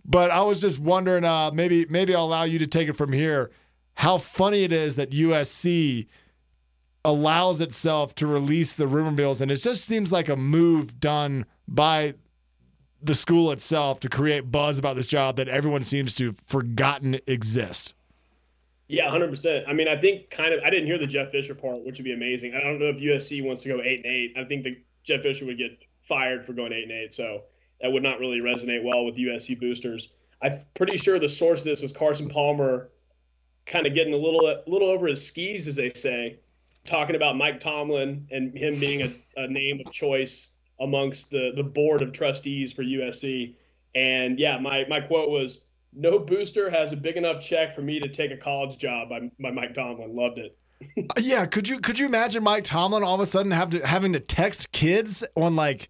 but 0.07 0.31
I 0.31 0.41
was 0.43 0.61
just 0.63 0.79
wondering, 0.79 1.25
uh, 1.25 1.51
maybe 1.53 1.85
maybe 1.91 2.15
I'll 2.15 2.25
allow 2.25 2.45
you 2.45 2.59
to 2.61 2.67
take 2.67 2.89
it 2.89 2.95
from 2.95 3.13
here. 3.13 3.51
How 3.97 4.17
funny 4.19 4.65
it 4.65 4.73
is 4.73 4.97
that 4.97 5.11
USC 5.11 6.07
allows 7.05 7.61
itself 7.61 8.15
to 8.17 8.27
release 8.27 8.75
the 8.75 8.87
rumor 8.87 9.11
mills, 9.11 9.41
and 9.41 9.51
it 9.51 9.57
just 9.57 9.85
seems 9.85 10.13
like 10.13 10.29
a 10.29 10.37
move 10.37 10.99
done 11.01 11.45
by 11.69 12.15
the 13.03 13.15
school 13.15 13.53
itself 13.53 14.01
to 14.01 14.09
create 14.09 14.51
buzz 14.51 14.79
about 14.79 14.97
this 14.97 15.07
job 15.07 15.37
that 15.37 15.49
everyone 15.49 15.83
seems 15.83 16.15
to 16.15 16.27
have 16.27 16.39
forgotten 16.47 17.19
exists. 17.27 17.93
Yeah, 18.89 19.11
100%. 19.11 19.65
I 19.69 19.73
mean, 19.73 19.89
I 19.89 19.97
think 19.97 20.31
kind 20.31 20.55
of, 20.55 20.63
I 20.63 20.71
didn't 20.71 20.87
hear 20.87 20.99
the 20.99 21.07
Jeff 21.07 21.31
Fisher 21.31 21.55
part, 21.55 21.85
which 21.85 21.99
would 21.99 22.05
be 22.05 22.13
amazing. 22.13 22.55
I 22.55 22.61
don't 22.61 22.79
know 22.79 22.87
if 22.87 22.97
USC 22.97 23.45
wants 23.45 23.63
to 23.63 23.69
go 23.69 23.81
8 23.83 24.05
and 24.05 24.07
8. 24.07 24.35
I 24.37 24.45
think 24.45 24.63
that 24.65 24.77
Jeff 25.03 25.23
Fisher 25.23 25.47
would 25.47 25.59
get 25.59 25.79
fired 26.03 26.45
for 26.45 26.53
going 26.53 26.73
8 26.73 26.83
and 26.85 26.93
8. 26.93 27.13
So 27.15 27.43
that 27.81 27.91
would 27.91 28.03
not 28.03 28.21
really 28.21 28.41
resonate 28.41 28.83
well 28.83 29.05
with 29.05 29.17
USC 29.17 29.59
boosters. 29.59 30.11
I'm 30.43 30.55
pretty 30.75 30.97
sure 30.97 31.19
the 31.19 31.29
source 31.29 31.61
of 31.61 31.65
this 31.67 31.81
was 31.81 31.93
Carson 31.93 32.29
Palmer 32.29 32.91
kind 33.67 33.87
of 33.87 33.95
getting 33.95 34.13
a 34.13 34.19
little, 34.19 34.47
a 34.47 34.63
little 34.67 34.89
over 34.89 35.07
his 35.07 35.27
skis, 35.27 35.67
as 35.67 35.77
they 35.77 35.91
say, 35.91 36.39
talking 36.85 37.17
about 37.17 37.37
Mike 37.37 37.61
Tomlin 37.61 38.27
and 38.31 38.57
him 38.57 38.79
being 38.79 39.03
a, 39.03 39.43
a 39.43 39.49
name 39.49 39.81
of 39.85 39.93
choice 39.93 40.49
amongst 40.81 41.31
the, 41.31 41.53
the 41.57 41.63
board 41.63 42.03
of 42.03 42.13
trustees 42.13 42.73
for 42.73 42.83
USC. 42.83 43.55
And 43.95 44.39
yeah, 44.39 44.59
my, 44.59 44.85
my 44.89 45.01
quote 45.01 45.31
was, 45.31 45.63
no 45.95 46.19
booster 46.19 46.69
has 46.71 46.93
a 46.93 46.97
big 46.97 47.17
enough 47.17 47.41
check 47.43 47.75
for 47.75 47.83
me 47.83 48.01
to 48.01 48.09
take 48.09 48.33
a 48.33 48.37
college 48.37 48.79
job 48.79 49.09
by, 49.09 49.31
by 49.41 49.51
Mike 49.51 49.75
Tomlin. 49.75 50.15
Loved 50.15 50.39
it. 50.39 50.57
Yeah, 51.19 51.47
could 51.47 51.69
you 51.69 51.81
could 51.81 51.99
you 51.99 52.05
imagine 52.05 52.43
Mike 52.43 52.65
Tomlin 52.65 53.03
all 53.03 53.15
of 53.15 53.21
a 53.21 53.27
sudden 53.27 53.53
have 53.53 53.71
to 53.71 53.87
having 53.87 54.13
to 54.13 54.21
text 54.21 54.71
kids 54.73 55.25
on 55.35 55.57
like 55.57 55.89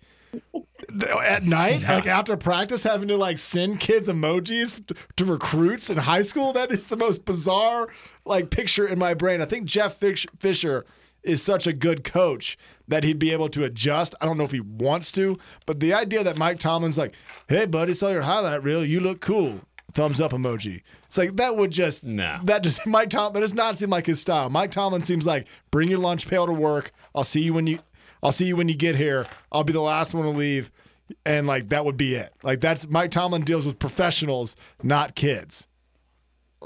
at 1.24 1.44
night, 1.44 1.83
like 1.83 2.07
after 2.07 2.37
practice, 2.37 2.83
having 2.83 3.09
to 3.09 3.16
like 3.16 3.38
send 3.38 3.80
kids 3.80 4.09
emojis 4.09 4.87
to, 4.87 4.94
to 5.16 5.24
recruits 5.24 5.90
in 5.90 5.98
high 5.98 6.22
school. 6.22 6.52
That 6.52 6.70
is 6.70 6.87
the 6.87 6.96
most 6.96 7.24
bizarre 7.24 7.88
like 8.24 8.50
picture 8.50 8.87
in 8.87 8.98
my 8.98 9.14
brain. 9.14 9.40
I 9.40 9.44
think 9.46 9.64
Jeff 9.66 10.00
Fisher 10.38 10.85
is 11.22 11.42
such 11.42 11.66
a 11.66 11.72
good 11.72 12.04
coach 12.04 12.59
that 12.87 13.02
he'd 13.02 13.18
be 13.18 13.33
able 13.33 13.48
to 13.48 13.64
adjust. 13.64 14.14
I 14.20 14.26
don't 14.26 14.37
know 14.37 14.44
if 14.44 14.50
he 14.52 14.61
wants 14.61 15.11
to, 15.12 15.38
but 15.66 15.80
the 15.80 15.94
idea 15.94 16.22
that 16.22 16.37
Mike 16.37 16.59
Tomlin's 16.59 16.98
like, 16.98 17.14
"Hey, 17.48 17.66
buddy, 17.66 17.92
saw 17.94 18.11
your 18.11 18.22
highlight 18.22 18.62
reel. 18.62 18.85
You 18.85 19.00
look 19.00 19.20
cool." 19.20 19.61
Thumbs 19.92 20.20
up 20.20 20.33
emoji. 20.33 20.83
It's 21.07 21.16
like 21.16 21.37
that 21.37 21.57
would 21.57 21.70
just 21.70 22.04
No. 22.04 22.40
that 22.44 22.64
just 22.64 22.85
Mike 22.87 23.11
Tomlin 23.11 23.35
that 23.35 23.40
does 23.40 23.54
not 23.54 23.78
seem 23.78 23.90
like 23.90 24.07
his 24.07 24.20
style. 24.20 24.50
Mike 24.50 24.72
Tomlin 24.72 25.02
seems 25.02 25.24
like 25.26 25.46
bring 25.70 25.88
your 25.88 26.00
lunch 26.00 26.26
pail 26.26 26.46
to 26.46 26.52
work. 26.52 26.90
I'll 27.14 27.22
see 27.24 27.40
you 27.42 27.52
when 27.52 27.66
you 27.68 27.78
I'll 28.22 28.33
see 28.33 28.46
you 28.46 28.57
when 28.57 28.68
you 28.68 28.74
get 28.74 28.96
here. 28.96 29.26
I'll 29.52 29.62
be 29.64 29.72
the 29.72 29.80
last 29.80 30.12
one 30.12 30.24
to 30.24 30.30
leave. 30.30 30.72
And 31.26 31.46
like 31.46 31.68
that 31.68 31.84
would 31.84 31.96
be 31.96 32.14
it. 32.14 32.32
Like 32.42 32.60
that's 32.60 32.88
Mike 32.88 33.10
Tomlin 33.10 33.42
deals 33.42 33.66
with 33.66 33.78
professionals, 33.78 34.56
not 34.82 35.14
kids. 35.14 35.68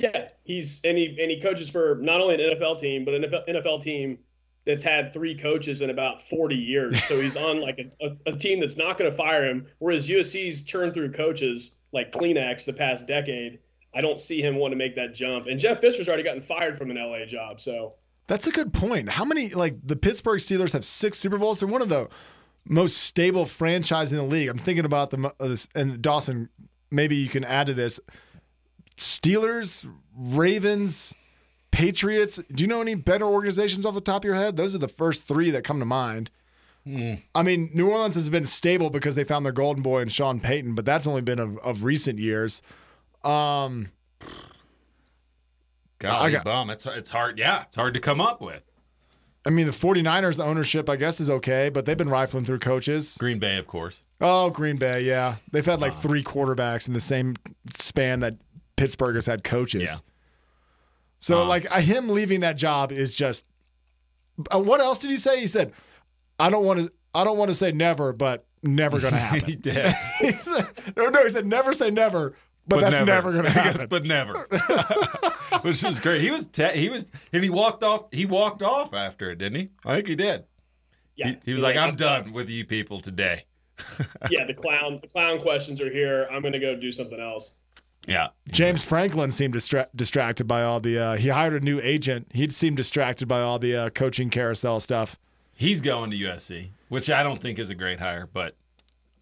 Yeah, 0.01 0.29
he's 0.45 0.81
and 0.85 0.97
he 0.97 1.17
and 1.21 1.31
he 1.31 1.41
coaches 1.41 1.69
for 1.69 1.97
not 2.01 2.21
only 2.21 2.35
an 2.35 2.51
NFL 2.53 2.79
team 2.79 3.05
but 3.05 3.15
an 3.15 3.23
NFL, 3.23 3.49
NFL 3.49 3.83
team 3.83 4.19
that's 4.65 4.83
had 4.83 5.13
three 5.15 5.35
coaches 5.35 5.81
in 5.81 5.89
about 5.91 6.21
40 6.21 6.55
years. 6.55 7.03
So 7.05 7.19
he's 7.19 7.37
on 7.37 7.61
like 7.63 7.79
a, 7.79 8.07
a, 8.07 8.17
a 8.27 8.33
team 8.33 8.61
that's 8.61 8.77
not 8.77 8.99
going 8.99 9.11
to 9.11 9.17
fire 9.17 9.49
him. 9.49 9.67
Whereas 9.79 10.09
USC's 10.09 10.63
churned 10.63 10.93
through 10.93 11.13
coaches 11.13 11.73
like 11.93 12.13
Kleenex 12.13 12.67
the 12.67 12.75
past 12.75 13.07
decade. 13.07 13.61
I 13.95 14.03
don't 14.03 14.21
see 14.21 14.43
him 14.43 14.57
want 14.57 14.73
to 14.73 14.77
make 14.77 14.95
that 14.97 15.15
jump. 15.15 15.47
And 15.47 15.59
Jeff 15.59 15.81
Fisher's 15.81 16.07
already 16.07 16.23
gotten 16.23 16.43
fired 16.43 16.77
from 16.77 16.91
an 16.91 16.99
LA 16.99 17.25
job. 17.25 17.61
So 17.63 17.95
That's 18.27 18.47
a 18.47 18.51
good 18.51 18.75
point. 18.75 19.09
How 19.09 19.25
many 19.25 19.49
like 19.49 19.77
the 19.83 19.97
Pittsburgh 19.97 20.39
Steelers 20.39 20.73
have 20.73 20.85
six 20.85 21.19
Super 21.19 21.39
Bowls? 21.39 21.61
They're 21.61 21.69
one 21.69 21.83
of 21.83 21.89
the 21.89 22.09
most 22.69 22.99
stable 22.99 23.47
franchise 23.47 24.13
in 24.13 24.19
the 24.19 24.25
league. 24.25 24.49
I'm 24.49 24.59
thinking 24.59 24.85
about 24.85 25.11
them 25.11 25.27
uh, 25.27 25.57
and 25.75 26.01
Dawson. 26.03 26.49
Maybe 26.91 27.17
you 27.17 27.29
can 27.29 27.45
add 27.45 27.67
to 27.67 27.75
this. 27.75 27.99
Steelers, 28.97 29.89
Ravens, 30.17 31.15
Patriots. 31.71 32.41
Do 32.53 32.63
you 32.63 32.69
know 32.69 32.81
any 32.81 32.95
better 32.95 33.25
organizations 33.27 33.85
off 33.87 33.95
the 33.95 34.01
top 34.01 34.23
of 34.23 34.25
your 34.27 34.35
head? 34.35 34.57
Those 34.57 34.75
are 34.75 34.79
the 34.79 34.89
first 34.89 35.27
three 35.29 35.51
that 35.51 35.65
come 35.65 35.79
to 35.81 35.85
mind. 35.85 36.31
I 37.35 37.43
mean, 37.43 37.69
New 37.75 37.91
Orleans 37.91 38.15
has 38.15 38.31
been 38.31 38.47
stable 38.47 38.89
because 38.89 39.15
they 39.15 39.23
found 39.25 39.45
their 39.45 39.53
golden 39.53 39.83
boy 39.83 40.01
in 40.01 40.09
Sean 40.09 40.41
Payton, 40.41 40.75
but 40.75 40.87
that's 40.87 41.07
only 41.07 41.21
been 41.21 41.39
of, 41.39 41.59
of 41.59 41.85
recent 41.85 42.19
years. 42.19 42.63
Um, 43.23 43.93
Golly 45.99 46.17
I 46.29 46.31
got- 46.31 46.45
bum. 46.45 46.71
It's 46.71 46.87
it's 46.87 47.11
hard. 47.11 47.39
Yeah, 47.39 47.65
it's 47.65 47.77
hard 47.77 47.93
to 47.95 48.01
come 48.01 48.23
up 48.23 48.41
with. 48.41 48.63
I 49.49 49.51
mean, 49.51 49.65
the 49.65 49.73
49ers 49.73 50.45
ownership, 50.45 50.91
I 50.91 50.97
guess, 50.97 51.21
is 51.21 51.31
okay, 51.31 51.71
but 51.71 51.87
they've 51.87 51.97
been 51.97 52.11
rifling 52.11 52.45
through 52.45 52.59
coaches. 52.59 53.17
Green 53.19 53.39
Bay, 53.39 53.57
of 53.57 53.67
course. 53.67 54.03
Oh, 54.21 54.51
Green 54.51 54.77
Bay, 54.77 55.01
yeah. 55.01 55.37
They've 55.53 55.65
had 55.65 55.81
like 55.81 55.95
three 55.95 56.23
quarterbacks 56.23 56.87
in 56.87 56.93
the 56.93 57.01
same 57.01 57.35
span 57.75 58.21
that 58.21 58.37
Pittsburgh 58.77 59.15
has 59.15 59.25
had 59.25 59.43
coaches. 59.43 59.91
Yeah. 59.91 59.97
So, 61.21 61.47
like, 61.47 61.67
him 61.67 62.11
leaving 62.11 62.41
that 62.41 62.59
job 62.59 62.93
is 62.93 63.17
just. 63.17 63.47
Uh, 64.55 64.61
what 64.61 64.81
else 64.81 64.99
did 64.99 65.11
he 65.11 65.17
say? 65.17 65.41
He 65.41 65.47
said, 65.47 65.73
"I 66.39 66.51
don't 66.51 66.67
want 66.67 66.83
to. 66.83 66.93
I 67.15 67.25
don't 67.25 67.39
want 67.39 67.49
to 67.49 67.55
say 67.55 67.73
never, 67.73 68.13
but 68.13 68.45
never 68.63 69.01
going 69.01 69.15
to 69.15 69.19
he 69.19 69.39
happen." 69.39 69.61
did, 69.61 69.95
he 70.21 70.33
said, 70.33 70.67
no, 70.95 71.09
no, 71.09 71.25
he 71.25 71.31
said, 71.31 71.47
"Never 71.47 71.73
say 71.73 71.91
never, 71.91 72.37
but, 72.69 72.81
that's 72.81 73.07
never, 73.07 73.33
going 73.33 73.45
to 73.45 73.51
happen." 73.51 73.87
but 73.89 74.05
never. 74.05 74.47
Which 75.63 75.83
is 75.83 75.99
great. 76.01 76.21
He 76.21 76.31
was 76.31 76.47
te- 76.47 76.77
he 76.79 76.89
was 76.89 77.07
and 77.33 77.43
he 77.43 77.51
walked 77.51 77.83
off. 77.83 78.07
He 78.13 78.27
walked 78.27 78.63
off 78.63 78.95
after 78.95 79.31
it, 79.31 79.39
didn't 79.39 79.59
he? 79.59 79.69
I 79.85 79.95
think 79.97 80.09
he 80.09 80.15
did. 80.15 80.45
yeah, 81.17 81.29
He, 81.29 81.37
he 81.47 81.53
was 81.53 81.63
like, 81.63 81.77
"I'm 81.77 81.97
done 81.97 82.33
with 82.33 82.49
you 82.49 82.65
people 82.65 83.01
today." 83.01 83.35
yeah, 84.31 84.45
the 84.47 84.55
clown 84.55 84.99
the 85.01 85.09
clown 85.09 85.41
questions 85.41 85.81
are 85.81 85.91
here. 85.91 86.27
I'm 86.31 86.43
going 86.43 86.53
to 86.53 86.59
go 86.59 86.75
do 86.77 86.91
something 86.93 87.21
else. 87.21 87.55
Yeah, 88.07 88.29
James 88.51 88.83
Franklin 88.85 89.31
seemed 89.33 89.55
distra- 89.55 89.89
distracted 89.95 90.47
by 90.47 90.63
all 90.63 90.81
the. 90.81 90.99
Uh, 90.99 91.17
he 91.17 91.29
hired 91.29 91.55
a 91.55 91.61
new 91.61 91.79
agent. 91.83 92.29
He 92.33 92.49
seemed 92.51 92.77
distracted 92.77 93.27
by 93.29 93.41
all 93.41 93.59
the 93.59 93.77
uh, 93.77 93.91
coaching 93.91 94.31
carousel 94.31 94.81
stuff. 94.81 95.19
he's 95.55 95.81
going 95.81 96.11
to 96.13 96.17
USC, 96.17 96.71
which 96.89 97.11
I 97.11 97.23
don't 97.23 97.41
think 97.41 97.59
is 97.59 97.69
a 97.71 97.75
great 97.75 98.01
hire, 98.01 98.29
but 98.33 98.55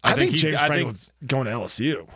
I, 0.03 0.13
think, 0.13 0.31
he's. 0.31 0.41
James 0.43 0.55
I 0.55 0.59
think. 0.61 0.69
Franklin's 0.69 1.11
going 1.25 1.45
to 1.45 1.51
LSU. 1.51 2.07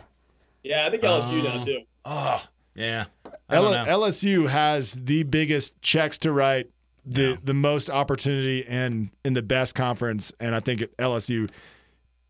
Yeah, 0.62 0.86
I 0.86 0.90
think 0.90 1.02
LSU 1.02 1.42
now 1.42 1.50
uh, 1.58 1.64
too. 1.64 1.80
Oh, 2.04 2.44
yeah. 2.74 3.04
L- 3.50 3.72
LSU 3.72 4.48
has 4.48 4.92
the 4.94 5.24
biggest 5.24 5.80
checks 5.82 6.18
to 6.18 6.32
write, 6.32 6.70
the 7.04 7.22
Yeah. 7.22 7.36
the 7.42 7.54
most 7.54 7.90
opportunity, 7.90 8.64
and 8.66 9.10
in 9.24 9.32
the 9.34 9.42
best 9.42 9.74
conference. 9.74 10.32
And 10.40 10.54
I 10.54 10.60
think 10.60 10.82
LSU 10.98 11.48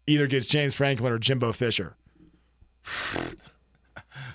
either 0.07 0.27
gets 0.27 0.47
James 0.47 0.75
Franklin 0.75 1.13
or 1.13 1.19
Jimbo 1.19 1.53
Fisher. 1.53 1.95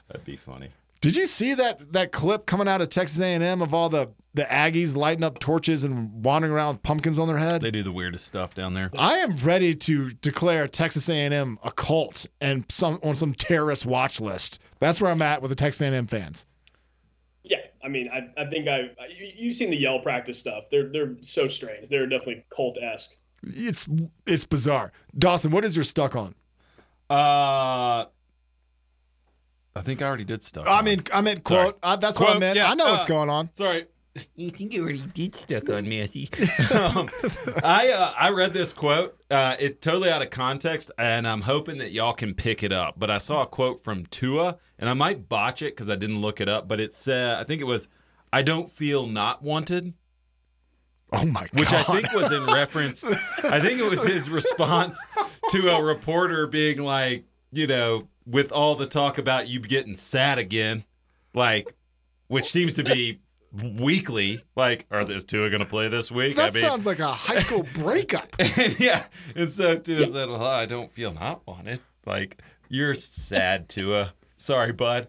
That'd 0.08 0.24
be 0.26 0.38
funny. 0.38 0.70
Did 1.02 1.16
you 1.16 1.28
see 1.28 1.54
that 1.54 1.94
that 1.94 2.12
clip 2.12 2.46
coming 2.46 2.68
out 2.68 2.82
of 2.82 2.90
Texas 2.90 3.20
A&M 3.20 3.62
of 3.62 3.74
all 3.74 3.90
the 3.90 4.10
the 4.34 4.44
Aggies 4.44 4.96
lighting 4.96 5.24
up 5.24 5.40
torches 5.40 5.84
and 5.84 6.24
wandering 6.24 6.54
around 6.54 6.76
with 6.76 6.84
pumpkins 6.84 7.18
on 7.18 7.28
their 7.28 7.38
head? 7.38 7.62
They 7.62 7.72
do 7.72 7.84
the 7.84 7.92
weirdest 7.92 8.28
stuff 8.28 8.54
down 8.54 8.74
there. 8.76 8.92
I 8.96 9.16
am 9.16 9.36
ready 9.38 9.74
to 9.76 10.12
declare 10.12 10.68
Texas 10.68 11.10
A&M 11.10 11.58
a 11.64 11.72
cult 11.72 12.28
and 12.40 12.64
some 12.70 13.00
on 13.04 13.16
some 13.16 13.34
terrorist 13.34 13.86
watch 13.86 14.22
list. 14.22 14.60
That's 14.80 15.02
where 15.02 15.12
I'm 15.12 15.22
at 15.22 15.42
with 15.42 15.50
the 15.50 15.56
Texas 15.56 15.82
A&M 15.82 16.06
fans. 16.06 16.46
Yeah, 17.44 17.58
I 17.84 17.88
mean, 17.88 18.10
I, 18.14 18.30
I 18.40 18.46
think 18.46 18.68
I 18.68 18.92
you, 19.10 19.32
you've 19.36 19.56
seen 19.56 19.70
the 19.70 19.78
yell 19.78 20.00
practice 20.00 20.40
stuff. 20.40 20.66
They're 20.70 20.90
they're 20.90 21.16
so 21.22 21.48
strange. 21.48 21.90
They're 21.90 22.08
definitely 22.08 22.46
cult 22.56 22.78
esque. 22.82 23.16
It's 23.44 23.88
it's 24.26 24.46
bizarre. 24.46 24.92
Dawson, 25.18 25.52
what 25.52 25.64
is 25.64 25.76
your 25.76 25.84
stuck 25.84 26.16
on? 26.16 26.36
Uh, 27.10 28.06
I 29.78 29.82
think 29.82 30.02
I 30.02 30.06
already 30.06 30.26
did 30.26 30.44
stuff. 30.44 30.68
I 30.68 30.80
on 30.80 30.86
mean. 30.86 31.04
I 31.14 31.22
meant 31.22 31.44
quote. 31.44 31.60
Sorry. 31.60 31.74
Uh, 31.84 31.96
that's 31.96 32.20
what 32.20 32.30
I 32.30 32.32
Quote, 32.34 32.40
meant. 32.42 32.56
yeah, 32.58 32.70
I 32.70 32.74
know 32.74 32.88
what's 32.88 33.04
uh, 33.06 33.08
going 33.08 33.30
on. 33.30 33.50
sorry. 33.56 33.86
You 34.36 34.50
think 34.50 34.74
you 34.74 34.82
already 34.82 35.04
did 35.14 35.36
stuck 35.36 35.70
on 35.70 35.88
Matthew? 35.88 36.26
um, 36.74 37.08
I 37.64 37.90
uh, 37.90 38.14
I 38.18 38.32
read 38.32 38.52
this 38.52 38.74
quote. 38.74 39.16
Uh, 39.30 39.56
it 39.60 39.80
totally 39.80 40.10
out 40.10 40.24
of 40.24 40.32
context, 40.32 40.90
and 40.98 41.28
I'm 41.28 41.42
hoping 41.42 41.78
that 41.78 41.92
y'all 41.92 42.14
can 42.14 42.34
pick 42.34 42.64
it 42.64 42.72
up. 42.74 42.96
But 42.98 43.12
I 43.12 43.20
saw 43.20 43.44
a 43.44 43.46
quote 43.46 43.84
from 43.84 44.08
Tua, 44.08 44.58
and 44.80 44.90
I 44.90 44.94
might 44.96 45.30
botch 45.30 45.62
it 45.62 45.76
because 45.76 45.92
I 45.92 45.96
didn't 45.96 46.20
look 46.20 46.42
it 46.42 46.50
up. 46.50 46.68
But 46.68 46.80
it 46.80 46.96
said, 46.96 47.38
I 47.38 47.44
think 47.44 47.62
it 47.62 47.66
was, 47.66 47.90
"I 48.34 48.42
don't 48.42 48.72
feel 48.72 49.06
not 49.06 49.44
wanted." 49.44 49.94
Oh 51.14 51.24
my 51.24 51.42
god! 51.42 51.60
which 51.60 51.74
I 51.74 51.84
think 51.84 52.12
was 52.14 52.32
in 52.32 52.44
reference. 52.48 53.04
I 53.04 53.60
think 53.60 53.80
it 53.80 53.88
was 53.88 54.04
his 54.04 54.32
response 54.32 55.00
to 55.52 55.70
a 55.70 55.84
reporter 55.84 56.48
being 56.48 56.80
like, 56.80 57.24
you 57.52 57.68
know, 57.68 58.08
with 58.28 58.52
all 58.52 58.76
the 58.76 58.86
talk 58.86 59.18
about 59.18 59.48
you 59.48 59.60
getting 59.60 59.96
sad 59.96 60.38
again, 60.38 60.84
like, 61.34 61.74
which 62.28 62.46
seems 62.46 62.74
to 62.74 62.84
be 62.84 63.22
weekly. 63.52 64.42
Like, 64.56 64.86
are 64.92 65.04
this 65.04 65.24
Tua 65.24 65.50
going 65.50 65.62
to 65.64 65.66
play 65.70 65.88
this 65.88 66.12
week? 66.12 66.36
that 66.36 66.50
I 66.50 66.54
mean, 66.54 66.62
sounds 66.62 66.86
like 66.86 67.00
a 67.00 67.12
high 67.12 67.40
school 67.40 67.66
breakup. 67.74 68.36
and 68.38 68.80
yeah, 68.80 69.06
and 69.36 69.50
so 69.50 69.78
Tua 69.78 70.06
said, 70.06 70.30
"Well, 70.30 70.44
I 70.44 70.66
don't 70.66 70.92
feel 70.92 71.14
not 71.14 71.48
wanted." 71.48 71.80
Like, 72.06 72.42
you're 72.70 72.96
sad, 72.96 73.70
Tua. 73.70 74.14
Sorry, 74.36 74.74
bud. 74.74 75.08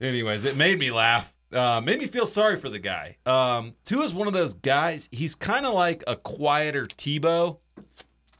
Anyways, 0.00 0.44
it 0.44 0.56
made 0.56 0.78
me 0.78 0.90
laugh. 0.90 1.32
Uh, 1.52 1.80
made 1.80 1.98
me 1.98 2.06
feel 2.06 2.26
sorry 2.26 2.58
for 2.58 2.68
the 2.68 2.78
guy. 2.78 3.16
Um, 3.26 3.74
Tua's 3.84 4.14
one 4.14 4.28
of 4.28 4.32
those 4.32 4.54
guys. 4.54 5.08
He's 5.10 5.34
kind 5.34 5.66
of 5.66 5.74
like 5.74 6.04
a 6.06 6.14
quieter 6.14 6.86
Tebow, 6.86 7.58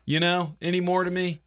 you 0.06 0.20
know, 0.20 0.54
anymore 0.62 1.02
to 1.04 1.10
me. 1.10 1.40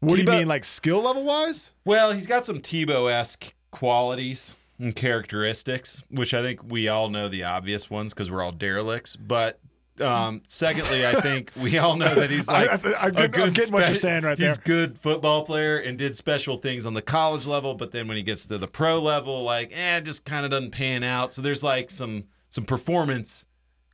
What 0.00 0.16
do 0.16 0.22
you 0.22 0.28
mean, 0.28 0.46
like 0.46 0.64
skill 0.64 1.02
level 1.02 1.24
wise? 1.24 1.70
Well, 1.84 2.12
he's 2.12 2.26
got 2.26 2.44
some 2.44 2.60
Tebow 2.60 3.10
esque 3.10 3.54
qualities 3.70 4.52
and 4.78 4.94
characteristics, 4.94 6.02
which 6.10 6.34
I 6.34 6.42
think 6.42 6.60
we 6.70 6.88
all 6.88 7.08
know 7.08 7.28
the 7.28 7.44
obvious 7.44 7.88
ones 7.90 8.12
because 8.12 8.30
we're 8.30 8.42
all 8.42 8.52
derelicts. 8.52 9.16
But 9.16 9.58
um, 10.00 10.42
secondly, 10.46 11.06
I 11.06 11.18
think 11.22 11.50
we 11.56 11.78
all 11.78 11.96
know 11.96 12.14
that 12.14 12.28
he's 12.28 12.46
like 12.48 12.68
I- 12.68 12.90
I- 12.90 13.06
I'm 13.06 13.16
a 13.16 13.28
getting- 13.28 13.42
I'm 13.44 13.52
getting 13.54 13.72
what 13.72 13.86
you're 13.86 13.94
saying 13.96 14.24
right 14.24 14.36
there. 14.38 14.48
He's 14.48 14.58
there. 14.58 14.64
good 14.64 14.98
football 14.98 15.44
player 15.46 15.78
and 15.78 15.96
did 15.96 16.14
special 16.14 16.58
things 16.58 16.84
on 16.84 16.92
the 16.92 17.00
college 17.02 17.46
level, 17.46 17.74
but 17.74 17.92
then 17.92 18.06
when 18.06 18.18
he 18.18 18.22
gets 18.22 18.46
to 18.48 18.58
the 18.58 18.68
pro 18.68 19.00
level, 19.00 19.42
like 19.44 19.70
eh, 19.72 19.96
it 19.96 20.04
just 20.04 20.26
kind 20.26 20.44
of 20.44 20.50
doesn't 20.50 20.72
pan 20.72 21.02
out. 21.04 21.32
So 21.32 21.40
there's 21.40 21.62
like 21.62 21.90
some 21.90 22.24
some 22.50 22.64
performance 22.64 23.46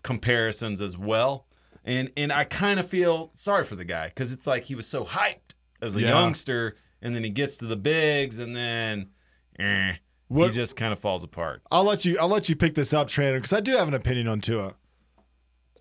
comparisons 0.02 0.82
as 0.82 0.98
well. 0.98 1.46
And 1.84 2.10
and 2.16 2.32
I 2.32 2.44
kind 2.44 2.78
of 2.78 2.88
feel 2.88 3.30
sorry 3.34 3.64
for 3.64 3.74
the 3.76 3.84
guy 3.84 4.06
because 4.08 4.32
it's 4.32 4.46
like 4.46 4.64
he 4.64 4.74
was 4.74 4.86
so 4.86 5.04
hyped 5.04 5.41
as 5.82 5.96
a 5.96 6.00
Yeah. 6.00 6.08
youngster, 6.08 6.76
and 7.02 7.14
then 7.14 7.24
he 7.24 7.30
gets 7.30 7.56
to 7.58 7.66
the 7.66 7.76
bigs, 7.76 8.38
and 8.38 8.54
then 8.56 9.10
eh, 9.58 9.94
What- 10.28 10.46
he 10.46 10.54
just 10.54 10.76
kind 10.76 10.92
of 10.92 10.98
falls 10.98 11.22
apart. 11.24 11.60
I'll 11.70 11.84
let 11.84 12.04
you. 12.06 12.16
I'll 12.18 12.28
let 12.28 12.48
you 12.48 12.56
pick 12.56 12.74
this 12.74 12.94
up, 12.94 13.08
trainer, 13.08 13.36
because 13.38 13.52
I 13.52 13.60
do 13.60 13.72
have 13.72 13.88
an 13.88 13.94
opinion 13.94 14.28
on 14.28 14.40
Tua. 14.40 14.74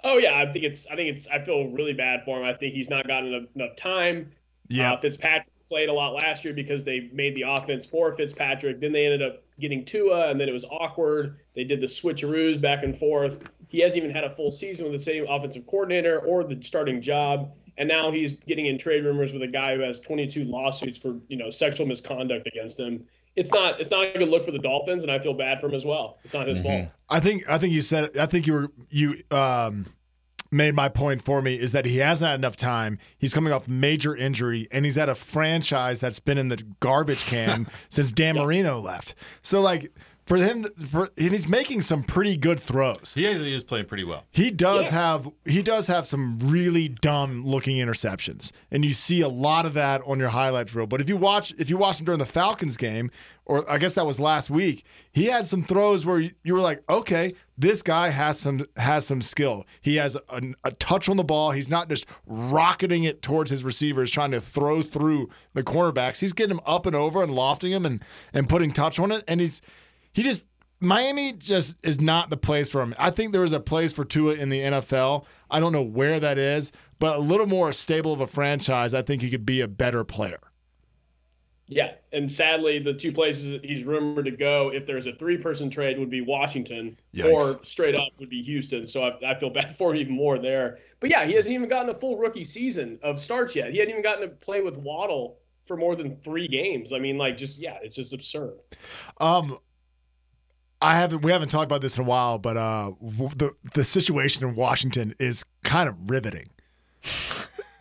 Oh 0.04 0.18
yeah, 0.18 0.36
I 0.38 0.52
think 0.52 0.66
it's 0.66 0.88
I 0.88 0.95
think 0.95 1.16
it's 1.16 1.28
I 1.28 1.39
feel 1.43 1.68
really 1.70 1.93
bad 1.93 2.24
for 2.26 2.39
him. 2.39 2.45
I 2.45 2.54
think 2.54 2.74
he's 2.74 2.89
not 2.89 3.08
gotten 3.08 3.34
enough, 3.34 3.49
enough 3.56 3.76
time. 3.76 4.32
Yeah, 4.68 4.93
Uh, 4.93 4.99
Fitzpatrick 4.99 5.47
played 5.68 5.89
a 5.89 5.93
lot 5.93 6.14
last 6.14 6.43
year 6.43 6.54
because 6.54 6.84
they 6.84 7.10
made 7.14 7.36
the 7.36 7.43
offense 7.43 7.86
for 7.86 8.14
Fitzpatrick. 8.16 8.80
Then 8.80 8.91
they 8.91 9.06
ended 9.06 9.22
up 9.22 9.43
getting 9.60 9.86
Tua, 9.86 10.30
and 10.32 10.39
then 10.41 10.49
it 10.49 10.54
was 10.54 10.66
awkward. 10.66 11.38
They 11.54 11.64
did 11.64 11.80
the 11.80 11.86
switcheroos 11.86 12.60
back 12.60 12.84
and 12.84 12.97
forth. 12.97 13.39
He 13.68 13.80
hasn't 13.80 14.02
even 14.04 14.14
had 14.14 14.24
a 14.24 14.30
full 14.36 14.52
season 14.52 14.86
with 14.86 14.93
the 14.93 14.99
same 14.99 15.26
offensive 15.30 15.66
coordinator 15.68 16.20
or 16.20 16.43
the 16.43 16.62
starting 16.64 17.02
job. 17.02 17.54
And 17.78 17.88
now 17.88 18.11
he's 18.11 18.34
getting 18.34 18.67
in 18.67 18.78
trade 18.78 19.03
rumors 19.03 19.34
with 19.34 19.41
a 19.41 19.47
guy 19.47 19.76
who 19.76 19.82
has 19.82 19.99
22 19.99 20.45
lawsuits 20.45 20.99
for 20.99 21.17
you 21.28 21.38
know 21.38 21.49
sexual 21.49 21.86
misconduct 21.86 22.47
against 22.47 22.80
him. 22.80 23.05
It's 23.36 23.51
not 23.53 23.80
it's 23.80 23.91
not 23.91 24.15
a 24.15 24.17
good 24.17 24.30
look 24.30 24.43
for 24.43 24.51
the 24.51 24.59
Dolphins, 24.59 25.03
and 25.03 25.11
I 25.11 25.19
feel 25.19 25.34
bad 25.34 25.59
for 25.59 25.67
him 25.67 25.76
as 25.76 25.86
well. 25.86 26.17
It's 26.24 26.34
not 26.34 26.47
his 26.47 26.59
mm-hmm. 26.59 26.86
fault. 26.86 26.89
I 27.09 27.19
think 27.19 27.49
I 27.49 27.57
think 27.57 27.74
you 27.74 27.82
said 27.82 28.17
I 28.17 28.26
think 28.26 28.47
you 28.47 28.53
were 28.53 28.72
you 28.89 29.15
um 29.32 29.88
made 30.51 30.76
my 30.76 30.89
point 30.89 31.24
for 31.24 31.41
me 31.41 31.55
is 31.55 31.72
that 31.72 31.86
he 31.86 31.97
hasn't 31.97 32.28
had 32.28 32.39
enough 32.39 32.57
time. 32.57 32.99
He's 33.17 33.34
coming 33.34 33.53
off 33.53 33.67
major 33.67 34.15
injury, 34.15 34.67
and 34.72 34.84
he's 34.84 34.97
at 34.97 35.07
a 35.07 35.15
franchise 35.15 36.01
that's 36.01 36.19
been 36.19 36.38
in 36.38 36.49
the 36.49 36.61
garbage 36.82 37.26
can 37.26 37.67
since 37.89 38.11
Dan 38.11 38.36
Marino 38.36 38.82
left. 38.82 39.15
So 39.41 39.61
like 39.61 39.93
for 40.32 40.38
him, 40.38 40.63
for, 40.88 41.09
and 41.17 41.32
he's 41.32 41.49
making 41.49 41.82
some 41.82 42.03
pretty 42.03 42.38
good 42.38 42.57
throws. 42.61 43.11
He 43.13 43.25
is, 43.25 43.41
he 43.41 43.53
is 43.53 43.65
playing 43.65 43.88
pretty 43.88 44.05
well. 44.05 44.23
He 44.32 44.49
does 44.49 44.86
yeah. 44.86 44.91
have 44.91 45.29
he 45.43 45.61
does 45.61 45.88
have 45.88 46.07
some 46.07 46.39
really 46.39 46.88
dumb 46.88 47.45
looking 47.45 47.75
interceptions, 47.77 48.53
and 48.71 48.86
you 48.86 48.93
see 48.93 49.19
a 49.19 49.27
lot 49.27 49.65
of 49.65 49.73
that 49.73 50.01
on 50.05 50.19
your 50.19 50.29
highlights 50.29 50.73
reel. 50.73 50.88
But 50.88 51.01
if 51.01 51.09
you 51.09 51.17
watch 51.17 51.53
if 51.57 51.69
you 51.69 51.75
watch 51.75 51.99
him 51.99 52.05
during 52.05 52.19
the 52.19 52.25
Falcons 52.25 52.77
game, 52.77 53.11
or 53.43 53.69
I 53.69 53.77
guess 53.77 53.91
that 53.95 54.05
was 54.05 54.21
last 54.21 54.49
week, 54.49 54.86
he 55.11 55.25
had 55.25 55.47
some 55.47 55.63
throws 55.63 56.05
where 56.05 56.19
you 56.19 56.53
were 56.53 56.61
like, 56.61 56.82
okay, 56.89 57.32
this 57.57 57.82
guy 57.82 58.07
has 58.09 58.39
some 58.39 58.65
has 58.77 59.05
some 59.05 59.21
skill. 59.21 59.65
He 59.82 59.97
has 59.97 60.15
a, 60.15 60.41
a 60.63 60.71
touch 60.71 61.09
on 61.09 61.17
the 61.17 61.25
ball. 61.25 61.51
He's 61.51 61.69
not 61.69 61.89
just 61.89 62.05
rocketing 62.25 63.03
it 63.03 63.21
towards 63.21 63.51
his 63.51 63.65
receivers, 63.65 64.09
trying 64.09 64.32
to 64.32 64.39
throw 64.39 64.82
through 64.82 65.29
the 65.53 65.63
cornerbacks. 65.63 66.21
He's 66.21 66.32
getting 66.32 66.55
them 66.55 66.65
up 66.65 66.86
and 66.86 66.95
over 66.95 67.21
and 67.21 67.36
lofting 67.36 67.73
them 67.73 67.86
and 67.86 68.01
and 68.32 68.47
putting 68.47 68.71
touch 68.71 68.97
on 68.97 69.11
it, 69.11 69.25
and 69.27 69.41
he's 69.41 69.61
he 70.14 70.24
just 70.24 70.45
Miami 70.80 71.34
just 71.34 71.76
is 71.84 72.01
not 72.01 72.32
the 72.32 72.38
place 72.38 72.68
for 72.70 72.82
him. 72.82 72.95
I 72.97 73.12
think 73.12 73.32
there 73.32 73.43
is 73.43 73.53
a 73.53 73.59
place 73.59 73.93
for 73.93 74.03
Tua 74.03 74.34
in 74.34 74.49
the 74.49 74.59
NFL. 74.59 75.26
I 75.49 75.59
don't 75.59 75.72
know 75.72 75.84
where 75.84 76.20
that 76.20 76.39
is, 76.39 76.72
but 76.97 77.18
a 77.18 77.20
little 77.20 77.45
more 77.45 77.72
stable 77.72 78.14
of 78.14 78.20
a 78.20 78.28
franchise, 78.28 78.93
I 78.93 79.03
think 79.03 79.22
he 79.22 79.30
could 79.30 79.45
be 79.45 79.62
a 79.62 79.68
better 79.68 80.03
player. 80.03 80.39
Yeah, 81.68 81.93
and 82.12 82.30
sadly, 82.30 82.80
the 82.80 82.93
two 82.93 83.14
places 83.14 83.62
he's 83.64 83.86
rumored 83.86 84.26
to 84.26 84.32
go, 84.32 84.74
if 84.74 84.86
there's 84.86 85.05
a 85.05 85.14
three-person 85.14 85.70
trade, 85.70 85.97
would 85.99 86.09
be 86.09 86.20
Washington, 86.20 86.97
Yikes. 87.16 87.32
or 87.32 87.64
straight 87.64 87.97
up 87.97 88.09
would 88.20 88.30
be 88.30 88.43
Houston. 88.43 88.86
So 88.86 89.03
I, 89.03 89.32
I, 89.32 89.39
feel 89.39 89.49
bad 89.49 89.74
for 89.78 89.91
him 89.91 90.01
even 90.01 90.14
more 90.14 90.38
there. 90.38 90.80
But 90.99 91.12
yeah, 91.12 91.24
he 91.24 91.34
hasn't 91.34 91.53
even 91.53 91.70
gotten 91.70 91.89
a 91.89 91.97
full 91.97 92.18
rookie 92.18 92.43
season 92.43 92.99
of 93.03 93.20
starts 93.20 93.55
yet. 93.55 93.72
He 93.72 93.78
hadn't 93.78 93.91
even 93.91 94.03
gotten 94.03 94.28
to 94.28 94.36
play 94.36 94.62
with 94.62 94.76
Waddle 94.78 95.38
for 95.66 95.78
more 95.78 95.95
than 95.95 96.18
three 96.18 96.47
games. 96.47 96.91
I 96.91 96.99
mean, 96.99 97.18
like, 97.18 97.38
just 97.38 97.57
yeah, 97.57 97.78
it's 97.82 97.95
just 97.95 98.12
absurd. 98.12 98.55
Um, 99.22 99.57
I 100.82 100.95
haven't. 100.95 101.21
We 101.21 101.32
haven't 101.32 101.49
talked 101.49 101.65
about 101.65 101.82
this 101.82 101.97
in 101.97 102.03
a 102.03 102.07
while, 102.07 102.39
but 102.39 102.57
uh, 102.57 102.93
the 103.01 103.51
the 103.73 103.84
situation 103.84 104.47
in 104.47 104.55
Washington 104.55 105.13
is 105.19 105.45
kind 105.63 105.88
of 105.88 106.09
riveting. 106.09 106.49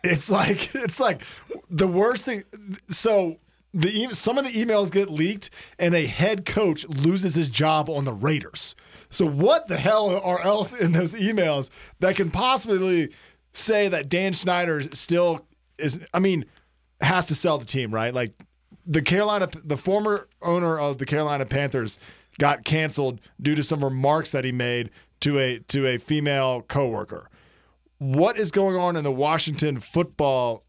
it's 0.03 0.29
like 0.29 0.73
it's 0.75 0.99
like 0.99 1.23
the 1.69 1.87
worst 1.87 2.25
thing. 2.25 2.43
So 2.89 3.37
the 3.73 4.09
some 4.11 4.37
of 4.37 4.45
the 4.45 4.51
emails 4.51 4.91
get 4.91 5.09
leaked, 5.09 5.49
and 5.79 5.95
a 5.95 6.05
head 6.05 6.45
coach 6.45 6.87
loses 6.87 7.35
his 7.35 7.49
job 7.49 7.89
on 7.89 8.05
the 8.05 8.13
Raiders. 8.13 8.75
So 9.09 9.25
what 9.27 9.67
the 9.67 9.77
hell 9.77 10.21
are 10.23 10.41
else 10.41 10.71
in 10.73 10.91
those 10.91 11.13
emails 11.13 11.69
that 11.99 12.15
can 12.15 12.31
possibly 12.31 13.09
say 13.51 13.89
that 13.89 14.09
Dan 14.09 14.33
Snyder 14.33 14.81
still 14.93 15.45
is? 15.77 15.99
I 16.13 16.19
mean, 16.19 16.45
has 17.01 17.25
to 17.27 17.35
sell 17.35 17.57
the 17.57 17.65
team, 17.65 17.93
right? 17.93 18.13
Like 18.13 18.33
the 18.85 19.01
Carolina, 19.01 19.49
the 19.63 19.77
former 19.77 20.27
owner 20.41 20.79
of 20.79 20.97
the 20.97 21.05
Carolina 21.05 21.45
Panthers 21.45 21.99
got 22.39 22.63
canceled 22.63 23.19
due 23.41 23.55
to 23.55 23.63
some 23.63 23.83
remarks 23.83 24.31
that 24.31 24.45
he 24.45 24.51
made 24.51 24.89
to 25.21 25.39
a 25.39 25.59
to 25.59 25.87
a 25.87 25.97
female 25.97 26.61
coworker. 26.61 27.29
What 27.99 28.37
is 28.37 28.51
going 28.51 28.75
on 28.75 28.95
in 28.95 29.03
the 29.03 29.11
Washington 29.11 29.79
football 29.79 30.63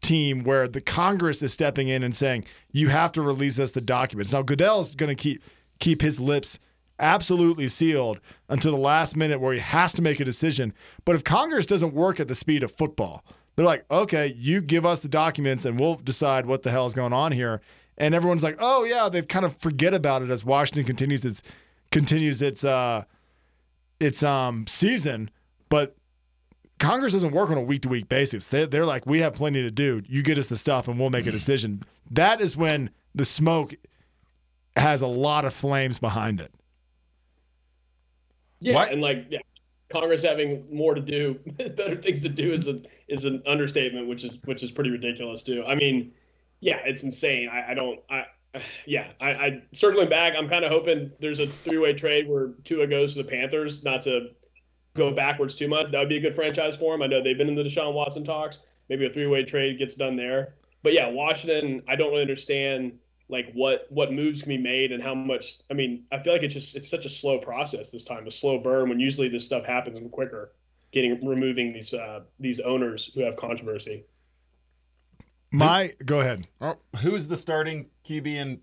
team 0.00 0.42
where 0.44 0.68
the 0.68 0.80
Congress 0.80 1.42
is 1.42 1.52
stepping 1.52 1.88
in 1.88 2.02
and 2.02 2.16
saying 2.16 2.44
you 2.72 2.88
have 2.88 3.12
to 3.12 3.22
release 3.22 3.58
us 3.58 3.72
the 3.72 3.80
documents? 3.80 4.32
Now 4.32 4.42
Goodell's 4.42 4.94
going 4.94 5.14
to 5.14 5.20
keep 5.22 5.42
keep 5.78 6.00
his 6.00 6.18
lips 6.18 6.58
absolutely 6.98 7.68
sealed 7.68 8.20
until 8.48 8.72
the 8.72 8.78
last 8.78 9.16
minute 9.16 9.40
where 9.40 9.54
he 9.54 9.60
has 9.60 9.92
to 9.92 10.02
make 10.02 10.18
a 10.18 10.24
decision. 10.24 10.72
But 11.04 11.14
if 11.14 11.22
Congress 11.22 11.66
doesn't 11.66 11.94
work 11.94 12.18
at 12.18 12.26
the 12.26 12.34
speed 12.34 12.62
of 12.62 12.72
football, 12.72 13.24
they're 13.54 13.66
like, 13.66 13.84
okay, 13.90 14.34
you 14.36 14.60
give 14.60 14.84
us 14.86 15.00
the 15.00 15.08
documents 15.08 15.64
and 15.64 15.78
we'll 15.78 15.96
decide 15.96 16.46
what 16.46 16.62
the 16.62 16.70
hell 16.70 16.86
is 16.86 16.94
going 16.94 17.12
on 17.12 17.32
here 17.32 17.60
and 17.98 18.14
everyone's 18.14 18.42
like, 18.42 18.56
"Oh 18.60 18.84
yeah," 18.84 19.08
they 19.08 19.22
kind 19.22 19.44
of 19.44 19.56
forget 19.56 19.92
about 19.92 20.22
it 20.22 20.30
as 20.30 20.44
Washington 20.44 20.84
continues 20.84 21.24
its 21.24 21.42
continues 21.90 22.40
its 22.40 22.64
uh 22.64 23.04
its 24.00 24.22
um 24.22 24.66
season, 24.66 25.30
but 25.68 25.96
Congress 26.78 27.12
doesn't 27.12 27.32
work 27.32 27.50
on 27.50 27.58
a 27.58 27.62
week 27.62 27.82
to 27.82 27.88
week 27.88 28.08
basis. 28.08 28.46
They, 28.46 28.64
they're 28.64 28.86
like, 28.86 29.04
we 29.04 29.20
have 29.20 29.34
plenty 29.34 29.62
to 29.62 29.70
do. 29.70 30.02
You 30.06 30.22
get 30.22 30.38
us 30.38 30.46
the 30.46 30.56
stuff, 30.56 30.86
and 30.88 30.98
we'll 30.98 31.10
make 31.10 31.26
a 31.26 31.30
mm. 31.30 31.32
decision. 31.32 31.82
That 32.10 32.40
is 32.40 32.56
when 32.56 32.90
the 33.14 33.24
smoke 33.24 33.74
has 34.76 35.02
a 35.02 35.06
lot 35.06 35.44
of 35.44 35.52
flames 35.52 35.98
behind 35.98 36.40
it. 36.40 36.52
Yeah, 38.60 38.74
what? 38.74 38.92
and 38.92 39.02
like 39.02 39.26
yeah, 39.28 39.40
Congress 39.92 40.22
having 40.22 40.64
more 40.70 40.94
to 40.94 41.00
do, 41.00 41.34
better 41.56 41.96
things 41.96 42.22
to 42.22 42.28
do 42.28 42.52
is 42.52 42.68
a 42.68 42.80
is 43.08 43.24
an 43.24 43.42
understatement, 43.46 44.06
which 44.06 44.24
is 44.24 44.38
which 44.44 44.62
is 44.62 44.70
pretty 44.70 44.90
ridiculous 44.90 45.42
too. 45.42 45.64
I 45.66 45.74
mean, 45.74 46.12
yeah, 46.60 46.78
it's 46.84 47.02
insane. 47.02 47.48
I, 47.48 47.72
I 47.72 47.74
don't. 47.74 48.00
I 48.10 48.26
yeah, 48.86 49.08
I, 49.20 49.30
I 49.30 49.62
circling 49.72 50.08
back. 50.08 50.34
I'm 50.36 50.48
kind 50.48 50.64
of 50.64 50.70
hoping 50.70 51.10
there's 51.20 51.40
a 51.40 51.46
three 51.64 51.78
way 51.78 51.92
trade 51.92 52.28
where 52.28 52.48
Tua 52.64 52.86
goes 52.86 53.14
to 53.14 53.22
the 53.22 53.28
Panthers, 53.28 53.84
not 53.84 54.02
to 54.02 54.30
go 54.94 55.12
backwards 55.12 55.54
too 55.54 55.68
much. 55.68 55.90
That 55.90 55.98
would 55.98 56.08
be 56.08 56.16
a 56.16 56.20
good 56.20 56.34
franchise 56.34 56.76
for 56.76 56.94
him. 56.94 57.02
I 57.02 57.06
know 57.06 57.22
they've 57.22 57.38
been 57.38 57.48
in 57.48 57.54
the 57.54 57.62
Deshaun 57.62 57.94
Watson 57.94 58.24
talks. 58.24 58.60
Maybe 58.88 59.06
a 59.06 59.10
three 59.10 59.26
way 59.26 59.44
trade 59.44 59.78
gets 59.78 59.94
done 59.94 60.16
there. 60.16 60.54
But 60.82 60.92
yeah, 60.92 61.08
Washington. 61.08 61.82
I 61.88 61.96
don't 61.96 62.10
really 62.10 62.22
understand 62.22 62.98
like 63.28 63.50
what 63.52 63.86
what 63.90 64.12
moves 64.12 64.42
can 64.42 64.48
be 64.48 64.58
made 64.58 64.92
and 64.92 65.02
how 65.02 65.14
much. 65.14 65.58
I 65.70 65.74
mean, 65.74 66.04
I 66.12 66.18
feel 66.18 66.32
like 66.32 66.42
it's 66.42 66.54
just 66.54 66.76
it's 66.76 66.88
such 66.88 67.04
a 67.04 67.10
slow 67.10 67.38
process 67.38 67.90
this 67.90 68.04
time, 68.04 68.26
a 68.26 68.30
slow 68.30 68.58
burn 68.58 68.88
when 68.88 69.00
usually 69.00 69.28
this 69.28 69.44
stuff 69.44 69.64
happens 69.64 70.00
quicker. 70.10 70.52
Getting 70.90 71.20
removing 71.26 71.74
these 71.74 71.92
uh, 71.92 72.20
these 72.40 72.60
owners 72.60 73.10
who 73.14 73.20
have 73.20 73.36
controversy. 73.36 74.04
My 75.50 75.94
go 76.04 76.20
ahead. 76.20 76.46
Oh, 76.60 76.76
who's 77.00 77.28
the 77.28 77.36
starting 77.36 77.86
QB 78.04 78.26
in? 78.26 78.60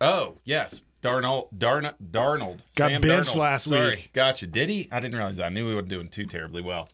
Oh 0.00 0.38
yes, 0.44 0.82
Darnold. 1.02 1.48
Darn, 1.56 1.90
Darnold 2.10 2.60
got 2.76 2.90
Sam 2.90 3.00
benched 3.00 3.30
Darnold. 3.30 3.36
last 3.36 3.68
Sorry. 3.68 3.90
week. 3.90 4.10
Gotcha. 4.12 4.46
Did 4.46 4.68
he? 4.68 4.88
I 4.90 5.00
didn't 5.00 5.16
realize 5.16 5.36
that. 5.38 5.46
I 5.46 5.48
knew 5.50 5.66
we 5.66 5.74
weren't 5.74 5.88
doing 5.88 6.08
too 6.08 6.24
terribly 6.24 6.62
well. 6.62 6.88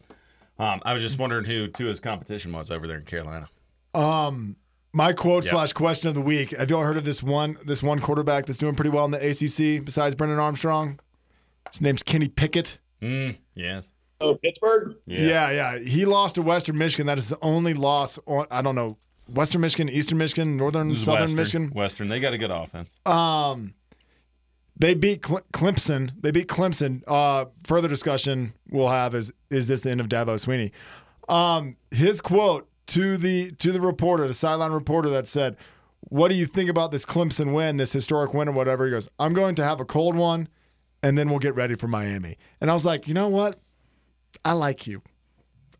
Um, 0.57 0.81
I 0.83 0.93
was 0.93 1.01
just 1.01 1.17
wondering 1.17 1.45
who 1.45 1.67
Tua's 1.67 1.99
competition 1.99 2.51
was 2.51 2.69
over 2.69 2.85
there 2.85 2.97
in 2.97 3.03
Carolina. 3.03 3.49
Um, 3.93 4.57
my 4.91 5.13
quote 5.13 5.45
yep. 5.45 5.51
slash 5.51 5.73
question 5.73 6.09
of 6.09 6.15
the 6.15 6.21
week. 6.21 6.51
Have 6.51 6.69
y'all 6.69 6.83
heard 6.83 6.97
of 6.97 7.05
this 7.05 7.23
one 7.23 7.57
this 7.63 7.81
one 7.81 7.99
quarterback 7.99 8.45
that's 8.45 8.57
doing 8.57 8.75
pretty 8.75 8.89
well 8.89 9.05
in 9.05 9.11
the 9.11 9.17
ACC 9.17 9.83
besides 9.83 10.15
Brennan 10.15 10.39
Armstrong? 10.39 10.99
His 11.71 11.81
name's 11.81 12.03
Kenny 12.03 12.27
Pickett. 12.27 12.79
Mm, 13.01 13.37
yes. 13.53 13.89
Oh, 14.21 14.35
Pittsburgh. 14.35 14.95
Yeah. 15.05 15.19
yeah, 15.19 15.51
yeah. 15.51 15.79
He 15.79 16.05
lost 16.05 16.35
to 16.35 16.41
Western 16.41 16.77
Michigan. 16.77 17.07
That 17.07 17.17
is 17.17 17.29
the 17.29 17.37
only 17.41 17.73
loss 17.73 18.19
on. 18.25 18.45
I 18.51 18.61
don't 18.61 18.75
know. 18.75 18.97
Western 19.27 19.61
Michigan, 19.61 19.89
Eastern 19.89 20.17
Michigan, 20.17 20.57
Northern, 20.57 20.95
Southern 20.97 21.21
Western, 21.21 21.37
Michigan. 21.37 21.69
Western. 21.69 22.07
They 22.09 22.19
got 22.19 22.33
a 22.33 22.37
good 22.37 22.51
offense. 22.51 22.95
Um, 23.05 23.73
they 24.75 24.95
beat 24.95 25.21
Cle- 25.21 25.41
Clemson. 25.53 26.11
They 26.21 26.31
beat 26.31 26.47
Clemson. 26.47 27.03
Uh, 27.07 27.45
further 27.63 27.87
discussion 27.87 28.53
we'll 28.69 28.87
have 28.87 29.13
is 29.13 29.31
is 29.49 29.67
this 29.67 29.81
the 29.81 29.91
end 29.91 30.01
of 30.01 30.07
Dabo 30.09 30.35
Swinney? 30.35 30.71
Um, 31.33 31.75
his 31.91 32.21
quote 32.21 32.67
to 32.87 33.17
the 33.17 33.51
to 33.59 33.71
the 33.71 33.81
reporter, 33.81 34.27
the 34.27 34.33
sideline 34.33 34.71
reporter 34.71 35.09
that 35.09 35.27
said, 35.27 35.57
"What 36.01 36.29
do 36.29 36.35
you 36.35 36.45
think 36.47 36.69
about 36.69 36.91
this 36.91 37.05
Clemson 37.05 37.53
win, 37.53 37.77
this 37.77 37.93
historic 37.93 38.33
win, 38.33 38.47
or 38.47 38.53
whatever?" 38.53 38.85
He 38.85 38.91
goes, 38.91 39.07
"I'm 39.19 39.33
going 39.33 39.53
to 39.55 39.63
have 39.63 39.79
a 39.79 39.85
cold 39.85 40.15
one, 40.15 40.47
and 41.03 41.17
then 41.17 41.29
we'll 41.29 41.39
get 41.39 41.55
ready 41.55 41.75
for 41.75 41.87
Miami." 41.87 42.37
And 42.61 42.71
I 42.71 42.73
was 42.73 42.85
like, 42.85 43.07
you 43.07 43.13
know 43.13 43.27
what? 43.27 43.59
I 44.43 44.53
like 44.53 44.87
you. 44.87 45.01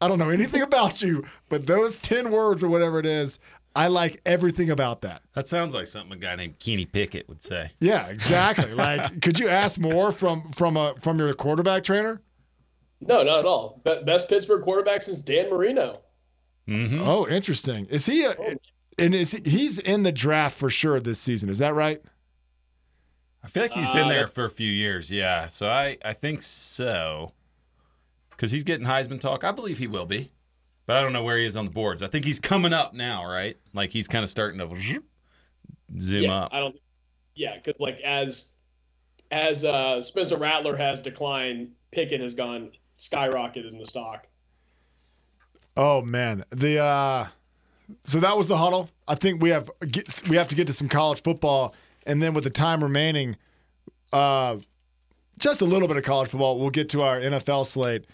I 0.02 0.08
don't 0.08 0.20
know 0.20 0.30
anything 0.30 0.62
about 0.62 1.02
you, 1.02 1.26
but 1.50 1.68
those 1.68 1.98
10 1.98 2.32
words 2.32 2.64
or 2.64 2.70
whatever 2.70 3.00
it 3.00 3.06
is, 3.06 3.40
I 3.76 3.88
like 3.88 4.22
everything 4.26 4.70
about 4.70 5.02
that. 5.02 5.22
That 5.34 5.48
sounds 5.48 5.74
like 5.74 5.88
something 5.88 6.14
a 6.14 6.20
guy 6.20 6.36
named 6.36 6.60
Kenny 6.60 6.86
Pickett 6.86 7.28
would 7.30 7.44
say. 7.44 7.72
Yeah, 7.80 8.08
exactly. 8.08 8.74
like, 8.74 9.22
could 9.22 9.40
you 9.40 9.48
ask 9.48 9.80
more 9.80 10.12
from 10.12 10.52
from 10.52 10.76
a 10.78 10.96
from 11.00 11.20
your 11.20 11.34
quarterback 11.34 11.84
trainer? 11.84 12.22
No, 13.02 13.24
not 13.24 13.40
at 13.40 13.46
all. 13.46 13.82
Best 13.84 14.28
Pittsburgh 14.28 14.64
quarterback 14.64 15.04
since 15.04 15.22
Dan 15.22 15.50
Marino. 15.50 16.02
Mm-hmm. 16.68 17.02
Oh, 17.02 17.28
interesting. 17.28 17.86
Is 17.86 18.06
he? 18.06 18.26
A, 18.26 18.36
oh. 18.38 18.56
And 18.98 19.16
is 19.16 19.32
he, 19.32 19.50
he's 19.50 19.80
in 19.80 20.04
the 20.04 20.12
draft 20.12 20.58
for 20.58 20.70
sure 20.70 21.00
this 21.00 21.20
season? 21.20 21.50
Is 21.50 21.60
that 21.60 21.74
right? 21.74 22.02
I 23.42 23.48
feel 23.48 23.64
like 23.64 23.72
he's 23.72 23.88
been 23.88 24.08
uh, 24.08 24.10
there 24.10 24.28
for 24.28 24.44
a 24.44 24.50
few 24.50 24.70
years. 24.70 25.10
Yeah, 25.10 25.48
so 25.48 25.70
I 25.70 25.98
I 26.04 26.14
think 26.14 26.42
so 26.42 27.32
because 28.40 28.52
he's 28.52 28.64
getting 28.64 28.88
Heisman 28.88 29.20
talk. 29.20 29.44
I 29.44 29.52
believe 29.52 29.80
he 29.80 29.88
will 29.88 30.06
be, 30.06 30.32
but 30.86 30.96
I 30.96 31.02
don't 31.02 31.12
know 31.12 31.24
where 31.24 31.38
he 31.38 31.46
is 31.46 31.58
on 31.58 31.66
the 31.66 31.72
boards. 31.72 32.02
I 32.02 32.08
think 32.08 32.24
he's 32.24 32.40
coming 32.40 32.72
up 32.72 32.94
now, 32.94 33.30
right? 33.30 33.58
Like 33.74 33.92
he's 33.92 34.08
kind 34.08 34.24
of 34.24 34.30
starting 34.30 34.60
to 34.60 35.02
zoom 36.00 36.24
yeah, 36.24 36.44
up. 36.44 36.54
I 36.54 36.60
don't. 36.60 36.80
Yeah, 37.36 37.58
because 37.58 37.82
like 37.82 38.00
as 38.00 38.52
as 39.30 39.66
uh, 39.66 40.02
Spencer 40.02 40.38
Rattler 40.38 40.78
has 40.78 41.02
declined, 41.02 41.72
Pickett 41.92 42.22
has 42.22 42.34
gone 42.34 42.72
skyrocketed 42.98 43.70
in 43.70 43.78
the 43.78 43.86
stock. 43.86 44.26
Oh 45.76 46.02
man, 46.02 46.46
the 46.50 46.80
uh, 46.80 47.28
so 48.06 48.22
that 48.22 48.38
was 48.38 48.48
the 48.48 48.58
huddle. 48.58 48.90
I 49.06 49.16
think 49.16 49.42
we 49.42 49.50
have 49.50 49.70
get, 49.92 50.22
we 50.30 50.38
have 50.38 50.48
to 50.48 50.56
get 50.56 50.68
to 50.68 50.74
some 50.74 50.88
college 50.88 51.24
football, 51.24 51.76
and 52.06 52.24
then 52.24 52.34
with 52.34 52.46
the 52.46 52.50
time 52.50 52.82
remaining, 52.82 53.36
uh, 54.14 54.60
just 55.40 55.62
a 55.62 55.66
little 55.66 55.90
bit 55.90 55.98
of 55.98 56.04
college 56.04 56.30
football. 56.30 56.58
We'll 56.58 56.70
get 56.70 56.88
to 56.92 57.02
our 57.02 57.20
NFL 57.20 57.66
slate. 57.66 58.06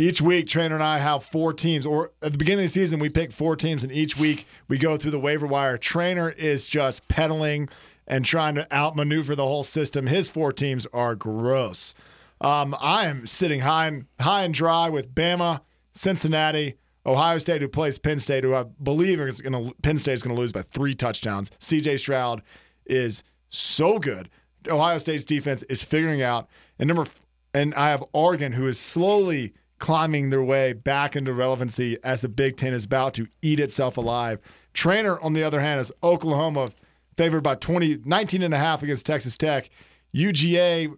Each 0.00 0.22
week, 0.22 0.46
Trainer 0.46 0.76
and 0.76 0.84
I 0.84 0.98
have 0.98 1.24
four 1.24 1.52
teams, 1.52 1.84
or 1.84 2.12
at 2.22 2.30
the 2.30 2.38
beginning 2.38 2.66
of 2.66 2.70
the 2.70 2.80
season, 2.80 3.00
we 3.00 3.08
pick 3.08 3.32
four 3.32 3.56
teams, 3.56 3.82
and 3.82 3.92
each 3.92 4.16
week 4.16 4.46
we 4.68 4.78
go 4.78 4.96
through 4.96 5.10
the 5.10 5.18
waiver 5.18 5.44
wire. 5.44 5.76
Trainer 5.76 6.30
is 6.30 6.68
just 6.68 7.08
pedaling 7.08 7.68
and 8.06 8.24
trying 8.24 8.54
to 8.54 8.72
outmaneuver 8.72 9.34
the 9.34 9.44
whole 9.44 9.64
system. 9.64 10.06
His 10.06 10.28
four 10.28 10.52
teams 10.52 10.86
are 10.92 11.16
gross. 11.16 11.94
Um, 12.40 12.76
I 12.80 13.06
am 13.06 13.26
sitting 13.26 13.58
high 13.58 13.88
and 13.88 14.06
high 14.20 14.44
and 14.44 14.54
dry 14.54 14.88
with 14.88 15.16
Bama, 15.16 15.62
Cincinnati, 15.94 16.76
Ohio 17.04 17.38
State, 17.38 17.60
who 17.60 17.66
plays 17.66 17.98
Penn 17.98 18.20
State, 18.20 18.44
who 18.44 18.54
I 18.54 18.66
believe 18.80 19.18
is 19.18 19.40
going 19.40 19.52
to 19.52 19.74
Penn 19.82 19.98
State 19.98 20.12
is 20.12 20.22
going 20.22 20.36
to 20.36 20.40
lose 20.40 20.52
by 20.52 20.62
three 20.62 20.94
touchdowns. 20.94 21.50
C.J. 21.58 21.96
Stroud 21.96 22.42
is 22.86 23.24
so 23.50 23.98
good. 23.98 24.30
Ohio 24.68 24.98
State's 24.98 25.24
defense 25.24 25.64
is 25.64 25.82
figuring 25.82 26.22
out, 26.22 26.48
and 26.78 26.86
number 26.86 27.06
and 27.52 27.74
I 27.74 27.90
have 27.90 28.04
Oregon, 28.12 28.52
who 28.52 28.68
is 28.68 28.78
slowly 28.78 29.54
climbing 29.78 30.30
their 30.30 30.42
way 30.42 30.72
back 30.72 31.16
into 31.16 31.32
relevancy 31.32 31.98
as 32.02 32.20
the 32.20 32.28
Big 32.28 32.56
Ten 32.56 32.72
is 32.72 32.84
about 32.84 33.14
to 33.14 33.28
eat 33.42 33.60
itself 33.60 33.96
alive. 33.96 34.40
Trainer, 34.74 35.20
on 35.20 35.32
the 35.32 35.42
other 35.42 35.60
hand, 35.60 35.80
is 35.80 35.92
Oklahoma, 36.02 36.72
favored 37.16 37.42
by 37.42 37.54
20, 37.54 38.00
19 38.04 38.42
and 38.42 38.54
a 38.54 38.58
half 38.58 38.82
against 38.82 39.06
Texas 39.06 39.36
Tech. 39.36 39.70
UGA, 40.14 40.96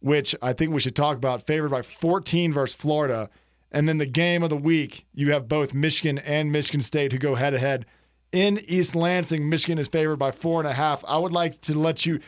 which 0.00 0.34
I 0.42 0.52
think 0.52 0.72
we 0.72 0.80
should 0.80 0.96
talk 0.96 1.16
about, 1.16 1.46
favored 1.46 1.70
by 1.70 1.82
14 1.82 2.52
versus 2.52 2.76
Florida. 2.76 3.30
And 3.70 3.88
then 3.88 3.98
the 3.98 4.06
game 4.06 4.42
of 4.42 4.50
the 4.50 4.56
week, 4.56 5.06
you 5.14 5.32
have 5.32 5.48
both 5.48 5.74
Michigan 5.74 6.18
and 6.18 6.52
Michigan 6.52 6.82
State 6.82 7.12
who 7.12 7.18
go 7.18 7.34
head 7.34 7.50
to 7.50 7.58
head. 7.58 7.86
In 8.32 8.60
East 8.66 8.94
Lansing, 8.94 9.48
Michigan 9.48 9.78
is 9.78 9.88
favored 9.88 10.16
by 10.16 10.30
four 10.30 10.60
and 10.60 10.68
a 10.68 10.72
half. 10.72 11.04
I 11.06 11.18
would 11.18 11.32
like 11.32 11.60
to 11.62 11.78
let 11.78 12.04
you 12.04 12.20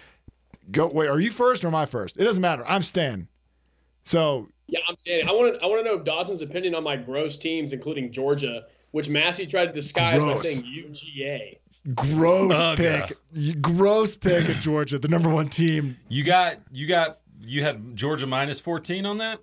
go. 0.71 0.89
Wait, 0.93 1.09
are 1.09 1.21
you 1.21 1.31
first 1.31 1.65
or 1.65 1.69
am 1.69 1.75
I 1.75 1.87
first? 1.87 2.17
It 2.17 2.25
doesn't 2.25 2.41
matter. 2.41 2.65
I'm 2.67 2.83
Stan. 2.83 3.29
So 4.05 4.49
yeah, 4.69 4.81
I'm 4.89 4.97
saying 4.99 5.29
I 5.29 5.33
want 5.33 5.55
to 5.55 5.63
I 5.63 5.67
want 5.67 5.85
to 5.85 5.91
know 5.91 6.03
Dawson's 6.03 6.43
opinion 6.43 6.75
on 6.75 6.83
my 6.83 6.97
gross 6.97 7.37
teams, 7.37 7.73
including 7.73 8.13
Georgia, 8.13 8.65
which 8.91 9.09
Massey 9.09 9.47
tried 9.47 9.67
to 9.67 9.73
disguise 9.73 10.21
gross. 10.21 10.43
by 10.43 10.49
saying 10.49 10.63
UGA. 10.65 11.59
Gross 11.95 12.57
oh, 12.57 12.75
pick, 12.77 13.17
God. 13.35 13.63
gross 13.63 14.17
pick 14.17 14.49
of 14.49 14.57
Georgia, 14.57 14.99
the 14.99 15.09
number 15.09 15.29
one 15.29 15.49
team. 15.49 15.97
You 16.09 16.25
got 16.25 16.59
you 16.73 16.89
got 16.89 17.21
you 17.41 17.63
had 17.63 17.95
Georgia 17.95 18.27
minus 18.27 18.59
14 18.59 19.07
on 19.07 19.19
that 19.19 19.41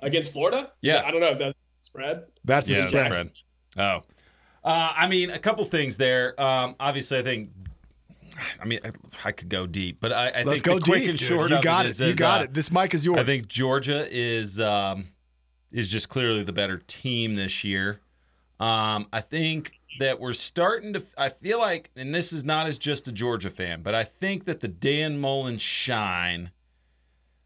against 0.00 0.32
Florida. 0.32 0.70
Yeah, 0.80 1.02
I 1.04 1.10
don't 1.10 1.20
know 1.20 1.30
if 1.30 1.38
that's 1.38 1.58
spread. 1.80 2.24
That's 2.44 2.68
the 2.68 2.74
yeah, 2.74 2.88
spread. 2.88 3.12
spread. 3.12 3.30
Oh, 3.76 4.02
uh, 4.62 4.92
I 4.96 5.08
mean, 5.08 5.30
a 5.30 5.38
couple 5.38 5.64
things 5.64 5.96
there. 5.96 6.40
Um, 6.40 6.76
obviously, 6.78 7.18
I 7.18 7.22
think 7.22 7.50
I 8.60 8.64
mean, 8.64 8.80
I, 8.84 8.90
I, 9.24 9.32
could 9.32 9.48
go 9.48 9.66
deep, 9.66 9.98
but 10.00 10.12
I, 10.12 10.28
I 10.28 10.42
Let's 10.42 10.62
think 10.62 10.80
the 10.80 10.80
quick 10.84 11.02
deep, 11.02 11.10
and 11.10 11.18
short 11.18 11.50
you 11.50 11.60
got 11.60 11.86
it. 11.86 11.90
Is, 11.90 12.00
you 12.00 12.14
got 12.14 12.40
uh, 12.40 12.44
it. 12.44 12.54
This 12.54 12.70
mic 12.70 12.94
is 12.94 13.04
yours. 13.04 13.20
I 13.20 13.24
think 13.24 13.48
Georgia 13.48 14.06
is 14.10 14.58
um, 14.60 15.08
is 15.72 15.90
just 15.90 16.08
clearly 16.08 16.42
the 16.42 16.52
better 16.52 16.78
team 16.78 17.34
this 17.34 17.64
year. 17.64 18.00
Um, 18.60 19.08
I 19.12 19.20
think 19.20 19.72
that 19.98 20.20
we're 20.20 20.32
starting 20.32 20.94
to. 20.94 21.02
I 21.16 21.28
feel 21.28 21.58
like, 21.58 21.90
and 21.96 22.14
this 22.14 22.32
is 22.32 22.44
not 22.44 22.66
as 22.66 22.78
just 22.78 23.08
a 23.08 23.12
Georgia 23.12 23.50
fan, 23.50 23.82
but 23.82 23.94
I 23.94 24.04
think 24.04 24.44
that 24.46 24.60
the 24.60 24.68
Dan 24.68 25.20
Mullen 25.20 25.58
shine. 25.58 26.50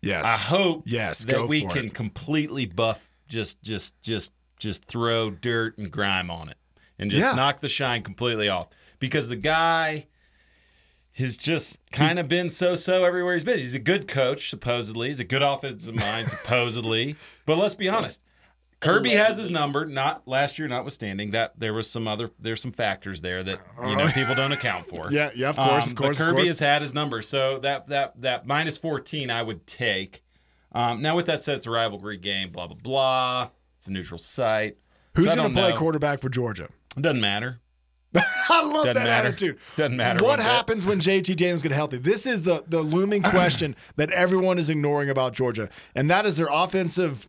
Yes. 0.00 0.24
I 0.26 0.36
hope. 0.36 0.84
Yes. 0.86 1.24
That 1.24 1.48
we 1.48 1.62
can 1.62 1.86
it. 1.86 1.94
completely 1.94 2.66
buff. 2.66 3.00
Just, 3.26 3.62
just, 3.62 4.00
just, 4.00 4.32
just 4.58 4.86
throw 4.86 5.30
dirt 5.30 5.76
and 5.76 5.90
grime 5.90 6.30
on 6.30 6.48
it, 6.48 6.56
and 6.98 7.10
just 7.10 7.28
Yeah. 7.28 7.34
knock 7.34 7.60
the 7.60 7.68
shine 7.68 8.02
completely 8.02 8.48
off 8.48 8.68
because 8.98 9.28
the 9.28 9.36
guy 9.36 10.06
has 11.18 11.36
just 11.36 11.80
kind 11.90 12.18
of 12.18 12.28
been 12.28 12.48
so-so 12.50 13.04
everywhere 13.04 13.34
he's 13.34 13.44
been. 13.44 13.58
He's 13.58 13.74
a 13.74 13.78
good 13.80 14.06
coach, 14.08 14.48
supposedly. 14.50 15.08
He's 15.08 15.20
a 15.20 15.24
good 15.24 15.42
offensive 15.42 15.94
mind, 15.94 16.28
supposedly. 16.30 17.16
But 17.46 17.58
let's 17.58 17.74
be 17.74 17.88
honest. 17.88 18.22
Kirby 18.80 19.10
has 19.10 19.36
his 19.36 19.50
number, 19.50 19.84
not 19.86 20.28
last 20.28 20.56
year 20.56 20.68
notwithstanding. 20.68 21.32
That 21.32 21.58
there 21.58 21.74
was 21.74 21.90
some 21.90 22.06
other 22.06 22.30
there's 22.38 22.62
some 22.62 22.70
factors 22.70 23.20
there 23.20 23.42
that 23.42 23.58
you 23.84 23.96
know 23.96 24.06
people 24.08 24.36
don't 24.36 24.52
account 24.52 24.86
for. 24.86 25.08
Yeah, 25.12 25.30
yeah, 25.34 25.48
of 25.48 25.56
course, 25.56 25.84
Um, 25.86 25.90
of 25.90 25.96
course. 25.96 26.18
But 26.18 26.24
Kirby 26.26 26.36
course. 26.36 26.48
has 26.48 26.58
had 26.60 26.82
his 26.82 26.94
number, 26.94 27.20
so 27.20 27.58
that 27.58 27.88
that 27.88 28.20
that 28.20 28.46
minus 28.46 28.78
fourteen 28.78 29.30
I 29.32 29.42
would 29.42 29.66
take. 29.66 30.22
Um, 30.70 31.02
now 31.02 31.16
with 31.16 31.26
that 31.26 31.42
said, 31.42 31.56
it's 31.56 31.66
a 31.66 31.70
rivalry 31.70 32.18
game. 32.18 32.52
Blah 32.52 32.68
blah 32.68 32.76
blah. 32.80 33.48
It's 33.78 33.88
a 33.88 33.92
neutral 33.92 34.18
site. 34.18 34.76
Who's 35.16 35.30
So 35.30 35.34
going 35.36 35.48
to 35.52 35.60
play 35.60 35.70
know. 35.70 35.76
quarterback 35.76 36.20
for 36.20 36.28
Georgia? 36.28 36.68
It 36.96 37.02
doesn't 37.02 37.20
matter. 37.20 37.58
I 38.50 38.64
love 38.64 38.86
Doesn't 38.86 38.94
that 38.94 39.04
matter. 39.04 39.28
attitude. 39.28 39.58
Doesn't 39.76 39.96
matter 39.96 40.24
What 40.24 40.38
bit. 40.38 40.44
happens 40.46 40.86
when 40.86 40.98
JT 41.00 41.36
Daniels 41.36 41.62
get 41.62 41.72
healthy? 41.72 41.98
This 41.98 42.26
is 42.26 42.42
the 42.42 42.64
the 42.66 42.80
looming 42.80 43.22
question 43.34 43.76
that 43.96 44.10
everyone 44.12 44.58
is 44.58 44.70
ignoring 44.70 45.10
about 45.10 45.34
Georgia, 45.34 45.68
and 45.94 46.10
that 46.10 46.24
is 46.26 46.36
their 46.36 46.48
offensive 46.50 47.28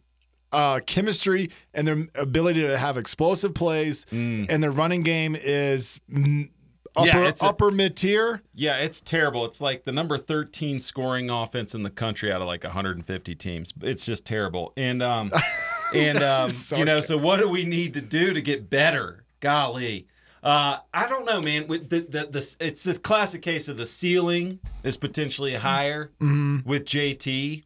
uh, 0.52 0.80
chemistry 0.86 1.50
and 1.74 1.88
their 1.88 2.08
ability 2.16 2.62
to 2.62 2.78
have 2.78 2.98
explosive 2.98 3.54
plays, 3.54 4.06
and 4.12 4.64
their 4.64 4.72
running 4.72 5.02
game 5.04 5.36
is 5.36 6.00
mm, 6.12 6.50
upper 6.96 7.08
Mm. 7.10 7.42
Yeah, 7.42 7.48
upper 7.48 7.72
mid 7.72 7.96
tier. 7.96 8.42
Yeah, 8.56 8.78
it's 8.78 9.00
terrible. 9.02 9.46
It's 9.46 9.62
like 9.62 9.84
the 9.84 9.92
number 9.92 10.18
13 10.18 10.80
scoring 10.80 11.30
offense 11.30 11.76
in 11.76 11.84
the 11.84 11.90
country 11.92 12.32
out 12.32 12.42
of 12.42 12.48
like 12.48 12.64
150 12.64 13.36
teams. 13.36 13.74
It's 13.82 14.06
just 14.06 14.26
terrible. 14.26 14.74
And 14.76 15.04
um 15.04 15.32
and 15.94 16.24
um 16.24 16.50
so 16.50 16.78
you 16.78 16.86
know, 16.86 17.00
so 17.00 17.18
what 17.18 17.40
do 17.40 17.48
we 17.48 17.64
need 17.64 17.94
to 17.94 18.02
do 18.02 18.34
to 18.34 18.42
get 18.42 18.70
better? 18.70 19.24
Golly. 19.42 20.08
Uh, 20.42 20.78
I 20.94 21.08
don't 21.10 21.26
know, 21.26 21.42
man. 21.42 21.68
With 21.68 21.90
the, 21.90 22.00
the 22.02 22.26
the 22.32 22.56
it's 22.60 22.88
a 22.88 22.98
classic 22.98 23.42
case 23.42 23.68
of 23.68 23.78
the 23.78 23.86
ceiling 23.86 24.60
is 24.84 24.96
potentially 24.98 25.54
higher 25.56 26.12
with 26.20 26.86
JT. 26.86 27.64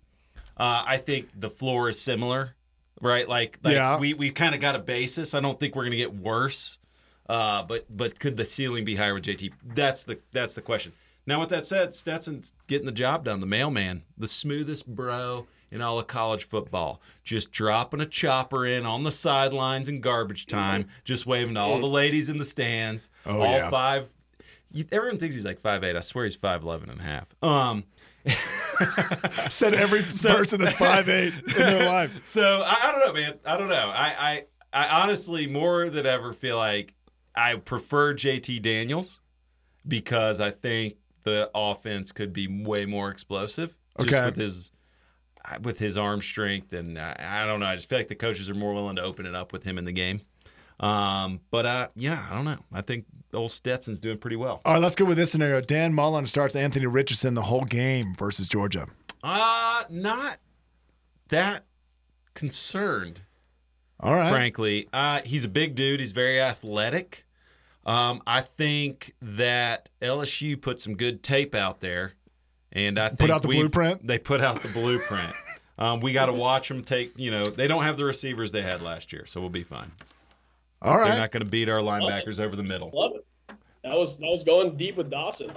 Uh, 0.57 0.83
I 0.85 0.97
think 0.97 1.29
the 1.39 1.49
floor 1.49 1.89
is 1.89 1.99
similar, 1.99 2.55
right? 3.01 3.27
Like, 3.27 3.59
like 3.63 3.73
Yeah. 3.75 3.99
we 3.99 4.13
we've 4.13 4.33
kind 4.33 4.55
of 4.55 4.61
got 4.61 4.75
a 4.75 4.79
basis. 4.79 5.33
I 5.33 5.39
don't 5.39 5.59
think 5.59 5.75
we're 5.75 5.83
gonna 5.85 5.95
get 5.97 6.15
worse. 6.15 6.77
Uh, 7.29 7.63
but 7.63 7.85
but 7.95 8.19
could 8.19 8.37
the 8.37 8.45
ceiling 8.45 8.85
be 8.85 8.95
higher 8.95 9.13
with 9.13 9.23
JT? 9.23 9.51
That's 9.75 10.03
the 10.03 10.19
that's 10.31 10.55
the 10.55 10.61
question. 10.61 10.93
Now, 11.25 11.39
with 11.39 11.49
that 11.49 11.65
said, 11.65 11.93
Stetson's 11.95 12.51
getting 12.67 12.85
the 12.85 12.91
job 12.91 13.23
done. 13.23 13.39
The 13.39 13.45
mailman, 13.45 14.03
the 14.17 14.27
smoothest 14.27 14.85
bro 14.87 15.47
in 15.73 15.81
all 15.81 15.97
of 15.99 16.07
college 16.07 16.43
football, 16.45 17.01
just 17.23 17.51
dropping 17.51 17.99
a 18.01 18.05
chopper 18.05 18.65
in 18.65 18.85
on 18.85 19.03
the 19.03 19.11
sidelines 19.11 19.89
in 19.89 19.99
garbage 20.01 20.45
time, 20.45 20.87
just 21.03 21.25
waving 21.25 21.55
to 21.55 21.59
all 21.59 21.79
the 21.79 21.87
ladies 21.87 22.29
in 22.29 22.37
the 22.37 22.45
stands. 22.45 23.09
Oh, 23.25 23.41
all 23.41 23.51
yeah. 23.57 23.69
five. 23.69 24.09
you- 24.71 24.85
Everyone 24.91 25.17
thinks 25.17 25.35
he's 25.35 25.45
like 25.45 25.61
5'8". 25.61 25.95
I 25.97 25.99
swear 26.01 26.25
he's 26.25 26.37
5'11 26.37 26.91
and 26.91 26.99
a 26.99 27.03
half. 27.03 27.25
Um, 27.41 27.83
Said 29.49 29.73
every 29.73 30.01
person 30.21 30.61
that's 30.61 30.75
five 30.75 31.09
eight 31.09 31.33
in 31.33 31.53
their 31.53 31.85
life. 31.89 32.21
So 32.23 32.63
I, 32.65 32.77
I 32.83 32.91
don't 32.91 32.99
know, 33.07 33.13
man. 33.21 33.33
I 33.45 33.57
don't 33.57 33.69
know. 33.69 33.89
I, 33.93 34.15
I 34.73 34.85
I 34.85 35.01
honestly 35.01 35.45
more 35.47 35.89
than 35.89 36.05
ever 36.05 36.33
feel 36.33 36.57
like 36.57 36.93
I 37.35 37.55
prefer 37.55 38.13
JT 38.13 38.61
Daniels 38.61 39.19
because 39.87 40.39
I 40.39 40.51
think 40.51 40.95
the 41.23 41.51
offense 41.53 42.11
could 42.11 42.33
be 42.33 42.47
way 42.63 42.85
more 42.85 43.09
explosive. 43.09 43.75
Just 43.99 44.09
Okay. 44.13 44.25
with 44.25 44.35
his 44.37 44.71
with 45.61 45.79
his 45.79 45.97
arm 45.97 46.21
strength 46.21 46.73
and 46.73 46.97
uh, 46.97 47.13
I 47.19 47.45
don't 47.45 47.59
know. 47.59 47.65
I 47.65 47.75
just 47.75 47.89
feel 47.89 47.99
like 47.99 48.07
the 48.07 48.15
coaches 48.15 48.49
are 48.49 48.53
more 48.55 48.73
willing 48.73 48.95
to 48.95 49.01
open 49.03 49.25
it 49.25 49.35
up 49.35 49.51
with 49.53 49.63
him 49.63 49.77
in 49.77 49.85
the 49.85 49.91
game. 49.91 50.21
Um, 50.79 51.39
but 51.51 51.65
uh, 51.65 51.87
yeah, 51.95 52.25
I 52.29 52.35
don't 52.35 52.45
know. 52.45 52.57
I 52.71 52.81
think 52.81 53.05
old 53.33 53.51
Stetson's 53.51 53.99
doing 53.99 54.17
pretty 54.17 54.35
well. 54.35 54.61
All 54.65 54.73
right, 54.73 54.81
let's 54.81 54.95
go 54.95 55.05
with 55.05 55.17
this 55.17 55.31
scenario. 55.31 55.61
Dan 55.61 55.93
Mullen 55.93 56.25
starts 56.25 56.55
Anthony 56.55 56.87
Richardson 56.87 57.33
the 57.35 57.43
whole 57.43 57.65
game 57.65 58.15
versus 58.15 58.47
Georgia. 58.47 58.87
Uh 59.23 59.83
not 59.89 60.37
that 61.29 61.65
concerned. 62.33 63.21
All 63.99 64.13
right. 64.13 64.29
frankly. 64.31 64.89
Uh, 64.91 65.21
he's 65.23 65.45
a 65.45 65.49
big 65.49 65.75
dude. 65.75 65.99
He's 65.99 66.11
very 66.11 66.41
athletic. 66.41 67.25
Um, 67.85 68.21
I 68.27 68.41
think 68.41 69.13
that 69.21 69.89
LSU 70.01 70.59
put 70.61 70.79
some 70.79 70.95
good 70.95 71.23
tape 71.23 71.53
out 71.55 71.79
there, 71.79 72.13
and 72.73 72.99
I 72.99 73.09
think 73.09 73.31
out 73.31 73.41
the 73.41 73.47
blueprint? 73.47 74.05
They 74.05 74.19
put 74.19 74.41
out 74.41 74.61
the 74.61 74.67
blueprint. 74.69 75.33
um, 75.79 76.01
we 76.01 76.11
got 76.11 76.25
to 76.25 76.33
watch 76.33 76.67
them 76.67 76.83
take. 76.83 77.17
You 77.17 77.31
know, 77.31 77.45
they 77.45 77.67
don't 77.67 77.83
have 77.83 77.97
the 77.97 78.03
receivers 78.03 78.51
they 78.51 78.61
had 78.61 78.81
last 78.81 79.13
year, 79.13 79.25
so 79.25 79.39
we'll 79.39 79.49
be 79.49 79.63
fine. 79.63 79.91
All 80.81 80.97
right, 80.97 81.09
They're 81.09 81.19
not 81.19 81.31
going 81.31 81.43
to 81.43 81.49
beat 81.49 81.69
our 81.69 81.79
linebackers 81.79 82.41
over 82.41 82.57
the 82.57 82.63
middle. 82.63 82.91
Love 82.93 83.13
it. 83.15 83.25
That 83.85 83.97
was 83.97 84.17
that 84.17 84.27
was 84.27 84.43
going 84.43 84.75
deep 84.75 84.97
with 84.97 85.09
Dawson 85.09 85.51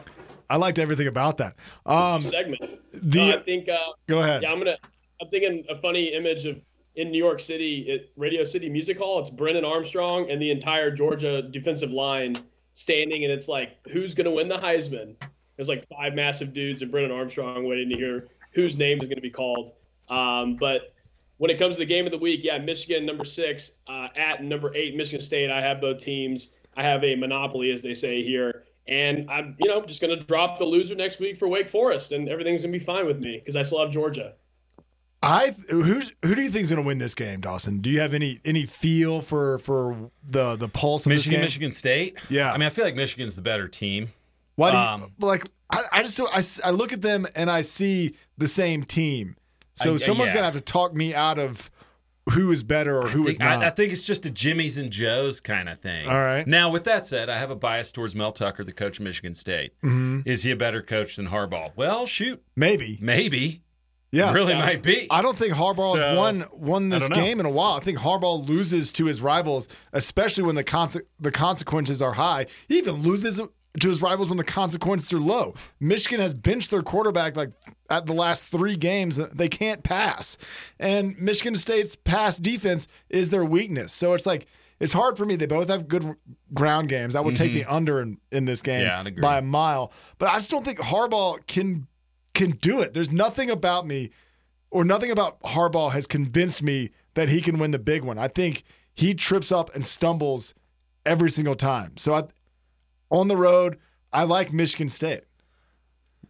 I 0.49 0.57
liked 0.57 0.79
everything 0.79 1.07
about 1.07 1.39
that. 1.39 1.55
Um, 1.85 2.23
segment. 2.23 2.81
the 2.93 3.21
Uh, 3.21 3.37
I 3.37 3.39
think. 3.41 3.69
Uh, 3.69 3.77
go 4.07 4.21
ahead. 4.21 4.43
yeah, 4.43 4.53
I'm 4.53 4.59
gonna. 4.59 4.77
I'm 5.21 5.29
thinking 5.29 5.65
a 5.69 5.81
funny 5.81 6.15
image 6.15 6.47
of 6.47 6.61
in 6.95 7.11
New 7.11 7.19
York 7.19 7.41
City 7.41 7.91
at 7.93 8.09
Radio 8.17 8.45
City 8.45 8.69
Music 8.69 8.99
Hall. 8.99 9.21
It's 9.21 9.31
Brennan 9.31 9.65
Armstrong 9.65 10.31
and 10.31 10.41
the 10.41 10.51
entire 10.51 10.91
Georgia 10.91 11.43
defensive 11.43 11.91
line 11.91 12.37
standing, 12.75 13.25
and 13.25 13.33
it's 13.33 13.49
like, 13.49 13.77
who's 13.91 14.15
gonna 14.15 14.31
win 14.31 14.49
the 14.49 14.59
Heisman? 14.59 15.17
There's 15.57 15.69
like 15.69 15.87
five 15.89 16.15
massive 16.15 16.53
dudes 16.53 16.83
and 16.83 16.91
Brennan 16.91 17.13
Armstrong 17.13 17.67
waiting 17.67 17.89
to 17.91 17.97
hear 17.97 18.29
whose 18.53 18.77
name 18.77 18.99
is 19.01 19.09
gonna 19.09 19.21
be 19.21 19.31
called. 19.31 19.73
Um, 20.09 20.57
but 20.57 20.95
when 21.39 21.51
it 21.51 21.59
comes 21.59 21.77
to 21.77 21.81
the 21.81 21.87
game 21.87 22.07
of 22.07 22.13
the 22.13 22.19
week, 22.19 22.41
yeah, 22.43 22.59
Michigan 22.59 23.05
number 23.05 23.25
six 23.25 23.73
uh, 23.89 24.09
at 24.17 24.43
number 24.43 24.75
eight, 24.75 24.97
Michigan 24.97 25.21
State. 25.21 25.51
I 25.51 25.61
have 25.61 25.81
both 25.81 25.99
teams. 25.99 26.51
I 26.77 26.83
have 26.83 27.03
a 27.05 27.15
monopoly, 27.15 27.73
as 27.73 27.83
they 27.83 27.95
say 27.95 28.23
here, 28.23 28.65
and 28.87 29.31
I'm 29.31 29.57
you 29.63 29.71
know 29.71 29.85
just 29.85 30.01
going 30.01 30.17
to 30.19 30.25
drop 30.25 30.59
the 30.59 30.65
loser 30.65 30.95
next 30.95 31.19
week 31.19 31.39
for 31.39 31.49
Wake 31.49 31.69
Forest, 31.69 32.13
and 32.13 32.29
everything's 32.29 32.63
going 32.63 32.73
to 32.73 32.79
be 32.79 32.85
fine 32.85 33.07
with 33.07 33.23
me 33.23 33.39
because 33.39 33.57
I 33.57 33.63
still 33.63 33.81
have 33.81 33.91
Georgia. 33.91 34.35
I 35.23 35.57
who 35.71 36.03
who 36.23 36.35
do 36.35 36.43
you 36.43 36.51
think 36.51 36.65
is 36.65 36.71
going 36.71 36.83
to 36.83 36.87
win 36.87 36.99
this 36.99 37.15
game, 37.15 37.41
Dawson? 37.41 37.81
Do 37.81 37.91
you 37.91 38.01
have 38.01 38.15
any 38.15 38.41
any 38.45 38.67
feel 38.67 39.23
for 39.23 39.59
for 39.59 40.11
the 40.29 40.57
the 40.57 40.69
pulse 40.69 41.07
of 41.07 41.11
Michigan, 41.11 41.41
this 41.41 41.53
Michigan 41.53 41.73
State. 41.73 42.19
Yeah. 42.29 42.53
I 42.53 42.57
mean, 42.57 42.67
I 42.67 42.71
feel 42.71 42.85
like 42.85 42.95
Michigan's 42.95 43.35
the 43.35 43.43
better 43.43 43.69
team. 43.69 44.13
Why 44.57 44.71
do 44.73 44.77
you, 44.77 44.83
Um, 44.83 45.13
like? 45.21 45.49
I, 45.71 45.83
I 45.93 46.03
just 46.03 46.17
don't. 46.19 46.33
I, 46.35 46.39
s- 46.39 46.61
I 46.65 46.71
look 46.71 46.93
at 46.93 47.03
them 47.03 47.27
and 47.35 47.51
I 47.51 47.61
see 47.63 48.15
the 48.39 48.47
same 48.49 48.85
team. 48.85 49.37
So 49.75 49.95
I- 49.95 49.97
someone's 49.97 50.31
yeah. 50.31 50.35
gonna 50.37 50.45
have 50.47 50.55
to 50.55 50.61
talk 50.61 50.95
me 50.95 51.15
out 51.15 51.39
of 51.39 51.71
who 52.31 52.51
is 52.51 52.63
better 52.65 52.99
or 53.01 53.09
who 53.09 53.25
I 53.27 53.29
is 53.31 53.37
think, 53.39 53.49
not. 53.51 53.63
I, 53.63 53.67
I 53.69 53.71
think 53.71 53.93
it's 53.93 54.03
just 54.03 54.27
a 54.27 54.31
Jimmy's 54.31 54.79
and 54.79 54.91
Joe's 54.91 55.41
kind 55.41 55.69
of 55.69 55.81
thing. 55.81 56.09
All 56.09 56.19
right. 56.19 56.45
Now, 56.47 56.71
with 56.71 56.85
that 56.85 57.07
said, 57.07 57.29
I 57.29 57.39
have 57.39 57.51
a 57.51 57.57
bias 57.57 57.93
towards 57.93 58.15
Mel 58.17 58.33
Tucker, 58.33 58.65
the 58.65 58.73
coach 58.73 58.99
of 58.99 59.05
Michigan 59.05 59.35
State. 59.35 59.73
Mm-hmm. 59.85 60.21
Is 60.25 60.43
he 60.43 60.51
a 60.51 60.57
better 60.57 60.83
coach 60.83 61.17
than 61.17 61.29
Harbaugh? 61.29 61.71
Well, 61.77 62.07
shoot, 62.07 62.43
Maybe. 62.57 62.99
maybe. 63.01 63.63
Yeah. 64.13 64.33
really 64.33 64.53
Yeah. 64.55 64.61
might 64.61 64.83
be. 64.83 65.07
I 65.11 65.21
don't 65.21 65.37
think 65.37 65.53
Harbaugh 65.55 65.99
has 65.99 66.17
won 66.17 66.47
won 66.53 66.89
this 66.89 67.05
I 67.05 67.09
don't 67.09 67.19
know. 67.19 67.25
game 67.25 67.41
in 67.41 67.47
a 67.47 67.51
while. 67.51 67.73
I 67.75 67.81
think 67.81 67.99
Harbaugh 67.99 68.47
loses 68.49 68.91
to 68.93 69.05
his 69.07 69.21
rivals, 69.21 69.69
especially 69.93 70.45
when 70.45 70.55
the 70.55 70.65
conse- 70.65 71.03
the 71.21 71.33
consequences 71.33 72.01
are 72.01 72.13
high. 72.13 72.47
He 72.69 72.79
even 72.79 72.95
loses 73.03 73.41
to 73.81 73.89
his 73.89 74.03
rivals 74.03 74.29
when 74.29 74.39
the 74.39 74.45
consequences 74.45 75.13
are 75.13 75.19
low. 75.21 75.55
Michigan 75.81 76.21
has 76.21 76.35
benched 76.35 76.71
their 76.71 76.83
quarterback 76.83 77.37
like 77.37 77.51
at 77.91 78.07
the 78.07 78.13
last 78.13 78.47
three 78.47 78.77
games. 78.77 79.17
They 79.17 79.49
can't 79.49 79.83
pass, 79.83 80.39
and 80.79 81.19
Michigan 81.19 81.57
State's 81.57 81.97
pass 81.97 82.37
defense 82.39 82.89
is 83.09 83.31
their 83.31 83.45
weakness. 83.45 83.93
So 83.93 84.15
it's 84.15 84.27
like 84.27 84.47
it's 84.79 84.93
hard 84.93 85.17
for 85.17 85.25
me. 85.25 85.37
They 85.37 85.47
both 85.47 85.69
have 85.69 85.89
good 85.89 86.17
ground 86.53 86.89
games. 86.89 87.17
I 87.17 87.21
would 87.21 87.37
take 87.37 87.53
the 87.53 87.65
under 87.65 88.01
in, 88.01 88.19
in 88.31 88.45
this 88.45 88.63
game 88.63 88.77
Mm-hmm. 88.87 89.19
Yeah, 89.19 89.23
by 89.23 89.39
a 89.39 89.43
mile, 89.43 89.93
but 90.19 90.29
I 90.29 90.37
just 90.37 90.51
don't 90.51 90.65
think 90.65 90.79
Harbaugh 90.79 91.47
can 91.47 91.87
can 92.35 92.51
do 92.51 92.81
it. 92.83 92.93
There's 92.93 93.11
nothing 93.11 93.51
about 93.51 93.87
me 93.87 94.11
or 94.71 94.85
nothing 94.85 95.11
about 95.11 95.41
Harbaugh 95.43 95.93
has 95.93 96.07
convinced 96.07 96.63
me 96.63 96.91
that 97.15 97.29
he 97.31 97.41
can 97.41 97.59
win 97.59 97.71
the 97.71 97.79
big 97.79 98.05
one. 98.05 98.19
I 98.19 98.29
think 98.29 98.63
he 98.95 99.15
trips 99.15 99.51
up 99.51 99.75
and 99.75 99.87
stumbles 99.87 100.53
every 101.07 101.31
single 101.31 101.55
time. 101.55 101.97
So 101.97 102.15
I, 102.15 102.25
on 103.11 103.29
the 103.29 103.37
road, 103.37 103.79
I 104.13 104.25
like 104.25 104.53
Michigan 104.53 104.89
State. 104.89 105.23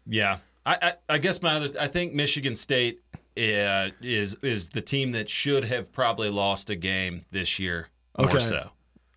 Yeah, 0.06 0.38
I, 0.64 0.76
I, 0.82 0.92
I 1.14 1.18
guess 1.18 1.42
my 1.42 1.56
other, 1.56 1.70
I 1.80 1.88
think 1.88 2.14
Michigan 2.14 2.54
State 2.56 3.00
uh, 3.36 3.90
is 4.00 4.36
is 4.42 4.68
the 4.68 4.80
team 4.80 5.12
that 5.12 5.28
should 5.28 5.64
have 5.64 5.92
probably 5.92 6.30
lost 6.30 6.70
a 6.70 6.76
game 6.76 7.24
this 7.30 7.58
year 7.58 7.88
more 8.18 8.28
Okay. 8.28 8.40
so. 8.40 8.70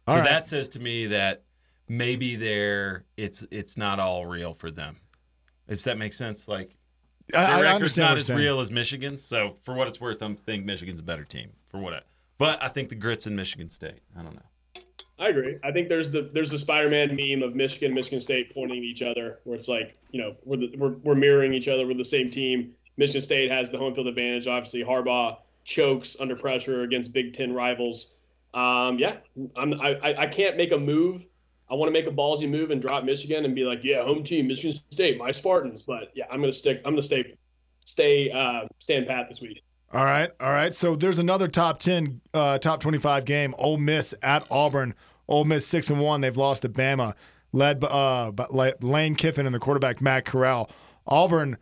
All 0.07 0.15
so 0.15 0.21
right. 0.21 0.29
that 0.29 0.45
says 0.45 0.69
to 0.69 0.79
me 0.79 1.07
that 1.07 1.43
maybe 1.87 2.35
they're 2.35 3.05
it's 3.17 3.45
it's 3.51 3.77
not 3.77 3.99
all 3.99 4.25
real 4.25 4.53
for 4.53 4.71
them. 4.71 4.97
Does 5.67 5.83
that 5.83 5.97
make 5.97 6.13
sense? 6.13 6.47
Like 6.47 6.75
I, 7.33 7.43
their 7.43 7.43
I 7.43 7.53
record's 7.61 7.75
understand 7.75 8.09
not 8.09 8.17
as 8.17 8.25
saying. 8.25 8.39
real 8.39 8.59
as 8.59 8.71
Michigan's. 8.71 9.23
So 9.23 9.55
for 9.63 9.73
what 9.75 9.87
it's 9.87 10.01
worth, 10.01 10.21
I'm 10.21 10.35
think 10.35 10.65
Michigan's 10.65 10.99
a 10.99 11.03
better 11.03 11.23
team 11.23 11.51
for 11.67 11.79
what. 11.79 11.93
I, 11.93 12.01
but 12.37 12.61
I 12.61 12.69
think 12.69 12.89
the 12.89 12.95
grits 12.95 13.27
in 13.27 13.35
Michigan 13.35 13.69
State. 13.69 14.01
I 14.17 14.23
don't 14.23 14.35
know. 14.35 14.41
I 15.19 15.27
agree. 15.27 15.57
I 15.63 15.71
think 15.71 15.89
there's 15.89 16.09
the 16.09 16.29
there's 16.33 16.49
the 16.49 16.59
Spider-Man 16.59 17.15
meme 17.15 17.43
of 17.47 17.53
Michigan, 17.55 17.93
Michigan 17.93 18.21
State 18.21 18.53
pointing 18.53 18.77
at 18.77 18.83
each 18.83 19.01
other, 19.01 19.39
where 19.43 19.57
it's 19.57 19.67
like 19.67 19.97
you 20.11 20.21
know 20.21 20.35
we're 20.45 20.57
the, 20.57 20.75
we're, 20.77 20.91
we're 21.03 21.15
mirroring 21.15 21.53
each 21.53 21.67
other. 21.67 21.85
We're 21.85 21.95
the 21.95 22.05
same 22.05 22.31
team. 22.31 22.73
Michigan 22.95 23.21
State 23.21 23.51
has 23.51 23.69
the 23.69 23.77
home 23.77 23.93
field 23.93 24.07
advantage. 24.07 24.47
Obviously, 24.47 24.83
Harbaugh 24.83 25.37
chokes 25.65 26.15
under 26.19 26.35
pressure 26.35 26.83
against 26.83 27.11
Big 27.11 27.33
Ten 27.33 27.53
rivals. 27.53 28.15
Um, 28.53 28.97
yeah, 28.97 29.17
I'm, 29.57 29.73
I 29.81 29.95
I- 29.95 30.21
I 30.21 30.27
can't 30.27 30.55
make 30.55 30.71
a 30.71 30.77
move. 30.77 31.25
I 31.69 31.75
want 31.75 31.89
to 31.89 31.93
make 31.93 32.07
a 32.07 32.11
ballsy 32.15 32.49
move 32.49 32.71
and 32.71 32.81
drop 32.81 33.03
Michigan 33.03 33.45
and 33.45 33.53
be 33.53 33.63
like, 33.63 33.83
yeah, 33.83 34.03
home 34.03 34.23
team, 34.23 34.47
Michigan 34.47 34.79
State, 34.89 35.17
my 35.19 35.31
Spartans. 35.31 35.81
But 35.81 36.11
yeah, 36.15 36.25
I'm 36.31 36.39
gonna 36.39 36.53
stick. 36.53 36.81
I'm 36.85 36.93
gonna 36.93 37.03
stay 37.03 37.35
stay 37.85 38.31
uh, 38.31 38.61
stand 38.79 39.05
pat 39.07 39.27
this 39.29 39.41
week. 39.41 39.61
All 39.91 40.03
right, 40.05 40.29
all 40.39 40.51
right. 40.51 40.73
So 40.73 40.95
there's 40.95 41.17
another 41.17 41.47
top 41.47 41.79
ten, 41.79 42.21
uh, 42.33 42.59
top 42.59 42.79
twenty-five 42.79 43.25
game. 43.25 43.55
Ole 43.57 43.77
Miss 43.77 44.13
at 44.21 44.45
Auburn. 44.51 44.93
Ole 45.27 45.45
Miss 45.45 45.65
six 45.65 45.89
and 45.89 45.99
one. 45.99 46.21
They've 46.21 46.37
lost 46.37 46.61
to 46.61 46.69
Bama, 46.69 47.15
led 47.53 47.79
by, 47.79 47.87
uh, 47.87 48.31
by 48.31 48.73
Lane 48.81 49.15
Kiffin 49.15 49.45
and 49.45 49.53
the 49.55 49.59
quarterback 49.59 49.99
Matt 50.01 50.25
Corral. 50.25 50.69
Auburn 51.07 51.57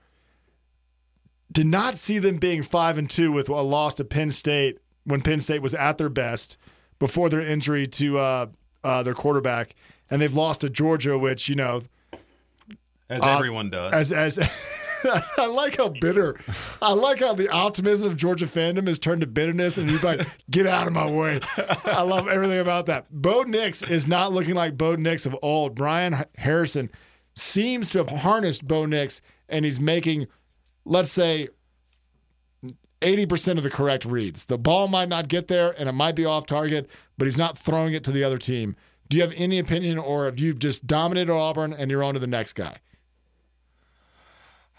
did 1.51 1.67
not 1.67 1.95
see 1.97 2.19
them 2.19 2.35
being 2.37 2.63
five 2.63 2.97
and 2.97 3.09
two 3.09 3.31
with 3.31 3.47
a 3.49 3.61
loss 3.61 3.95
to 3.95 4.03
Penn 4.03 4.29
State 4.29 4.79
when 5.05 5.21
Penn 5.21 5.39
State 5.39 5.61
was 5.61 5.73
at 5.73 5.97
their 5.97 6.09
best 6.09 6.57
before 6.99 7.29
their 7.29 7.41
injury 7.41 7.87
to 7.87 8.17
uh, 8.17 8.47
uh, 8.83 9.03
their 9.03 9.13
quarterback, 9.13 9.73
and 10.09 10.21
they've 10.21 10.35
lost 10.35 10.61
to 10.61 10.69
Georgia, 10.69 11.17
which 11.17 11.47
you 11.47 11.55
know 11.55 11.83
As 13.09 13.23
Uh, 13.23 13.29
everyone 13.35 13.69
does. 13.69 13.93
as 13.93 14.11
as 14.11 14.37
I 15.37 15.45
like 15.47 15.77
how 15.77 15.89
bitter. 15.89 16.39
I 16.81 16.93
like 16.93 17.19
how 17.19 17.33
the 17.33 17.49
optimism 17.49 18.09
of 18.09 18.17
Georgia 18.17 18.45
fandom 18.45 18.87
has 18.87 18.99
turned 18.99 19.21
to 19.21 19.27
bitterness, 19.27 19.77
and 19.77 19.89
he's 19.89 20.03
like, 20.03 20.27
"Get 20.49 20.65
out 20.65 20.87
of 20.87 20.93
my 20.93 21.09
way." 21.09 21.39
I 21.85 22.01
love 22.01 22.27
everything 22.27 22.59
about 22.59 22.85
that. 22.87 23.05
Bo 23.11 23.43
Nix 23.43 23.83
is 23.83 24.07
not 24.07 24.33
looking 24.33 24.55
like 24.55 24.77
Bo 24.77 24.95
Nix 24.95 25.25
of 25.25 25.35
old. 25.41 25.75
Bryan 25.75 26.25
Harsin 26.39 26.89
seems 27.35 27.89
to 27.89 27.99
have 27.99 28.09
harnessed 28.09 28.67
Bo 28.67 28.85
Nix, 28.85 29.21
and 29.49 29.65
he's 29.65 29.79
making, 29.79 30.27
let's 30.85 31.11
say, 31.11 31.49
eighty 33.01 33.25
percent 33.25 33.59
of 33.59 33.63
the 33.63 33.69
correct 33.69 34.05
reads. 34.05 34.45
The 34.45 34.57
ball 34.57 34.87
might 34.87 35.09
not 35.09 35.27
get 35.27 35.47
there, 35.47 35.75
and 35.77 35.87
it 35.87 35.93
might 35.93 36.15
be 36.15 36.25
off 36.25 36.45
target, 36.45 36.89
but 37.17 37.25
he's 37.25 37.37
not 37.37 37.57
throwing 37.57 37.93
it 37.93 38.03
to 38.05 38.11
the 38.11 38.23
other 38.23 38.37
team. 38.37 38.75
Do 39.09 39.17
you 39.17 39.23
have 39.23 39.33
any 39.35 39.59
opinion, 39.59 39.97
or 39.97 40.25
have 40.25 40.39
you 40.39 40.53
just 40.53 40.85
dominated 40.85 41.31
Auburn 41.31 41.73
and 41.73 41.89
you're 41.89 42.03
on 42.03 42.15
to 42.15 42.19
the 42.19 42.27
next 42.27 42.53
guy? 42.53 42.77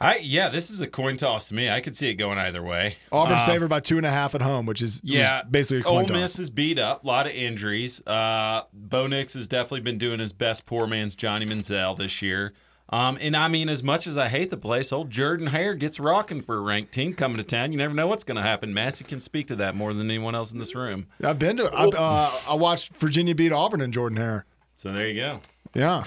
I 0.00 0.18
yeah, 0.18 0.48
this 0.48 0.70
is 0.70 0.80
a 0.80 0.86
coin 0.86 1.16
toss 1.16 1.48
to 1.48 1.54
me. 1.54 1.68
I 1.68 1.80
could 1.80 1.96
see 1.96 2.08
it 2.08 2.14
going 2.14 2.38
either 2.38 2.62
way. 2.62 2.96
Auburn's 3.10 3.42
Uh, 3.42 3.46
favored 3.46 3.68
by 3.68 3.80
two 3.80 3.96
and 3.96 4.06
a 4.06 4.10
half 4.10 4.34
at 4.34 4.42
home, 4.42 4.64
which 4.66 4.80
is 4.80 5.00
Yeah, 5.02 5.42
basically 5.50 5.78
a 5.78 5.82
coin 5.82 6.02
Ole 6.02 6.06
toss. 6.06 6.16
Miss 6.16 6.38
is 6.38 6.50
beat 6.50 6.78
up, 6.78 7.02
a 7.02 7.06
lot 7.06 7.26
of 7.26 7.32
injuries. 7.32 8.00
Uh, 8.06 8.62
Bo 8.72 9.06
Nix 9.08 9.34
has 9.34 9.48
definitely 9.48 9.80
been 9.80 9.98
doing 9.98 10.20
his 10.20 10.32
best 10.32 10.66
poor 10.66 10.86
man's 10.86 11.16
Johnny 11.16 11.46
Manziel 11.46 11.96
this 11.98 12.22
year. 12.22 12.52
Um, 12.90 13.18
and 13.20 13.36
I 13.36 13.48
mean, 13.48 13.68
as 13.68 13.82
much 13.82 14.06
as 14.06 14.16
I 14.16 14.28
hate 14.28 14.50
the 14.50 14.56
place, 14.56 14.92
old 14.92 15.10
Jordan 15.10 15.48
Hare 15.48 15.74
gets 15.74 16.00
rocking 16.00 16.40
for 16.40 16.56
a 16.56 16.60
ranked 16.60 16.90
team 16.92 17.12
coming 17.12 17.36
to 17.36 17.42
town. 17.42 17.70
You 17.72 17.76
never 17.78 17.92
know 17.92 18.06
what's 18.06 18.24
going 18.24 18.36
to 18.36 18.42
happen. 18.42 18.72
Massey 18.72 19.04
can 19.04 19.20
speak 19.20 19.48
to 19.48 19.56
that 19.56 19.74
more 19.74 19.92
than 19.92 20.06
anyone 20.08 20.34
else 20.34 20.52
in 20.52 20.58
this 20.58 20.74
room. 20.74 21.06
I've 21.22 21.38
been 21.38 21.58
to. 21.58 21.64
I, 21.74 21.84
uh, 21.84 22.30
I 22.48 22.54
watched 22.54 22.96
Virginia 22.96 23.34
beat 23.34 23.52
Auburn 23.52 23.82
and 23.82 23.92
Jordan 23.92 24.16
Hare. 24.16 24.46
So 24.74 24.92
there 24.92 25.08
you 25.08 25.20
go. 25.20 25.40
Yeah, 25.74 26.04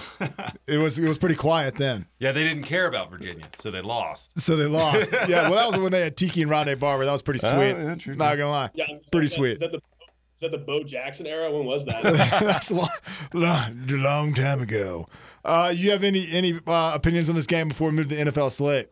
it 0.66 0.78
was 0.78 0.98
it 0.98 1.06
was 1.06 1.18
pretty 1.18 1.34
quiet 1.36 1.76
then. 1.76 2.06
Yeah, 2.18 2.32
they 2.32 2.42
didn't 2.44 2.64
care 2.64 2.86
about 2.86 3.10
Virginia, 3.10 3.44
so 3.54 3.70
they 3.70 3.80
lost. 3.80 4.38
So 4.40 4.56
they 4.56 4.66
lost. 4.66 5.10
yeah, 5.28 5.48
well, 5.48 5.54
that 5.54 5.66
was 5.68 5.76
when 5.80 5.92
they 5.92 6.00
had 6.00 6.16
Tiki 6.16 6.42
and 6.42 6.50
Ronde 6.50 6.78
Barber. 6.80 7.04
That 7.04 7.12
was 7.12 7.22
pretty 7.22 7.40
Oh, 7.44 7.50
sweet. 7.54 7.70
yeah, 7.82 7.94
true, 7.94 8.14
Not 8.14 8.36
gonna 8.36 8.50
lie, 8.50 8.70
Yeah, 8.74 8.84
is 9.02 9.08
pretty 9.10 9.28
that- 9.28 9.32
sweet. 9.34 9.52
Is 9.54 9.60
that 9.60 9.72
the 9.72 9.78
is 9.78 10.40
that 10.40 10.50
the 10.50 10.58
Bo 10.58 10.82
Jackson 10.82 11.26
era? 11.26 11.50
When 11.52 11.64
was 11.66 11.84
that? 11.84 12.02
That's 12.40 12.70
a 12.70 12.74
long, 12.74 12.88
long, 13.32 13.86
long 13.88 14.34
time 14.34 14.60
ago. 14.60 15.08
Uh, 15.44 15.72
you 15.74 15.90
have 15.92 16.02
any 16.04 16.30
any 16.32 16.58
uh, 16.66 16.92
opinions 16.94 17.28
on 17.28 17.34
this 17.36 17.46
game 17.46 17.68
before 17.68 17.90
we 17.90 17.96
move 17.96 18.08
to 18.08 18.14
the 18.16 18.30
NFL 18.30 18.50
slate? 18.50 18.88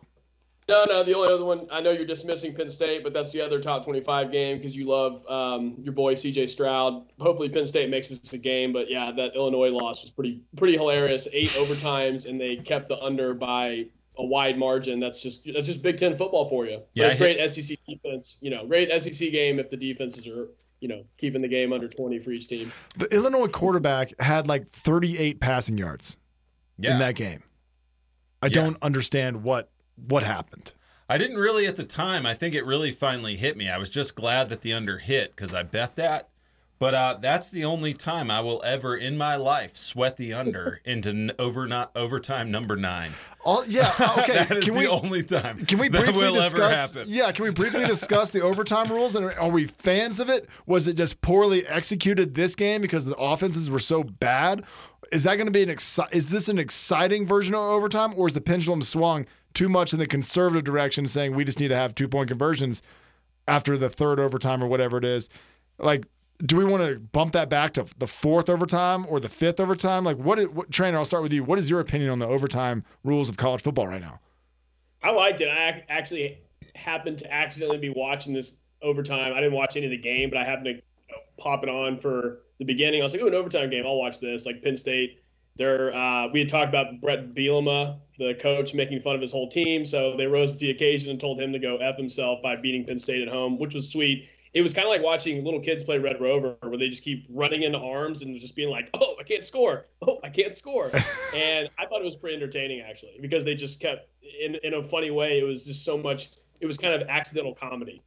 No, 0.71 0.85
no. 0.85 1.03
The 1.05 1.14
only 1.14 1.33
other 1.33 1.45
one 1.45 1.66
I 1.71 1.81
know 1.81 1.91
you're 1.91 2.07
dismissing 2.07 2.55
Penn 2.55 2.71
State, 2.71 3.03
but 3.05 3.12
that's 3.12 3.33
the 3.33 3.41
other 3.45 3.61
top 3.61 3.85
25 3.85 4.31
game 4.33 4.57
because 4.59 4.75
you 4.75 4.87
love 4.87 5.27
um, 5.29 5.75
your 5.79 5.93
boy 5.93 6.14
C.J. 6.14 6.47
Stroud. 6.47 7.05
Hopefully, 7.18 7.49
Penn 7.49 7.66
State 7.66 7.91
makes 7.91 8.09
this 8.09 8.33
a 8.33 8.39
game. 8.39 8.73
But 8.73 8.91
yeah, 8.91 9.11
that 9.12 9.35
Illinois 9.35 9.71
loss 9.71 10.03
was 10.03 10.11
pretty 10.11 10.41
pretty 10.57 10.77
hilarious. 10.77 11.29
Eight 11.33 11.49
overtimes, 11.51 12.27
and 12.29 12.41
they 12.41 12.57
kept 12.57 12.89
the 12.89 12.99
under 13.01 13.35
by 13.35 13.87
a 14.18 14.25
wide 14.25 14.59
margin. 14.59 15.01
That's 15.01 15.21
just 15.23 15.45
that's 15.53 15.66
just 15.66 15.83
Big 15.83 15.97
Ten 15.99 16.16
football 16.16 16.49
for 16.49 16.66
you. 16.66 16.81
Yeah, 16.95 17.07
it's 17.07 17.16
I 17.16 17.18
great 17.18 17.51
SEC 17.51 17.77
defense. 17.89 18.39
You 18.41 18.51
know, 18.51 18.66
great 18.66 18.91
SEC 19.03 19.31
game 19.33 19.59
if 19.59 19.71
the 19.71 19.77
defenses 19.77 20.27
are 20.27 20.49
you 20.81 20.89
know 20.89 21.05
keeping 21.18 21.43
the 21.43 21.49
game 21.49 21.73
under 21.73 21.89
20 21.89 22.18
for 22.21 22.31
each 22.31 22.49
team. 22.49 22.73
The 22.97 23.07
Illinois 23.14 23.49
quarterback 23.49 24.12
had 24.21 24.47
like 24.47 24.66
38 24.68 25.41
passing 25.41 25.77
yards 25.77 26.16
Yeah. 26.79 26.93
in 26.93 26.99
that 27.01 27.16
game. 27.16 27.43
I 28.43 28.47
Yeah. 28.47 28.53
don't 28.53 28.77
understand 28.83 29.43
what 29.43 29.71
what 30.09 30.22
happened. 30.22 30.72
I 31.09 31.18
didn't 31.18 31.38
really 31.38 31.66
at 31.66 31.76
the 31.76 31.84
time. 31.84 32.24
I 32.24 32.34
think 32.34 32.55
it 32.55 32.64
really 32.64 32.92
finally 32.92 33.36
hit 33.36 33.57
me. 33.57 33.68
I 33.68 33.78
was 33.78 33.90
just 33.90 34.14
glad 34.14 34.48
that 34.48 34.61
the 34.62 34.72
under 34.72 34.98
hit 34.98 35.34
because 35.34 35.53
I 35.53 35.64
bet 35.64 35.96
that. 35.96 36.28
But 36.78 36.94
uh, 36.94 37.18
that's 37.20 37.51
the 37.51 37.66
only 37.66 37.92
time 37.92 38.30
I 38.30 38.40
will 38.40 38.62
ever 38.64 38.96
in 38.96 39.18
my 39.18 39.36
life 39.36 39.76
sweat 39.76 40.16
the 40.16 40.32
under 40.32 40.80
into 40.84 41.11
n- 41.11 41.32
over 41.38 41.66
not 41.66 41.90
overtime 41.94 42.51
number 42.51 42.74
nine. 42.74 43.12
All, 43.44 43.66
yeah, 43.66 43.92
uh, 43.98 44.16
okay. 44.20 44.32
that 44.32 44.51
is 44.53 44.64
can 44.64 44.74
the 44.74 44.80
we 44.80 44.86
only 44.86 45.22
time. 45.22 45.59
Can 45.59 45.78
we 45.78 45.88
that 45.90 46.05
briefly 46.05 46.22
will 46.22 46.34
discuss? 46.34 46.96
Yeah, 47.07 47.32
can 47.32 47.44
we 47.44 47.51
briefly 47.51 47.84
discuss 47.84 48.30
the 48.30 48.40
overtime 48.40 48.88
rules? 48.90 49.14
And 49.14 49.34
are 49.34 49.51
we 49.51 49.66
fans 49.66 50.20
of 50.20 50.30
it? 50.30 50.48
Was 50.66 50.88
it 50.88 50.94
just 50.94 51.20
poorly 51.20 51.66
executed 51.66 52.34
this 52.34 52.55
game 52.55 52.80
because 52.80 53.05
the 53.05 53.16
offenses 53.16 53.70
were 53.70 53.78
so 53.78 54.03
bad? 54.03 54.64
Is 55.12 55.24
that 55.24 55.34
going 55.34 55.48
to 55.48 55.53
be 55.53 55.62
an 55.62 55.68
exci- 55.68 56.12
Is 56.14 56.28
this 56.30 56.48
an 56.48 56.59
exciting 56.59 57.26
version 57.26 57.55
of 57.55 57.61
overtime, 57.61 58.14
or 58.16 58.26
is 58.28 58.32
the 58.32 58.40
pendulum 58.40 58.80
swung 58.80 59.26
too 59.55 59.68
much 59.68 59.92
in 59.92 59.98
the 59.98 60.07
conservative 60.07 60.64
direction, 60.64 61.09
saying 61.09 61.34
we 61.34 61.44
just 61.44 61.61
need 61.61 61.68
to 61.68 61.76
have 61.76 61.94
two 61.94 62.09
point 62.09 62.28
conversions? 62.28 62.82
after 63.51 63.76
the 63.76 63.88
third 63.88 64.20
overtime 64.20 64.62
or 64.62 64.68
whatever 64.68 64.96
it 64.96 65.05
is. 65.05 65.28
Like, 65.78 66.07
do 66.38 66.57
we 66.57 66.64
want 66.64 66.82
to 66.84 66.98
bump 66.98 67.32
that 67.32 67.51
back 67.51 67.74
to 67.74 67.84
the 67.98 68.07
fourth 68.07 68.48
overtime 68.48 69.05
or 69.09 69.20
the 69.20 69.28
fifth 69.28 69.61
overtime? 69.61 70.05
Like, 70.05 70.16
what, 70.16 70.70
trainer? 70.70 70.96
I'll 70.96 71.05
start 71.05 71.22
with 71.22 71.32
you. 71.32 71.44
What 71.44 71.59
is 71.59 71.68
your 71.68 71.80
opinion 71.80 72.11
on 72.11 72.18
the 72.18 72.26
overtime 72.26 72.84
rules 73.05 73.28
of 73.28 73.36
college 73.36 73.62
football 73.62 73.88
right 73.88 74.01
now? 74.01 74.20
I 75.03 75.11
liked 75.11 75.40
it. 75.40 75.48
I 75.48 75.84
actually 75.88 76.38
happened 76.74 77.18
to 77.18 77.32
accidentally 77.32 77.78
be 77.78 77.90
watching 77.90 78.32
this 78.32 78.59
overtime. 78.82 79.32
I 79.32 79.40
didn't 79.40 79.55
watch 79.55 79.76
any 79.76 79.86
of 79.86 79.90
the 79.90 79.98
game, 79.98 80.30
but 80.30 80.38
I 80.38 80.44
happened 80.44 80.66
to 80.66 80.72
you 80.72 80.82
know, 81.11 81.18
pop 81.38 81.62
it 81.62 81.68
on 81.68 81.98
for 81.98 82.40
the 82.59 82.64
beginning. 82.64 83.01
I 83.01 83.03
was 83.03 83.12
like, 83.12 83.22
"Oh, 83.22 83.26
an 83.26 83.34
overtime 83.34 83.70
game. 83.70 83.84
I'll 83.86 83.96
watch 83.96 84.20
this." 84.20 84.46
Like 84.46 84.62
Penn 84.62 84.76
State, 84.76 85.20
they're 85.61 85.94
uh, 85.94 86.28
we 86.28 86.40
had 86.40 86.48
talked 86.48 86.70
about 86.70 87.02
Bret 87.02 87.34
Bielema, 87.34 87.98
the 88.18 88.34
coach, 88.40 88.72
making 88.72 89.02
fun 89.02 89.14
of 89.14 89.20
his 89.20 89.30
whole 89.30 89.50
team, 89.50 89.84
so 89.84 90.16
they 90.16 90.26
rose 90.26 90.54
to 90.54 90.58
the 90.58 90.70
occasion 90.70 91.11
and 91.11 91.20
told 91.20 91.38
him 91.38 91.52
to 91.52 91.58
go 91.58 91.76
f 91.76 91.98
himself 91.98 92.40
by 92.42 92.56
beating 92.56 92.86
Penn 92.86 92.98
State 92.98 93.20
at 93.20 93.28
home, 93.28 93.58
which 93.58 93.74
was 93.74 93.92
sweet. 93.92 94.26
It 94.54 94.62
was 94.62 94.72
kind 94.72 94.86
of 94.86 94.90
like 94.90 95.02
watching 95.02 95.44
little 95.44 95.61
kids 95.61 95.84
play 95.84 95.98
Red 95.98 96.18
Rover, 96.18 96.56
where 96.62 96.78
they 96.78 96.88
just 96.88 97.04
keep 97.04 97.26
running 97.28 97.62
into 97.62 97.78
arms 97.78 98.22
and 98.22 98.40
just 98.40 98.56
being 98.56 98.70
like, 98.70 98.88
"Oh, 98.94 99.16
I 99.20 99.22
can't 99.22 99.44
score! 99.44 99.86
Oh, 100.00 100.18
I 100.24 100.30
can't 100.30 100.56
score!" 100.56 100.90
and 101.34 101.68
I 101.78 101.84
thought 101.84 102.00
it 102.00 102.06
was 102.06 102.16
pretty 102.16 102.36
entertaining 102.36 102.80
actually 102.80 103.18
because 103.20 103.44
they 103.44 103.54
just 103.54 103.80
kept 103.80 104.08
in 104.42 104.56
in 104.64 104.72
a 104.74 104.82
funny 104.82 105.11
way. 105.11 105.40
It 105.40 105.44
was 105.44 105.66
just 105.66 105.84
so 105.84 105.98
much. 105.98 106.30
It 106.61 106.66
was 106.66 106.78
kind 106.78 106.94
of 106.94 107.06
accidental 107.06 107.54
comedy. 107.54 108.02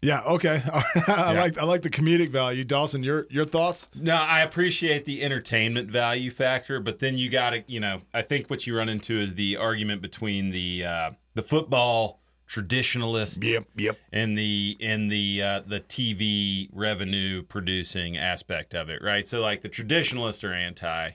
Yeah. 0.00 0.22
Okay. 0.22 0.62
I 0.72 0.84
yeah. 1.06 1.40
like 1.40 1.58
I 1.58 1.64
like 1.64 1.82
the 1.82 1.90
comedic 1.90 2.28
value. 2.28 2.64
Dawson, 2.64 3.02
your 3.02 3.26
your 3.30 3.44
thoughts? 3.44 3.88
No, 3.94 4.14
I 4.14 4.42
appreciate 4.42 5.04
the 5.04 5.22
entertainment 5.22 5.90
value 5.90 6.30
factor, 6.30 6.80
but 6.80 7.00
then 7.00 7.18
you 7.18 7.30
got 7.30 7.50
to, 7.50 7.64
you 7.66 7.80
know, 7.80 8.00
I 8.14 8.22
think 8.22 8.48
what 8.48 8.66
you 8.66 8.76
run 8.76 8.88
into 8.88 9.20
is 9.20 9.34
the 9.34 9.56
argument 9.56 10.02
between 10.02 10.50
the 10.50 10.84
uh, 10.84 11.10
the 11.34 11.42
football 11.42 12.20
traditionalists, 12.46 13.38
yep, 13.42 13.64
yep, 13.76 13.98
and 14.12 14.36
the 14.38 14.76
and 14.80 15.10
the 15.10 15.42
uh, 15.42 15.60
the 15.66 15.80
TV 15.80 16.68
revenue 16.72 17.42
producing 17.42 18.16
aspect 18.16 18.74
of 18.74 18.88
it, 18.88 19.02
right? 19.02 19.26
So 19.26 19.40
like 19.40 19.62
the 19.62 19.68
traditionalists 19.68 20.44
are 20.44 20.52
anti 20.52 21.10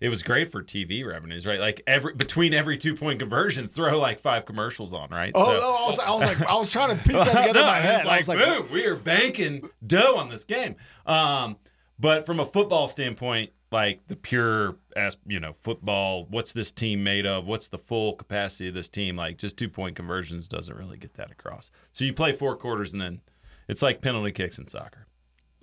it 0.00 0.08
was 0.08 0.22
great 0.22 0.50
for 0.50 0.62
TV 0.62 1.06
revenues, 1.06 1.46
right? 1.46 1.60
Like 1.60 1.82
every 1.86 2.14
between 2.14 2.52
every 2.52 2.76
two 2.76 2.94
point 2.94 3.18
conversion, 3.18 3.68
throw 3.68 3.98
like 3.98 4.20
five 4.20 4.44
commercials 4.44 4.92
on, 4.92 5.10
right? 5.10 5.32
Oh, 5.34 5.44
so, 5.44 5.60
oh 5.62 5.84
I, 5.84 5.86
was, 5.86 5.98
I, 5.98 6.10
was, 6.10 6.20
like, 6.20 6.50
I 6.50 6.54
was 6.54 6.70
trying 6.70 6.96
to 6.96 7.02
piece 7.08 7.24
that 7.24 7.26
together 7.26 7.52
no, 7.54 7.60
in 7.60 7.66
my 7.66 7.80
head. 7.80 8.04
Like, 8.04 8.14
I 8.14 8.16
was 8.18 8.28
like, 8.28 8.38
boom, 8.38 8.68
we 8.72 8.86
are 8.86 8.96
banking 8.96 9.68
dough 9.86 10.16
on 10.16 10.28
this 10.28 10.44
game. 10.44 10.76
Um, 11.06 11.56
but 11.98 12.26
from 12.26 12.40
a 12.40 12.44
football 12.44 12.88
standpoint, 12.88 13.50
like 13.70 14.06
the 14.08 14.16
pure 14.16 14.76
as 14.96 15.16
you 15.26 15.40
know, 15.40 15.52
football, 15.52 16.26
what's 16.26 16.52
this 16.52 16.70
team 16.70 17.02
made 17.02 17.26
of? 17.26 17.48
What's 17.48 17.68
the 17.68 17.78
full 17.78 18.14
capacity 18.14 18.68
of 18.68 18.74
this 18.74 18.88
team? 18.88 19.16
Like 19.16 19.38
just 19.38 19.56
two 19.56 19.68
point 19.68 19.96
conversions 19.96 20.48
doesn't 20.48 20.76
really 20.76 20.96
get 20.96 21.14
that 21.14 21.30
across. 21.30 21.70
So 21.92 22.04
you 22.04 22.12
play 22.12 22.32
four 22.32 22.56
quarters 22.56 22.92
and 22.92 23.00
then 23.00 23.20
it's 23.68 23.82
like 23.82 24.00
penalty 24.00 24.32
kicks 24.32 24.58
in 24.58 24.66
soccer. 24.66 25.06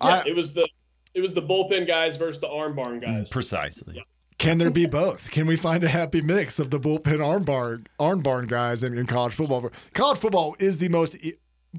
Yeah, 0.02 0.22
I, 0.24 0.28
it 0.28 0.36
was 0.36 0.52
the 0.52 0.66
it 1.14 1.20
was 1.20 1.34
the 1.34 1.42
bullpen 1.42 1.86
guys 1.86 2.16
versus 2.16 2.40
the 2.40 2.48
arm 2.48 2.74
barn 2.74 3.00
guys. 3.00 3.28
Precisely. 3.30 3.94
Yeah. 3.96 4.02
Can 4.42 4.58
there 4.58 4.72
be 4.72 4.86
both? 4.86 5.30
Can 5.30 5.46
we 5.46 5.54
find 5.54 5.84
a 5.84 5.88
happy 5.88 6.20
mix 6.20 6.58
of 6.58 6.70
the 6.70 6.80
bullpen 6.80 7.24
arm 7.24 7.44
barn, 7.44 7.86
arm 8.00 8.22
barn 8.22 8.48
guys 8.48 8.82
in, 8.82 8.98
in 8.98 9.06
college 9.06 9.34
football? 9.34 9.70
College 9.94 10.18
football 10.18 10.56
is 10.58 10.78
the 10.78 10.88
most. 10.88 11.16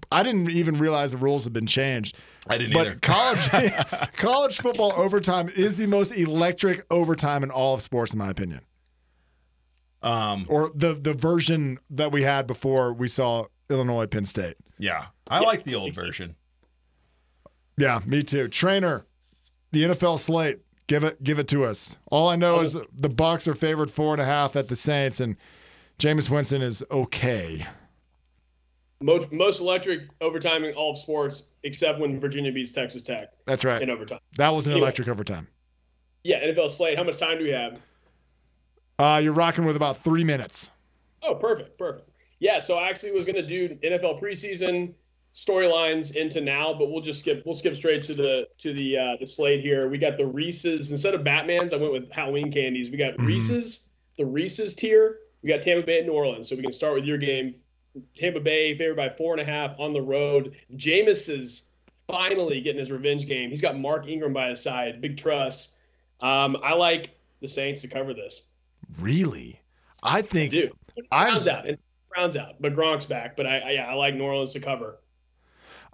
I 0.10 0.24
didn't 0.24 0.50
even 0.50 0.80
realize 0.80 1.12
the 1.12 1.18
rules 1.18 1.44
have 1.44 1.52
been 1.52 1.68
changed. 1.68 2.16
I 2.48 2.58
didn't 2.58 2.74
but 2.74 2.88
either. 2.88 3.00
college 3.02 3.50
college 4.16 4.62
football 4.62 4.94
overtime 4.94 5.50
is 5.50 5.76
the 5.76 5.88
most 5.88 6.14
electric 6.14 6.86
overtime 6.90 7.44
in 7.44 7.52
all 7.52 7.74
of 7.74 7.82
sports, 7.82 8.14
in 8.14 8.20
my 8.20 8.30
opinion. 8.30 8.62
Um, 10.02 10.46
or 10.48 10.72
the 10.74 10.94
the 10.94 11.14
version 11.14 11.80
that 11.90 12.14
we 12.14 12.24
had 12.24 12.48
before 12.48 12.94
we 12.94 13.10
saw 13.10 13.48
Illinois 13.70 14.06
Penn 14.06 14.26
State. 14.26 14.56
Yeah, 14.80 15.08
I 15.30 15.42
yeah. 15.42 15.48
like 15.48 15.64
the 15.64 15.76
old 15.76 15.96
version. 15.96 16.38
Yeah, 17.78 18.00
me 18.06 18.24
too. 18.24 18.48
Trainer, 18.48 19.06
the 19.74 19.84
NFL 19.84 20.18
slate. 20.18 20.60
Give 20.88 21.04
it, 21.04 21.24
give 21.24 21.40
it 21.40 21.48
to 21.50 21.64
us. 21.64 21.98
All 22.12 22.28
I 22.30 22.36
know 22.36 22.60
is 22.60 22.78
the 22.94 23.10
Bucks 23.10 23.48
are 23.48 23.54
favored 23.54 23.90
four 23.90 24.14
and 24.14 24.22
a 24.22 24.26
half 24.26 24.56
at 24.56 24.68
the 24.68 24.76
Saints, 24.76 25.20
and 25.20 25.38
Jameis 25.98 26.30
Winston 26.30 26.62
is 26.62 26.84
okay. 26.92 27.66
Most 29.02 29.32
most 29.32 29.60
electric 29.60 30.02
overtime 30.22 30.64
in 30.64 30.74
all 30.76 30.92
of 30.92 30.98
sports, 30.98 31.44
except 31.64 32.00
when 32.00 32.20
Virginia 32.20 32.52
beats 32.52 32.72
Texas 32.72 33.04
Tech. 33.04 33.30
That's 33.46 33.64
right. 33.66 33.82
In 33.82 33.90
overtime. 33.90 34.20
That 34.38 34.50
was 34.50 34.66
an 34.66 34.74
anyway, 34.74 34.86
electric 34.86 35.08
overtime. 35.08 35.48
Yeah, 36.24 36.42
NFL 36.44 36.72
slate. 36.72 36.98
How 36.98 37.04
much 37.04 37.18
time 37.18 37.38
do 37.38 37.44
we 37.44 37.52
have? 37.52 37.80
Uh, 39.00 39.20
you're 39.24 39.34
rocking 39.34 39.66
with 39.66 39.76
about 39.76 39.98
three 39.98 40.24
minutes. 40.24 40.72
Oh, 41.22 41.36
perfect, 41.36 41.78
perfect. 41.78 42.10
Yeah, 42.40 42.60
so 42.60 42.78
I 42.78 42.90
actually 42.90 43.12
was 43.12 43.26
going 43.26 43.36
to 43.36 43.46
do 43.46 43.70
NFL 43.84 44.22
preseason 44.22 44.94
storylines 45.36 46.16
into 46.16 46.42
now, 46.42 46.74
but 46.74 46.92
we'll 46.92 47.02
just 47.02 47.22
skip 47.22 47.44
we'll 47.46 47.56
skip 47.56 47.76
straight 47.76 48.04
to 48.04 48.14
the 48.14 48.48
to 48.60 48.74
the 48.74 48.98
uh, 48.98 49.16
the 49.20 49.28
slate 49.28 49.62
here. 49.62 49.90
We 49.90 49.98
got 49.98 50.18
the 50.18 50.26
Reese's 50.26 50.92
instead 50.92 51.14
of 51.14 51.24
Batman's. 51.24 51.74
I 51.74 51.78
went 51.78 51.94
with 51.94 52.12
Halloween 52.12 52.52
candies. 52.52 52.90
We 52.90 52.98
got 52.98 53.14
mm-hmm. 53.14 53.26
Reese's, 53.26 53.90
the 54.18 54.26
Reese's 54.26 54.76
tier. 54.76 55.20
We 55.42 55.50
got 55.50 55.62
Tampa 55.62 55.86
Bay 55.86 56.00
and 56.00 56.08
New 56.08 56.14
Orleans. 56.14 56.48
So 56.50 56.56
we 56.56 56.62
can 56.62 56.72
start 56.72 56.96
with 56.96 57.06
your 57.06 57.18
game. 57.18 57.54
Tampa 58.16 58.40
Bay 58.40 58.78
favored 58.78 58.96
by 58.96 59.10
four 59.10 59.34
and 59.34 59.42
a 59.42 59.46
half 59.46 59.80
on 59.80 59.94
the 59.94 60.02
road. 60.02 60.56
Jameis 60.76 61.30
is 61.30 61.64
finally 62.08 62.62
getting 62.62 62.80
his 62.80 62.92
revenge 62.92 63.28
game. 63.28 63.50
He's 63.50 63.62
got 63.62 63.78
Mark 63.78 64.08
Ingram 64.08 64.34
by 64.34 64.50
his 64.50 64.62
side. 64.62 65.02
Big 65.02 65.18
trust. 65.18 65.76
Um, 66.22 66.58
I 66.64 66.74
like 66.74 67.16
the 67.42 67.48
Saints 67.48 67.82
to 67.82 67.88
cover 67.88 68.14
this. 68.14 68.44
Really? 69.00 69.60
I 70.02 70.22
think. 70.22 70.52
Dude, 70.52 70.72
rounds 71.12 71.48
out. 71.48 71.68
It 71.68 71.80
rounds 72.16 72.38
out. 72.38 72.56
But 72.60 72.76
Gronk's 72.76 73.06
back. 73.06 73.36
But 73.36 73.46
I, 73.46 73.60
I 73.60 73.72
yeah, 73.72 73.90
I 73.90 73.94
like 73.94 74.16
New 74.16 74.24
Orleans 74.24 74.54
to 74.54 74.60
cover. 74.60 74.98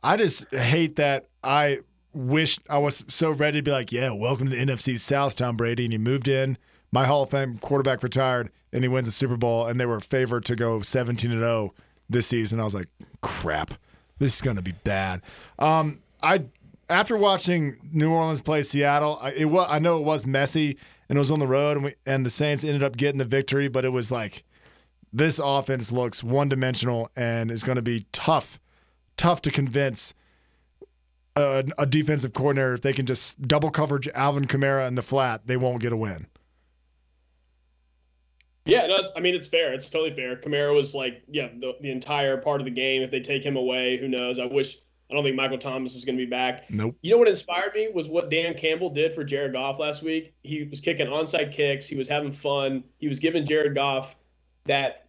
I 0.04 0.18
just 0.18 0.50
hate 0.54 0.96
that 0.98 1.28
I 1.44 1.80
wish 2.14 2.60
I 2.70 2.78
was 2.78 3.04
so 3.08 3.32
ready 3.32 3.60
to 3.60 3.64
be 3.64 3.72
like, 3.72 3.92
yeah, 3.92 4.12
welcome 4.12 4.50
to 4.50 4.56
the 4.56 4.64
NFC 4.64 4.98
South, 4.98 5.36
Tom 5.36 5.58
Brady. 5.58 5.86
And 5.86 5.94
he 5.94 5.98
moved 5.98 6.28
in. 6.28 6.58
My 6.92 7.06
Hall 7.06 7.24
of 7.24 7.30
Fame 7.30 7.58
quarterback 7.60 8.02
retired 8.02 8.50
and 8.74 8.84
he 8.84 8.88
wins 8.88 9.06
the 9.06 9.12
Super 9.12 9.38
Bowl 9.38 9.68
and 9.68 9.80
they 9.80 9.86
were 9.86 10.00
favored 10.00 10.46
to 10.46 10.56
go 10.56 10.82
17 10.82 11.32
and 11.32 11.40
0 11.40 11.74
this 12.10 12.28
season. 12.28 12.60
I 12.60 12.64
was 12.64 12.74
like, 12.74 12.88
crap, 13.22 13.74
this 14.18 14.36
is 14.36 14.42
going 14.42 14.56
to 14.56 14.64
be 14.64 14.72
bad. 14.72 15.22
Um, 15.60 16.00
I 16.24 16.46
after 16.90 17.16
watching 17.16 17.78
New 17.92 18.12
Orleans 18.12 18.42
play 18.42 18.64
Seattle, 18.64 19.20
I, 19.22 19.32
it 19.34 19.46
was 19.46 19.68
I 19.70 19.80
know 19.80 19.98
it 19.98 20.04
was 20.04 20.26
messy 20.26 20.78
and 21.08 21.18
it 21.18 21.20
was 21.20 21.32
on 21.32 21.40
the 21.40 21.48
road 21.48 21.78
and 21.78 21.86
we, 21.86 21.96
and 22.06 22.26
the 22.26 22.32
Saints 22.32 22.64
ended 22.64 22.82
up 22.84 22.98
getting 22.98 23.20
the 23.20 23.26
victory, 23.26 23.68
but 23.68 23.86
it 23.86 23.90
was 23.90 24.12
like 24.12 24.44
this 25.14 25.40
offense 25.44 25.92
looks 25.92 26.24
one 26.24 26.50
dimensional 26.50 27.12
and 27.16 27.52
is 27.52 27.64
going 27.64 27.76
to 27.76 27.82
be 27.82 28.06
tough 28.12 28.60
tough 29.20 29.42
to 29.44 29.52
convince 29.52 30.16
a, 31.36 31.66
a, 31.78 31.86
defensive 31.86 32.34
coordinator 32.34 32.74
if 32.74 32.82
they 32.82 32.94
can 32.94 33.06
just 33.06 33.40
double 33.42 33.70
coverage 33.70 34.08
Alvin 34.16 34.46
Kamara 34.46 34.88
in 34.88 34.96
the 34.96 35.04
flat, 35.04 35.46
they 35.46 35.58
won't 35.58 35.82
get 35.82 35.94
a 35.94 35.98
win. 35.98 36.26
Yeah, 38.66 38.88
no, 38.88 39.00
I 39.16 39.20
mean 39.20 39.36
it's 39.36 39.48
fair. 39.48 39.74
It's 39.74 39.90
totally 39.90 40.14
fair. 40.14 40.36
Kamara 40.36 40.74
was 40.74 40.94
like, 40.94 41.24
yeah, 41.28 41.50
the, 41.60 41.74
the 41.82 41.92
entire 41.92 42.38
part 42.38 42.62
of 42.62 42.66
the 42.66 42.72
game. 42.72 43.02
If 43.02 43.12
they 43.12 43.20
take 43.20 43.44
him 43.44 43.56
away, 43.56 43.98
who 43.98 44.08
knows? 44.08 44.40
I 44.40 44.46
wish. 44.46 44.78
I 45.10 45.16
don't 45.16 45.24
think 45.24 45.36
Michael 45.36 45.58
Thomas 45.58 45.96
is 45.96 46.06
going 46.06 46.20
to 46.20 46.24
be 46.24 46.30
back. 46.30 46.70
Nope. 46.70 46.96
You 47.02 47.10
know 47.12 47.18
what 47.18 47.28
inspired 47.28 47.74
me 47.74 47.90
was 47.92 48.08
what 48.08 48.30
Dan 48.30 48.54
Campbell 48.54 48.92
did 48.92 49.16
for 49.16 49.24
Jared 49.24 49.54
Goff 49.54 49.80
last 49.80 50.04
week. 50.04 50.36
He 50.44 50.66
was 50.66 50.80
kicking 50.80 51.08
onside 51.08 51.52
kicks. 51.52 51.88
He 51.88 51.98
was 51.98 52.08
having 52.08 52.32
fun. 52.32 52.84
He 53.00 53.08
was 53.08 53.18
giving 53.18 53.44
Jared 53.44 53.74
Goff 53.74 54.16
that 54.66 55.09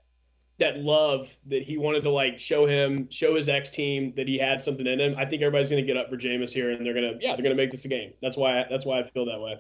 that 0.61 0.79
love 0.79 1.37
that 1.47 1.63
he 1.63 1.77
wanted 1.77 2.03
to 2.03 2.11
like 2.11 2.39
show 2.39 2.67
him, 2.67 3.09
show 3.11 3.35
his 3.35 3.49
ex 3.49 3.71
team 3.71 4.13
that 4.17 4.29
he 4.29 4.39
had 4.39 4.61
something 4.61 4.87
in 4.87 5.01
him. 5.01 5.15
I 5.19 5.25
think 5.25 5.43
everybody's 5.43 5.71
going 5.71 5.83
to 5.83 5.87
get 5.87 5.97
up 5.97 6.09
for 6.09 6.17
Jameis 6.17 6.51
here, 6.51 6.71
and 6.71 6.87
they're 6.87 6.95
going 6.95 7.19
to, 7.19 7.25
yeah, 7.25 7.35
they're 7.35 7.43
going 7.43 7.57
to 7.57 7.61
make 7.61 7.71
this 7.71 7.85
a 7.85 7.89
game. 7.89 8.13
That's 8.23 8.37
why, 8.37 8.61
I, 8.61 8.67
that's 8.71 8.87
why 8.87 9.01
I 9.01 9.05
feel 9.05 9.27
that 9.27 9.41
way. 9.41 9.59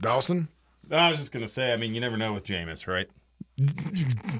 Dawson, 0.00 0.48
I 0.90 1.10
was 1.10 1.18
just 1.18 1.32
going 1.32 1.44
to 1.44 1.50
say, 1.50 1.72
I 1.72 1.76
mean, 1.76 1.94
you 1.94 2.00
never 2.00 2.16
know 2.16 2.32
with 2.32 2.44
Jameis, 2.44 2.86
right? 2.86 3.08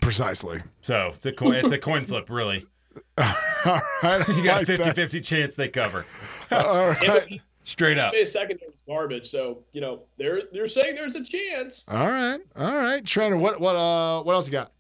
Precisely. 0.00 0.62
So 0.82 1.12
it's 1.14 1.26
a 1.26 1.32
coin, 1.32 1.54
it's 1.54 1.72
a 1.72 1.78
coin 1.78 2.04
flip, 2.04 2.30
really. 2.30 2.66
All 3.18 3.80
right, 4.02 4.26
you 4.28 4.44
got 4.44 4.62
a 4.62 4.66
50 4.66 4.92
50 4.92 5.20
chance 5.20 5.56
they 5.56 5.68
cover. 5.68 6.06
All 6.50 6.88
right. 6.88 7.40
Straight 7.64 7.98
up. 7.98 8.14
Secondary 8.26 8.70
is 8.70 8.80
garbage, 8.86 9.28
so 9.28 9.64
you 9.72 9.80
know 9.80 10.02
they're 10.18 10.42
they're 10.52 10.68
saying 10.68 10.94
there's 10.94 11.16
a 11.16 11.24
chance. 11.24 11.84
All 11.88 12.06
right, 12.06 12.38
all 12.54 12.74
right, 12.76 13.04
Trainer. 13.04 13.36
What 13.36 13.60
what 13.60 13.74
uh 13.74 14.22
what 14.22 14.34
else 14.34 14.46
you 14.46 14.52
got? 14.52 14.70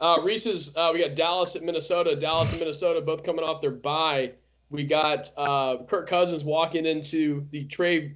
Uh, 0.00 0.18
Reese's, 0.22 0.76
uh, 0.76 0.90
we 0.92 1.00
got 1.00 1.14
Dallas 1.14 1.56
at 1.56 1.62
Minnesota. 1.62 2.14
Dallas 2.14 2.50
and 2.50 2.60
Minnesota 2.60 3.00
both 3.00 3.24
coming 3.24 3.44
off 3.44 3.60
their 3.60 3.72
bye. 3.72 4.32
We 4.70 4.84
got 4.84 5.30
uh, 5.36 5.78
Kirk 5.84 6.08
Cousins 6.08 6.44
walking 6.44 6.86
into 6.86 7.46
the 7.50 7.64
Trey 7.64 8.14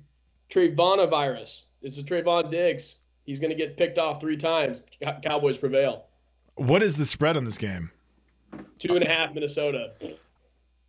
Trayvon 0.50 1.08
virus. 1.08 1.64
It's 1.80 1.98
a 1.98 2.02
Trevon 2.02 2.50
Diggs. 2.50 2.96
He's 3.24 3.40
going 3.40 3.50
to 3.50 3.56
get 3.56 3.76
picked 3.76 3.98
off 3.98 4.20
three 4.20 4.36
times. 4.36 4.84
Cowboys 5.22 5.58
prevail. 5.58 6.06
What 6.56 6.82
is 6.82 6.96
the 6.96 7.06
spread 7.06 7.36
on 7.36 7.44
this 7.44 7.58
game? 7.58 7.90
Two 8.78 8.94
and 8.94 9.02
a 9.02 9.08
half 9.08 9.32
Minnesota. 9.32 9.92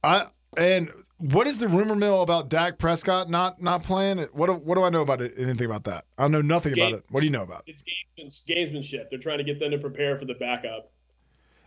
I 0.04 0.28
and 0.58 0.92
what 1.24 1.48
is 1.48 1.60
the 1.60 1.70
rumor 1.70 1.96
mill 1.96 2.22
about 2.22 2.50
Dak 2.50 2.78
Prescott 2.78 3.30
not 3.30 3.62
not 3.62 3.82
playing? 3.84 4.20
What 4.34 4.48
do, 4.48 4.54
what 4.54 4.76
do 4.76 4.84
I 4.84 4.90
know 4.90 5.02
about 5.02 5.22
it? 5.22 5.34
Anything 5.38 5.68
about 5.68 5.86
that? 5.86 6.04
I 6.18 6.28
know 6.28 6.42
nothing 6.42 6.74
Game, 6.74 6.86
about 6.86 7.00
it. 7.00 7.06
What 7.10 7.22
do 7.22 7.26
you 7.26 7.32
know 7.32 7.44
about? 7.44 7.64
It's 7.66 7.84
gamesmanship. 8.18 9.10
They're 9.10 9.20
trying 9.20 9.38
to 9.38 9.44
get 9.46 9.58
them 9.58 9.72
to 9.72 9.78
prepare 9.78 10.20
for 10.20 10.26
the 10.26 10.34
backup. 10.34 10.92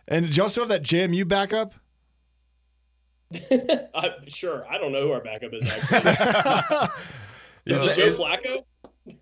And 0.07 0.27
did 0.27 0.37
you 0.37 0.43
also 0.43 0.61
have 0.61 0.69
that 0.69 0.83
JMU 0.83 1.27
backup? 1.27 1.73
uh, 3.93 4.09
sure. 4.27 4.65
I 4.69 4.77
don't 4.77 4.91
know 4.91 5.01
who 5.01 5.11
our 5.11 5.23
backup 5.23 5.51
is 5.53 5.69
actually. 5.69 6.91
is, 7.65 7.81
is 7.81 7.89
it 7.89 7.95
Joe 7.95 8.05
is, 8.05 8.17
Flacco? 8.19 8.63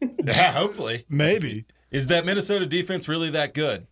yeah, 0.26 0.52
hopefully. 0.52 1.06
Maybe. 1.08 1.66
Is 1.92 2.08
that 2.08 2.26
Minnesota 2.26 2.66
defense 2.66 3.08
really 3.08 3.30
that 3.32 3.54
good? 3.54 3.88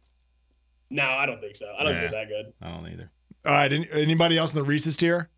No, 0.89 1.03
I 1.03 1.25
don't 1.25 1.39
think 1.39 1.55
so. 1.55 1.73
I 1.79 1.83
don't 1.83 1.95
think 1.95 2.11
that 2.11 2.27
good. 2.27 2.53
I 2.61 2.69
don't 2.69 2.85
either. 2.87 3.11
All 3.45 3.53
right. 3.53 3.71
Any, 3.71 3.87
anybody 3.93 4.37
else 4.37 4.53
in 4.53 4.59
the 4.59 4.65
Reese's 4.65 4.97
tier? 4.97 5.29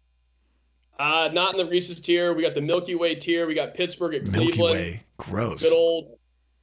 Uh, 0.98 1.30
not 1.34 1.54
in 1.54 1.66
the 1.66 1.70
Reese's 1.70 2.00
tier. 2.00 2.34
We 2.34 2.41
got 2.41 2.54
the 2.54 2.62
Milky 2.62 2.96
Way 2.96 3.16
tier. 3.16 3.48
We 3.48 3.54
got 3.54 3.74
Pittsburgh 3.74 4.16
at 4.16 4.24
Milky 4.24 4.52
Cleveland. 4.52 4.76
Way. 4.76 5.04
Gross. 5.18 5.62
Good 5.62 5.74
old, 5.74 6.18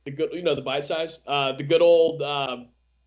the 0.05 0.11
good, 0.11 0.31
you 0.33 0.43
know, 0.43 0.55
the 0.55 0.63
bite 0.63 0.85
size. 0.85 1.21
Uh, 1.27 1.53
the 1.53 1.63
good 1.63 1.83
old 1.83 2.23
uh, 2.23 2.59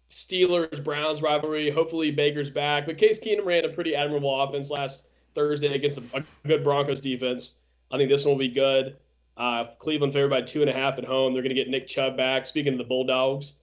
Steelers 0.09 0.83
Browns 0.83 1.21
rivalry. 1.21 1.69
Hopefully 1.71 2.11
Baker's 2.11 2.49
back. 2.49 2.85
But 2.85 2.97
Case 2.97 3.19
Keenum 3.19 3.45
ran 3.45 3.65
a 3.65 3.69
pretty 3.69 3.95
admirable 3.95 4.41
offense 4.43 4.69
last 4.69 5.05
Thursday 5.33 5.73
against 5.73 5.97
a, 5.97 6.03
a 6.13 6.23
good 6.47 6.63
Broncos 6.63 7.01
defense. 7.01 7.53
I 7.91 7.97
think 7.97 8.09
this 8.09 8.25
one 8.25 8.33
will 8.33 8.39
be 8.39 8.49
good. 8.49 8.97
Uh, 9.37 9.65
Cleveland 9.79 10.13
favored 10.13 10.29
by 10.29 10.41
two 10.41 10.61
and 10.61 10.69
a 10.69 10.73
half 10.73 10.97
at 10.97 11.05
home. 11.05 11.33
They're 11.33 11.43
going 11.43 11.55
to 11.55 11.61
get 11.61 11.69
Nick 11.69 11.87
Chubb 11.87 12.15
back. 12.15 12.47
Speaking 12.47 12.73
of 12.73 12.77
the 12.77 12.85
Bulldogs, 12.85 13.53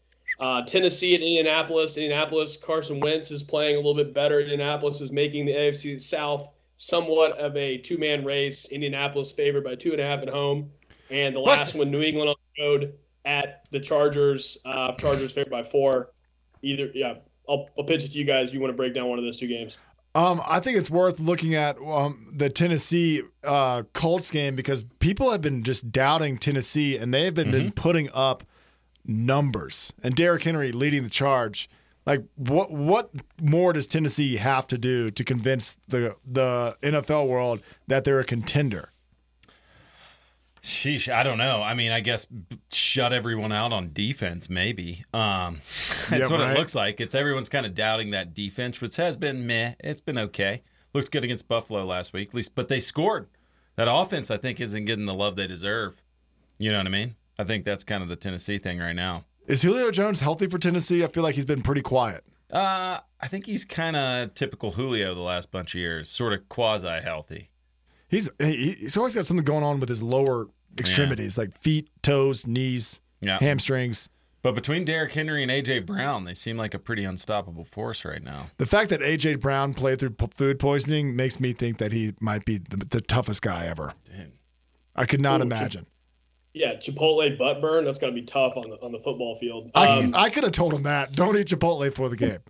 uh, 0.40 0.62
Tennessee 0.62 1.14
at 1.14 1.20
Indianapolis. 1.20 1.96
Indianapolis, 1.96 2.56
Carson 2.56 3.00
Wentz 3.00 3.30
is 3.30 3.42
playing 3.42 3.76
a 3.76 3.78
little 3.78 3.94
bit 3.94 4.12
better. 4.12 4.40
Indianapolis 4.40 5.00
is 5.00 5.12
making 5.12 5.46
the 5.46 5.52
AFC 5.52 6.00
South 6.00 6.48
somewhat 6.82 7.38
of 7.38 7.56
a 7.56 7.78
two 7.78 7.96
man 7.96 8.24
race. 8.24 8.66
Indianapolis 8.66 9.30
favored 9.30 9.62
by 9.62 9.74
two 9.76 9.92
and 9.92 10.00
a 10.00 10.04
half 10.04 10.20
at 10.20 10.28
home. 10.28 10.70
And 11.10 11.34
the 11.34 11.40
last 11.40 11.74
one, 11.74 11.90
New 11.90 12.02
England 12.02 12.30
on 12.30 12.36
the 12.56 12.62
road 12.62 12.94
at 13.24 13.64
the 13.70 13.78
Chargers. 13.78 14.58
Uh, 14.64 14.92
Chargers 14.96 15.32
favored 15.32 15.50
by 15.50 15.62
four. 15.62 16.10
Either, 16.62 16.90
yeah, 16.94 17.14
I'll, 17.48 17.68
I'll 17.78 17.84
pitch 17.84 18.04
it 18.04 18.12
to 18.12 18.18
you 18.18 18.24
guys. 18.24 18.52
You 18.52 18.60
want 18.60 18.72
to 18.72 18.76
break 18.76 18.94
down 18.94 19.08
one 19.08 19.18
of 19.18 19.24
those 19.24 19.38
two 19.38 19.46
games? 19.46 19.76
Um, 20.14 20.42
I 20.46 20.60
think 20.60 20.76
it's 20.76 20.90
worth 20.90 21.20
looking 21.20 21.54
at 21.54 21.78
um, 21.78 22.32
the 22.34 22.50
Tennessee 22.50 23.22
uh, 23.44 23.84
Colts 23.92 24.30
game 24.30 24.56
because 24.56 24.84
people 24.98 25.30
have 25.30 25.40
been 25.40 25.62
just 25.62 25.92
doubting 25.92 26.36
Tennessee 26.36 26.96
and 26.96 27.14
they 27.14 27.24
have 27.26 27.34
been, 27.34 27.48
mm-hmm. 27.48 27.58
been 27.58 27.72
putting 27.72 28.10
up 28.12 28.42
numbers. 29.06 29.92
And 30.02 30.14
Derrick 30.14 30.42
Henry 30.42 30.72
leading 30.72 31.04
the 31.04 31.10
charge. 31.10 31.70
Like 32.04 32.24
what 32.36 32.70
what 32.70 33.10
more 33.40 33.72
does 33.72 33.86
Tennessee 33.86 34.36
have 34.36 34.66
to 34.68 34.78
do 34.78 35.10
to 35.10 35.24
convince 35.24 35.76
the 35.88 36.16
the 36.26 36.76
NFL 36.82 37.28
world 37.28 37.62
that 37.86 38.04
they're 38.04 38.20
a 38.20 38.24
contender? 38.24 38.90
Sheesh, 40.62 41.12
I 41.12 41.24
don't 41.24 41.38
know. 41.38 41.60
I 41.60 41.74
mean, 41.74 41.90
I 41.90 42.00
guess 42.00 42.26
shut 42.70 43.12
everyone 43.12 43.50
out 43.50 43.72
on 43.72 43.90
defense, 43.92 44.48
maybe. 44.48 45.04
Um, 45.12 45.60
that's 46.08 46.10
yeah, 46.10 46.18
what 46.28 46.40
right. 46.40 46.54
it 46.54 46.58
looks 46.58 46.74
like. 46.74 47.00
It's 47.00 47.16
everyone's 47.16 47.48
kind 47.48 47.66
of 47.66 47.74
doubting 47.74 48.10
that 48.10 48.32
defense, 48.32 48.80
which 48.80 48.96
has 48.96 49.16
been 49.16 49.44
meh. 49.44 49.74
It's 49.80 50.00
been 50.00 50.18
okay. 50.18 50.62
Looked 50.94 51.10
good 51.10 51.24
against 51.24 51.48
Buffalo 51.48 51.84
last 51.84 52.12
week, 52.12 52.28
at 52.28 52.34
least, 52.34 52.54
but 52.54 52.68
they 52.68 52.78
scored. 52.78 53.28
That 53.74 53.88
offense, 53.90 54.30
I 54.30 54.36
think, 54.36 54.60
isn't 54.60 54.84
getting 54.84 55.06
the 55.06 55.14
love 55.14 55.34
they 55.34 55.46
deserve. 55.48 56.00
You 56.58 56.70
know 56.70 56.78
what 56.78 56.86
I 56.86 56.90
mean? 56.90 57.16
I 57.38 57.44
think 57.44 57.64
that's 57.64 57.82
kind 57.82 58.02
of 58.02 58.08
the 58.08 58.16
Tennessee 58.16 58.58
thing 58.58 58.78
right 58.78 58.94
now. 58.94 59.24
Is 59.46 59.62
Julio 59.62 59.90
Jones 59.90 60.20
healthy 60.20 60.46
for 60.46 60.58
Tennessee? 60.58 61.02
I 61.04 61.08
feel 61.08 61.22
like 61.22 61.34
he's 61.34 61.44
been 61.44 61.62
pretty 61.62 61.82
quiet. 61.82 62.24
Uh, 62.52 63.00
I 63.20 63.28
think 63.28 63.46
he's 63.46 63.64
kind 63.64 63.96
of 63.96 64.34
typical 64.34 64.72
Julio 64.72 65.14
the 65.14 65.20
last 65.20 65.50
bunch 65.50 65.74
of 65.74 65.80
years, 65.80 66.08
sort 66.08 66.32
of 66.32 66.48
quasi 66.48 67.00
healthy. 67.00 67.50
He's 68.08 68.28
he's 68.38 68.96
always 68.96 69.14
got 69.14 69.26
something 69.26 69.44
going 69.44 69.64
on 69.64 69.80
with 69.80 69.88
his 69.88 70.02
lower 70.02 70.48
extremities, 70.78 71.36
yeah. 71.36 71.44
like 71.44 71.58
feet, 71.60 71.88
toes, 72.02 72.46
knees, 72.46 73.00
yeah. 73.20 73.38
hamstrings. 73.38 74.10
But 74.42 74.54
between 74.54 74.84
Derrick 74.84 75.12
Henry 75.12 75.42
and 75.42 75.50
AJ 75.50 75.86
Brown, 75.86 76.24
they 76.24 76.34
seem 76.34 76.56
like 76.56 76.74
a 76.74 76.78
pretty 76.78 77.04
unstoppable 77.04 77.64
force 77.64 78.04
right 78.04 78.22
now. 78.22 78.50
The 78.58 78.66
fact 78.66 78.90
that 78.90 79.00
AJ 79.00 79.40
Brown 79.40 79.72
played 79.72 80.00
through 80.00 80.16
food 80.34 80.58
poisoning 80.58 81.14
makes 81.14 81.38
me 81.38 81.52
think 81.52 81.78
that 81.78 81.92
he 81.92 82.14
might 82.20 82.44
be 82.44 82.58
the, 82.58 82.78
the 82.78 83.00
toughest 83.00 83.40
guy 83.40 83.66
ever. 83.66 83.94
I 84.94 85.06
could 85.06 85.20
not 85.20 85.40
Ooh, 85.40 85.44
imagine. 85.44 85.86
Yeah, 86.54 86.74
Chipotle 86.74 87.36
butt 87.38 87.60
burn. 87.60 87.84
That's 87.84 87.98
gonna 87.98 88.12
be 88.12 88.22
tough 88.22 88.56
on 88.56 88.68
the 88.68 88.76
on 88.82 88.92
the 88.92 88.98
football 88.98 89.38
field. 89.38 89.70
Um, 89.74 90.12
I, 90.14 90.24
I 90.24 90.30
could 90.30 90.44
have 90.44 90.52
told 90.52 90.74
him 90.74 90.82
that. 90.82 91.12
Don't 91.12 91.36
eat 91.36 91.48
Chipotle 91.48 91.92
for 91.94 92.08
the 92.08 92.16
game. 92.16 92.38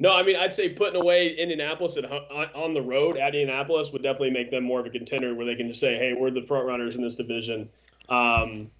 No, 0.00 0.12
I 0.12 0.24
mean, 0.24 0.34
I'd 0.34 0.52
say 0.52 0.70
putting 0.70 1.00
away 1.00 1.36
Indianapolis 1.36 1.96
at, 1.96 2.04
on 2.04 2.74
the 2.74 2.82
road 2.82 3.16
at 3.16 3.28
Indianapolis 3.28 3.92
would 3.92 4.02
definitely 4.02 4.32
make 4.32 4.50
them 4.50 4.64
more 4.64 4.80
of 4.80 4.86
a 4.86 4.90
contender 4.90 5.34
where 5.36 5.46
they 5.46 5.54
can 5.54 5.68
just 5.68 5.78
say, 5.78 5.96
hey, 5.96 6.14
we're 6.18 6.32
the 6.32 6.42
front 6.42 6.66
runners 6.66 6.96
in 6.96 7.02
this 7.02 7.14
division. 7.14 7.68
Um, 8.08 8.70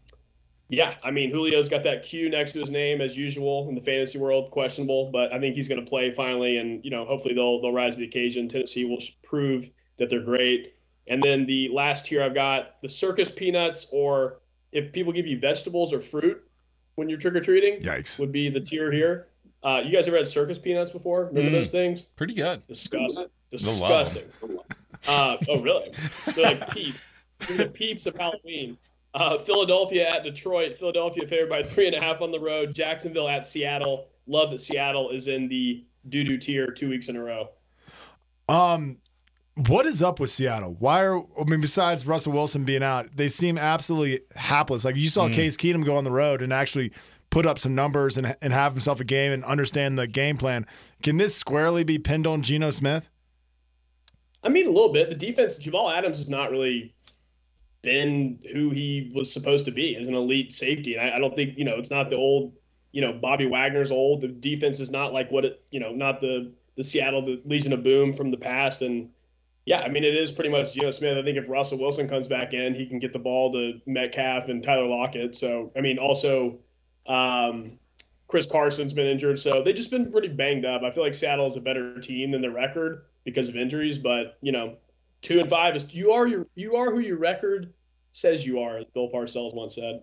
yeah, 0.68 0.94
I 1.04 1.10
mean, 1.10 1.30
Julio's 1.30 1.68
got 1.68 1.82
that 1.84 2.02
Q 2.02 2.30
next 2.30 2.52
to 2.54 2.60
his 2.60 2.70
name 2.70 3.00
as 3.00 3.16
usual 3.16 3.68
in 3.68 3.74
the 3.74 3.80
fantasy 3.80 4.18
world, 4.18 4.50
questionable, 4.50 5.10
but 5.12 5.32
I 5.32 5.38
think 5.38 5.54
he's 5.54 5.68
going 5.68 5.82
to 5.82 5.88
play 5.88 6.12
finally, 6.12 6.56
and 6.56 6.84
you 6.84 6.90
know, 6.90 7.04
hopefully 7.04 7.34
they'll 7.34 7.60
they'll 7.60 7.72
rise 7.72 7.94
to 7.94 8.00
the 8.00 8.06
occasion. 8.06 8.48
Tennessee 8.48 8.84
will 8.84 9.02
prove 9.22 9.70
that 9.98 10.10
they're 10.10 10.20
great. 10.20 10.74
And 11.06 11.22
then 11.22 11.46
the 11.46 11.68
last 11.72 12.06
tier 12.06 12.22
I've 12.22 12.34
got 12.34 12.80
the 12.82 12.88
circus 12.88 13.30
peanuts, 13.30 13.86
or 13.92 14.38
if 14.72 14.92
people 14.92 15.12
give 15.12 15.26
you 15.26 15.38
vegetables 15.38 15.92
or 15.92 16.00
fruit 16.00 16.42
when 16.94 17.08
you're 17.08 17.18
trick 17.18 17.34
or 17.34 17.40
treating, 17.40 17.82
yikes, 17.82 18.18
would 18.18 18.32
be 18.32 18.48
the 18.48 18.60
tier 18.60 18.90
here. 18.90 19.28
Uh, 19.62 19.80
you 19.84 19.90
guys 19.90 20.06
ever 20.06 20.16
had 20.16 20.28
circus 20.28 20.58
peanuts 20.58 20.90
before? 20.90 21.26
Remember 21.26 21.50
mm, 21.50 21.52
those 21.52 21.70
things? 21.70 22.04
Pretty 22.16 22.34
good. 22.34 22.66
Disgusting. 22.66 23.26
Disgusting. 23.50 24.24
Uh, 25.06 25.36
oh, 25.48 25.60
really? 25.60 25.92
They're 26.34 26.44
like 26.44 26.70
peeps. 26.70 27.06
They're 27.46 27.56
the 27.58 27.68
peeps 27.68 28.06
of 28.06 28.14
Halloween. 28.14 28.76
Uh, 29.14 29.38
Philadelphia 29.38 30.08
at 30.08 30.24
Detroit. 30.24 30.78
Philadelphia 30.78 31.26
favored 31.26 31.48
by 31.48 31.62
three 31.62 31.86
and 31.86 31.96
a 31.96 32.04
half 32.04 32.20
on 32.20 32.30
the 32.30 32.40
road. 32.40 32.74
Jacksonville 32.74 33.28
at 33.28 33.46
Seattle. 33.46 34.08
Love 34.26 34.50
that 34.50 34.60
Seattle 34.60 35.10
is 35.10 35.28
in 35.28 35.48
the 35.48 35.84
doo 36.08 36.24
doo 36.24 36.36
tier 36.36 36.70
two 36.70 36.88
weeks 36.88 37.08
in 37.08 37.16
a 37.16 37.22
row. 37.22 37.48
Um, 38.48 38.98
what 39.56 39.86
is 39.86 40.02
up 40.02 40.20
with 40.20 40.30
Seattle? 40.30 40.76
Why 40.78 41.04
are 41.04 41.18
I 41.18 41.44
mean, 41.46 41.60
besides 41.60 42.06
Russell 42.06 42.32
Wilson 42.32 42.64
being 42.64 42.82
out, 42.82 43.16
they 43.16 43.28
seem 43.28 43.56
absolutely 43.56 44.20
hapless. 44.34 44.84
Like 44.84 44.96
you 44.96 45.08
saw 45.08 45.28
mm. 45.28 45.32
Case 45.32 45.56
Keenum 45.56 45.84
go 45.84 45.96
on 45.96 46.04
the 46.04 46.10
road 46.10 46.42
and 46.42 46.52
actually 46.52 46.92
put 47.30 47.46
up 47.46 47.58
some 47.58 47.74
numbers 47.74 48.16
and, 48.16 48.36
and 48.40 48.52
have 48.52 48.72
himself 48.72 49.00
a 49.00 49.04
game 49.04 49.32
and 49.32 49.44
understand 49.44 49.98
the 49.98 50.06
game 50.06 50.36
plan. 50.36 50.66
Can 51.02 51.16
this 51.16 51.34
squarely 51.34 51.84
be 51.84 51.98
pinned 51.98 52.26
on 52.26 52.42
Geno 52.42 52.70
Smith? 52.70 53.08
I 54.42 54.48
mean, 54.48 54.66
a 54.66 54.70
little 54.70 54.92
bit. 54.92 55.08
The 55.08 55.16
defense, 55.16 55.56
Jamal 55.56 55.90
Adams 55.90 56.18
has 56.18 56.28
not 56.28 56.50
really 56.50 56.94
been 57.82 58.38
who 58.52 58.70
he 58.70 59.10
was 59.14 59.32
supposed 59.32 59.64
to 59.64 59.70
be 59.70 59.96
as 59.96 60.06
an 60.06 60.14
elite 60.14 60.52
safety. 60.52 60.94
And 60.94 61.10
I, 61.10 61.16
I 61.16 61.18
don't 61.18 61.34
think, 61.34 61.56
you 61.56 61.64
know, 61.64 61.76
it's 61.76 61.90
not 61.90 62.10
the 62.10 62.16
old, 62.16 62.52
you 62.92 63.00
know, 63.00 63.12
Bobby 63.12 63.46
Wagner's 63.46 63.90
old. 63.90 64.20
The 64.20 64.28
defense 64.28 64.80
is 64.80 64.90
not 64.90 65.12
like 65.12 65.30
what 65.30 65.44
it, 65.44 65.62
you 65.70 65.80
know, 65.80 65.92
not 65.92 66.20
the, 66.20 66.52
the 66.76 66.84
Seattle 66.84 67.24
the 67.24 67.40
Legion 67.44 67.72
of 67.72 67.82
Boom 67.82 68.12
from 68.12 68.30
the 68.30 68.36
past. 68.36 68.82
And 68.82 69.08
yeah, 69.66 69.80
I 69.80 69.88
mean, 69.88 70.04
it 70.04 70.14
is 70.14 70.30
pretty 70.30 70.50
much 70.50 70.74
Geno 70.74 70.90
Smith. 70.90 71.16
I 71.16 71.22
think 71.22 71.38
if 71.38 71.48
Russell 71.48 71.78
Wilson 71.78 72.08
comes 72.08 72.28
back 72.28 72.52
in, 72.52 72.74
he 72.74 72.86
can 72.86 72.98
get 72.98 73.12
the 73.12 73.18
ball 73.18 73.50
to 73.52 73.80
Metcalf 73.86 74.48
and 74.48 74.62
Tyler 74.62 74.86
Lockett. 74.86 75.34
So, 75.34 75.72
I 75.76 75.80
mean, 75.80 75.98
also, 75.98 76.58
um, 77.06 77.78
Chris 78.28 78.46
Carson's 78.46 78.92
been 78.92 79.06
injured, 79.06 79.38
so 79.38 79.62
they've 79.62 79.74
just 79.74 79.90
been 79.90 80.10
pretty 80.12 80.28
banged 80.28 80.64
up. 80.64 80.82
I 80.82 80.90
feel 80.90 81.02
like 81.02 81.14
Seattle 81.14 81.46
is 81.46 81.56
a 81.56 81.60
better 81.60 81.98
team 82.00 82.30
than 82.32 82.42
their 82.42 82.50
record 82.50 83.04
because 83.24 83.48
of 83.48 83.56
injuries, 83.56 83.96
but 83.96 84.36
you 84.42 84.52
know, 84.52 84.76
two 85.22 85.40
and 85.40 85.48
five 85.48 85.76
is 85.76 85.94
you 85.94 86.12
are 86.12 86.26
your 86.26 86.46
you 86.54 86.76
are 86.76 86.90
who 86.90 87.00
your 87.00 87.16
record 87.16 87.72
says 88.12 88.46
you 88.46 88.60
are. 88.60 88.78
as 88.78 88.84
Bill 88.92 89.10
Parcells 89.10 89.54
once 89.54 89.74
said. 89.74 90.02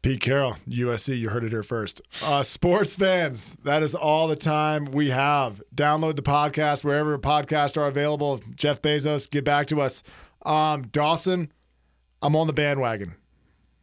Pete 0.00 0.20
Carroll, 0.20 0.56
USC, 0.68 1.18
you 1.18 1.28
heard 1.28 1.42
it 1.42 1.50
here 1.50 1.64
first. 1.64 2.00
Uh, 2.22 2.42
sports 2.44 2.94
fans, 2.94 3.56
that 3.64 3.82
is 3.82 3.96
all 3.96 4.28
the 4.28 4.36
time 4.36 4.84
we 4.86 5.10
have. 5.10 5.60
Download 5.74 6.14
the 6.14 6.22
podcast 6.22 6.84
wherever 6.84 7.18
podcasts 7.18 7.76
are 7.76 7.88
available. 7.88 8.40
Jeff 8.54 8.80
Bezos, 8.80 9.28
get 9.28 9.44
back 9.44 9.66
to 9.68 9.80
us. 9.80 10.04
Um, 10.46 10.82
Dawson, 10.82 11.52
I'm 12.22 12.36
on 12.36 12.46
the 12.46 12.52
bandwagon. 12.52 13.16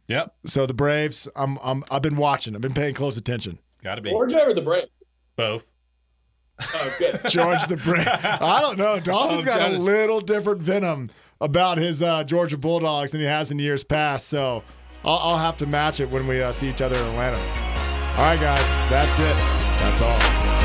Yep. 0.08 0.34
So 0.46 0.64
the 0.64 0.74
Braves, 0.74 1.28
I'm, 1.36 1.58
I'm 1.62 1.84
I've 1.90 2.02
been 2.02 2.16
watching. 2.16 2.54
I've 2.54 2.62
been 2.62 2.74
paying 2.74 2.94
close 2.94 3.18
attention. 3.18 3.58
Got 3.84 3.96
to 3.96 4.02
be. 4.02 4.10
Georgia 4.10 4.40
or 4.40 4.54
the 4.54 4.62
Braves? 4.62 4.88
Both. 5.36 5.66
Oh, 6.60 6.94
good. 6.98 7.20
George 7.28 7.66
the 7.66 7.76
Brave. 7.76 8.06
I 8.08 8.60
don't 8.62 8.78
know. 8.78 9.00
Dawson's 9.00 9.42
oh, 9.42 9.44
got 9.44 9.70
a 9.70 9.76
little 9.76 10.20
different 10.20 10.62
venom 10.62 11.10
about 11.42 11.76
his 11.76 12.02
uh, 12.02 12.24
Georgia 12.24 12.56
Bulldogs 12.56 13.10
than 13.10 13.20
he 13.20 13.26
has 13.26 13.50
in 13.50 13.58
years 13.58 13.84
past. 13.84 14.28
So 14.28 14.62
I'll, 15.06 15.18
I'll 15.18 15.38
have 15.38 15.56
to 15.58 15.66
match 15.66 16.00
it 16.00 16.10
when 16.10 16.26
we 16.26 16.42
uh, 16.42 16.52
see 16.52 16.68
each 16.68 16.82
other 16.82 16.96
in 16.96 17.06
Atlanta. 17.06 17.38
All 18.18 18.24
right, 18.24 18.40
guys. 18.40 18.90
That's 18.90 19.18
it. 19.18 19.36
That's 19.80 20.02
all. 20.02 20.55